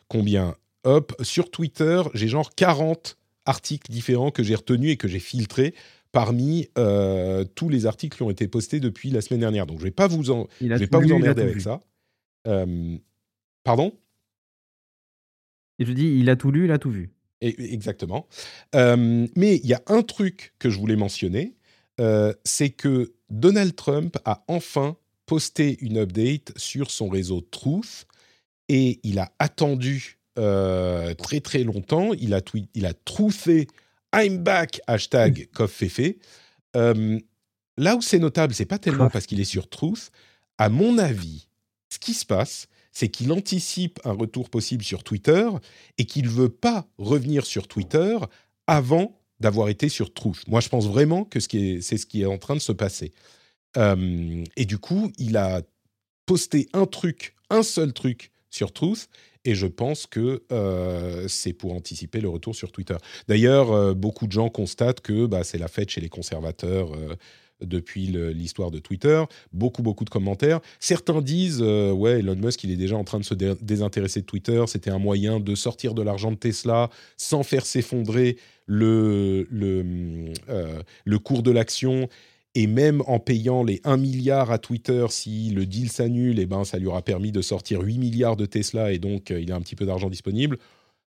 [0.09, 0.55] combien?
[0.85, 5.73] Hop, sur Twitter, j'ai genre 40 articles différents que j'ai retenus et que j'ai filtrés
[6.11, 6.69] parmi
[7.55, 9.65] tous les articles qui ont été postés depuis la semaine dernière.
[9.65, 11.81] Donc je vais pas vous en, je vais pas vous emmerder avec ça.
[13.63, 13.91] pardon?
[15.79, 17.11] Et je dis, il a tout lu, il a tout vu.
[17.41, 18.27] Exactement.
[18.75, 21.55] Euh, mais il y a un truc que je voulais mentionner,
[21.99, 28.05] euh, c'est que Donald Trump a enfin posté une update sur son réseau Truth
[28.69, 32.13] et il a attendu euh, très très longtemps.
[32.13, 32.93] Il a, tweet, il a
[34.13, 36.15] I'm back hashtag Koffefe.
[36.73, 40.11] là où c'est notable, c'est pas tellement parce qu'il est sur Truth.
[40.57, 41.47] À mon avis,
[41.89, 45.49] ce qui se passe, c'est qu'il anticipe un retour possible sur Twitter
[45.97, 48.17] et qu'il ne veut pas revenir sur Twitter
[48.67, 50.47] avant d'avoir été sur Truth.
[50.47, 53.11] Moi, je pense vraiment que c'est ce qui est en train de se passer.
[53.77, 55.61] Euh, et du coup, il a
[56.25, 59.09] posté un truc, un seul truc sur Truth,
[59.45, 60.43] et je pense que
[61.27, 62.97] c'est pour anticiper le retour sur Twitter.
[63.27, 66.91] D'ailleurs, beaucoup de gens constatent que bah, c'est la fête chez les conservateurs
[67.61, 69.23] depuis l'histoire de Twitter.
[69.53, 70.59] Beaucoup, beaucoup de commentaires.
[70.79, 74.25] Certains disent, euh, ouais, Elon Musk, il est déjà en train de se désintéresser de
[74.25, 74.63] Twitter.
[74.67, 79.47] C'était un moyen de sortir de l'argent de Tesla sans faire s'effondrer le,
[80.49, 82.09] euh, le cours de l'action.
[82.55, 86.63] Et même en payant les 1 milliard à Twitter, si le deal s'annule, eh ben,
[86.63, 89.55] ça lui aura permis de sortir 8 milliards de Tesla et donc euh, il a
[89.55, 90.57] un petit peu d'argent disponible.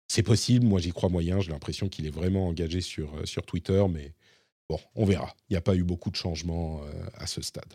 [0.10, 3.84] C'est possible, moi j'y crois moyen, j'ai l'impression qu'il est vraiment engagé sur, sur Twitter,
[3.90, 4.14] mais
[4.69, 5.34] Bon, on verra.
[5.49, 7.74] Il n'y a pas eu beaucoup de changements euh, à ce stade.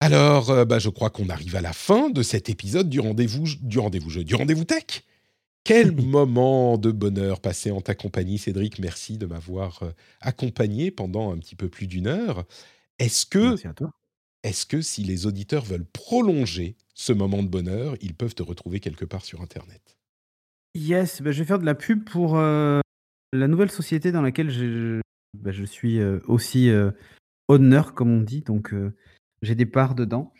[0.00, 3.44] Alors, euh, bah, je crois qu'on arrive à la fin de cet épisode du rendez-vous
[3.60, 5.02] du rendez-vous jeu, du rendez-vous tech.
[5.64, 8.78] Quel moment de bonheur passé en ta compagnie, Cédric?
[8.78, 9.90] Merci de m'avoir euh,
[10.20, 12.44] accompagné pendant un petit peu plus d'une heure.
[12.98, 13.56] Est-ce que,
[14.42, 18.80] est-ce que si les auditeurs veulent prolonger ce moment de bonheur, ils peuvent te retrouver
[18.80, 19.96] quelque part sur Internet?
[20.74, 22.36] Yes, bah, je vais faire de la pub pour
[23.32, 25.00] la nouvelle société dans laquelle je,
[25.34, 26.90] bah, je suis euh, aussi euh,
[27.48, 28.94] owner, comme on dit, donc euh,
[29.42, 30.32] j'ai des parts dedans.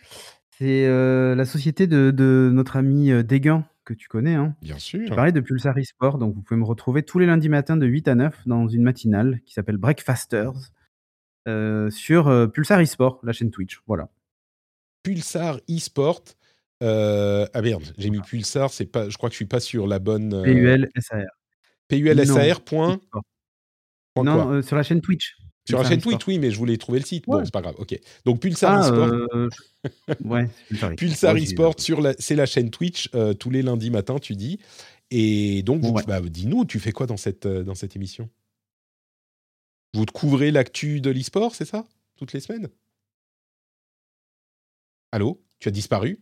[0.59, 4.35] C'est la société de, notre ami Déguin, que tu connais.
[4.35, 4.55] Hein.
[4.63, 5.07] Bien sûr.
[5.09, 7.87] Je parlais de Pulsar eSport, donc vous pouvez me retrouver tous les lundis matins de
[7.87, 10.73] 8 à 9 dans une matinale qui s'appelle Breakfasters
[11.91, 13.81] sur Pulsar eSport, la chaîne Twitch.
[13.87, 14.11] Voilà.
[15.03, 16.23] Pulsar eSport.
[16.83, 19.99] ah merde, j'ai mis Pulsar, c'est pas, je crois que je suis pas sur la
[19.99, 20.43] bonne.
[20.43, 21.39] P-U-L-S-A-R.
[21.89, 22.61] PULSAR.
[24.17, 25.37] Non, euh, sur la chaîne Twitch.
[25.69, 27.27] Sur la chaîne Twitch, oui, mais je voulais trouver le site.
[27.27, 27.75] Bon, c'est pas grave.
[27.79, 27.99] Ok.
[28.25, 29.13] Donc Pulsar ah, eSport.
[29.35, 29.49] Euh,
[30.25, 30.49] ouais.
[30.97, 34.59] Pulsar eSport sur la, c'est la chaîne Twitch euh, tous les lundis matins, tu dis.
[35.11, 38.29] Et donc, bah, dis-nous, tu fais quoi dans cette dans cette émission?
[39.95, 41.87] Vous te couvrez l'actu de l'e-sport, c'est ça?
[42.17, 42.69] Toutes les semaines?
[45.13, 45.43] Allô?
[45.59, 46.21] Tu as disparu?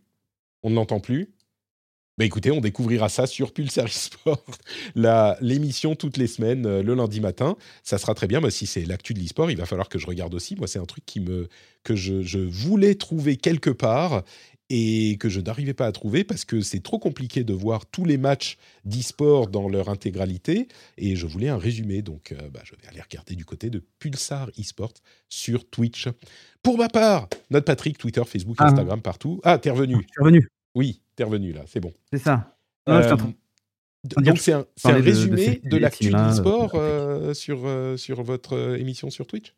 [0.62, 1.34] On ne l'entend plus?
[2.18, 4.42] Bah écoutez, on découvrira ça sur Pulsar Sport,
[5.42, 7.56] l'émission toutes les semaines, euh, le lundi matin.
[7.82, 8.40] Ça sera très bien.
[8.40, 10.56] Moi, si c'est l'actu de l'e-sport, il va falloir que je regarde aussi.
[10.56, 11.48] Moi, c'est un truc qui me,
[11.84, 14.24] que je, je, voulais trouver quelque part
[14.70, 18.06] et que je n'arrivais pas à trouver parce que c'est trop compliqué de voir tous
[18.06, 18.56] les matchs
[18.86, 20.68] d'e-sport dans leur intégralité.
[20.96, 22.00] Et je voulais un résumé.
[22.00, 24.94] Donc, euh, bah, je vais aller regarder du côté de Pulsar eSport
[25.28, 26.08] sur Twitch.
[26.62, 28.68] Pour ma part, notre Patrick, Twitter, Facebook, ah.
[28.68, 29.38] Instagram, partout.
[29.44, 29.98] Ah, t'es revenu.
[30.16, 30.48] T'es revenu.
[30.76, 31.92] Oui, t'es revenu là, c'est bon.
[32.12, 32.54] C'est ça.
[32.90, 33.16] Euh,
[34.04, 39.26] donc c'est un, résumé de, l'actu de l'e-sport euh, sur, euh, sur votre émission sur
[39.26, 39.54] Twitch?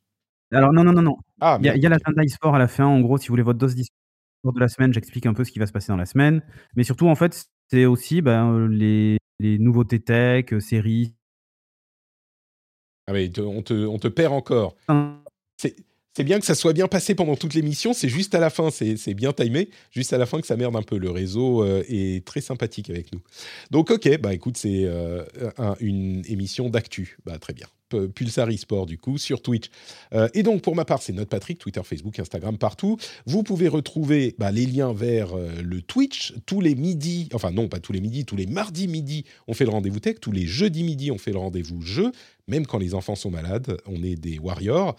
[0.52, 1.16] Alors non, non, non, non.
[1.40, 2.86] Ah, il y a, y a l'agenda e-sport à la fin.
[2.86, 5.50] En gros, si vous voulez votre dose d'e-sport de la semaine, j'explique un peu ce
[5.50, 6.40] qui va se passer dans la semaine.
[6.76, 11.14] Mais surtout, en fait, c'est aussi ben, les, les nouveautés tech, séries.
[13.08, 14.76] Ah mais on te, on te perd encore.
[15.56, 15.74] C'est
[16.18, 17.92] c'est bien que ça soit bien passé pendant toute l'émission.
[17.92, 19.70] C'est juste à la fin, c'est bien timé.
[19.92, 20.98] Juste à la fin que ça merde un peu.
[20.98, 23.20] Le réseau euh, est très sympathique avec nous.
[23.70, 25.22] Donc, ok, bah écoute, c'est euh,
[25.78, 27.18] une émission d'actu.
[27.24, 27.68] Bah très bien.
[28.14, 29.70] Pulsar eSport du coup sur Twitch.
[30.12, 32.98] Euh, et donc pour ma part, c'est notre Patrick, Twitter, Facebook, Instagram, partout.
[33.24, 37.78] Vous pouvez retrouver bah, les liens vers le Twitch tous les midis, enfin non pas
[37.78, 40.82] tous les midis, tous les mardis midi, on fait le rendez-vous tech, tous les jeudis
[40.82, 42.12] midi, on fait le rendez-vous jeu.
[42.46, 44.96] Même quand les enfants sont malades, on est des warriors.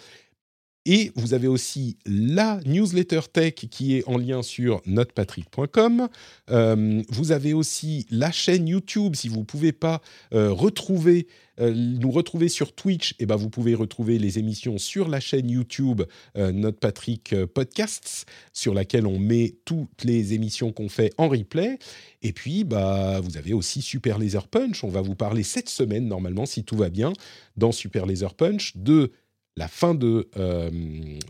[0.91, 6.10] Et vous avez aussi la newsletter tech qui est en lien sur notrepatrick.com.
[6.49, 9.16] Euh, vous avez aussi la chaîne YouTube.
[9.16, 10.02] Si vous ne pouvez pas
[10.34, 11.28] euh, retrouver,
[11.60, 15.20] euh, nous retrouver sur Twitch, et eh ben vous pouvez retrouver les émissions sur la
[15.20, 16.02] chaîne YouTube
[16.36, 21.78] Notrepatrick Podcasts, sur laquelle on met toutes les émissions qu'on fait en replay.
[22.24, 24.84] Et puis, bah, vous avez aussi Super Laser Punch.
[24.84, 27.14] On va vous parler cette semaine, normalement, si tout va bien,
[27.57, 29.11] dans Super Laser Punch, de
[29.60, 30.69] la fin de, euh,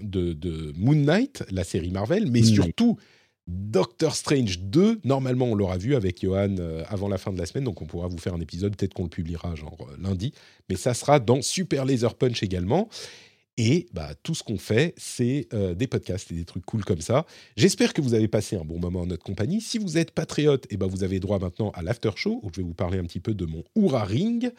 [0.03, 2.97] de, Moon Knight, la série Marvel, mais surtout
[3.47, 5.01] Doctor Strange 2.
[5.03, 7.85] Normalement, on l'aura vu avec Johan euh, avant la fin de la semaine, donc on
[7.85, 8.76] pourra vous faire un épisode.
[8.77, 10.31] Peut-être qu'on le publiera genre euh, lundi,
[10.69, 12.88] mais ça sera dans Super Laser Punch également.
[13.61, 17.02] Et bah, tout ce qu'on fait, c'est euh, des podcasts et des trucs cool comme
[17.02, 17.26] ça.
[17.57, 19.60] J'espère que vous avez passé un bon moment en notre compagnie.
[19.60, 22.49] Si vous êtes patriote, et eh ben vous avez droit maintenant à l'after show, où
[22.53, 24.53] je vais vous parler un petit peu de mon Oura Ring.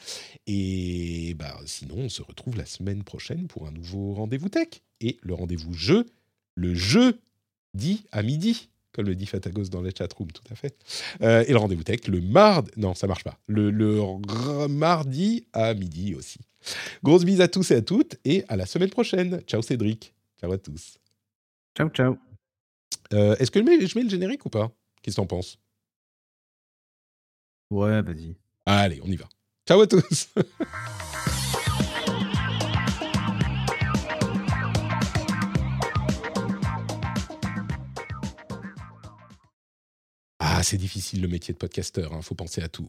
[0.46, 4.68] Et bah, sinon, on se retrouve la semaine prochaine pour un nouveau rendez-vous tech.
[5.00, 6.04] Et le rendez-vous jeu,
[6.54, 7.18] le jeu
[7.72, 10.76] dit à midi comme le dit Fatagos dans les chatrooms, tout à fait.
[11.22, 15.74] Euh, et le rendez-vous tech le mardi, non, ça marche pas, le, le mardi à
[15.74, 16.38] midi aussi.
[17.02, 19.40] Grosse bise à tous et à toutes et à la semaine prochaine.
[19.42, 20.14] Ciao Cédric.
[20.40, 20.98] Ciao à tous.
[21.76, 22.18] Ciao, ciao.
[23.12, 24.70] Euh, est-ce que je mets, je mets, le générique ou pas?
[25.02, 25.58] Qu'est-ce que t'en penses?
[27.70, 28.36] Ouais, vas-y.
[28.66, 29.28] Allez, on y va.
[29.66, 30.28] Ciao à tous.
[40.60, 42.86] Ah, c'est difficile le métier de podcasteur, il hein, faut penser à tout.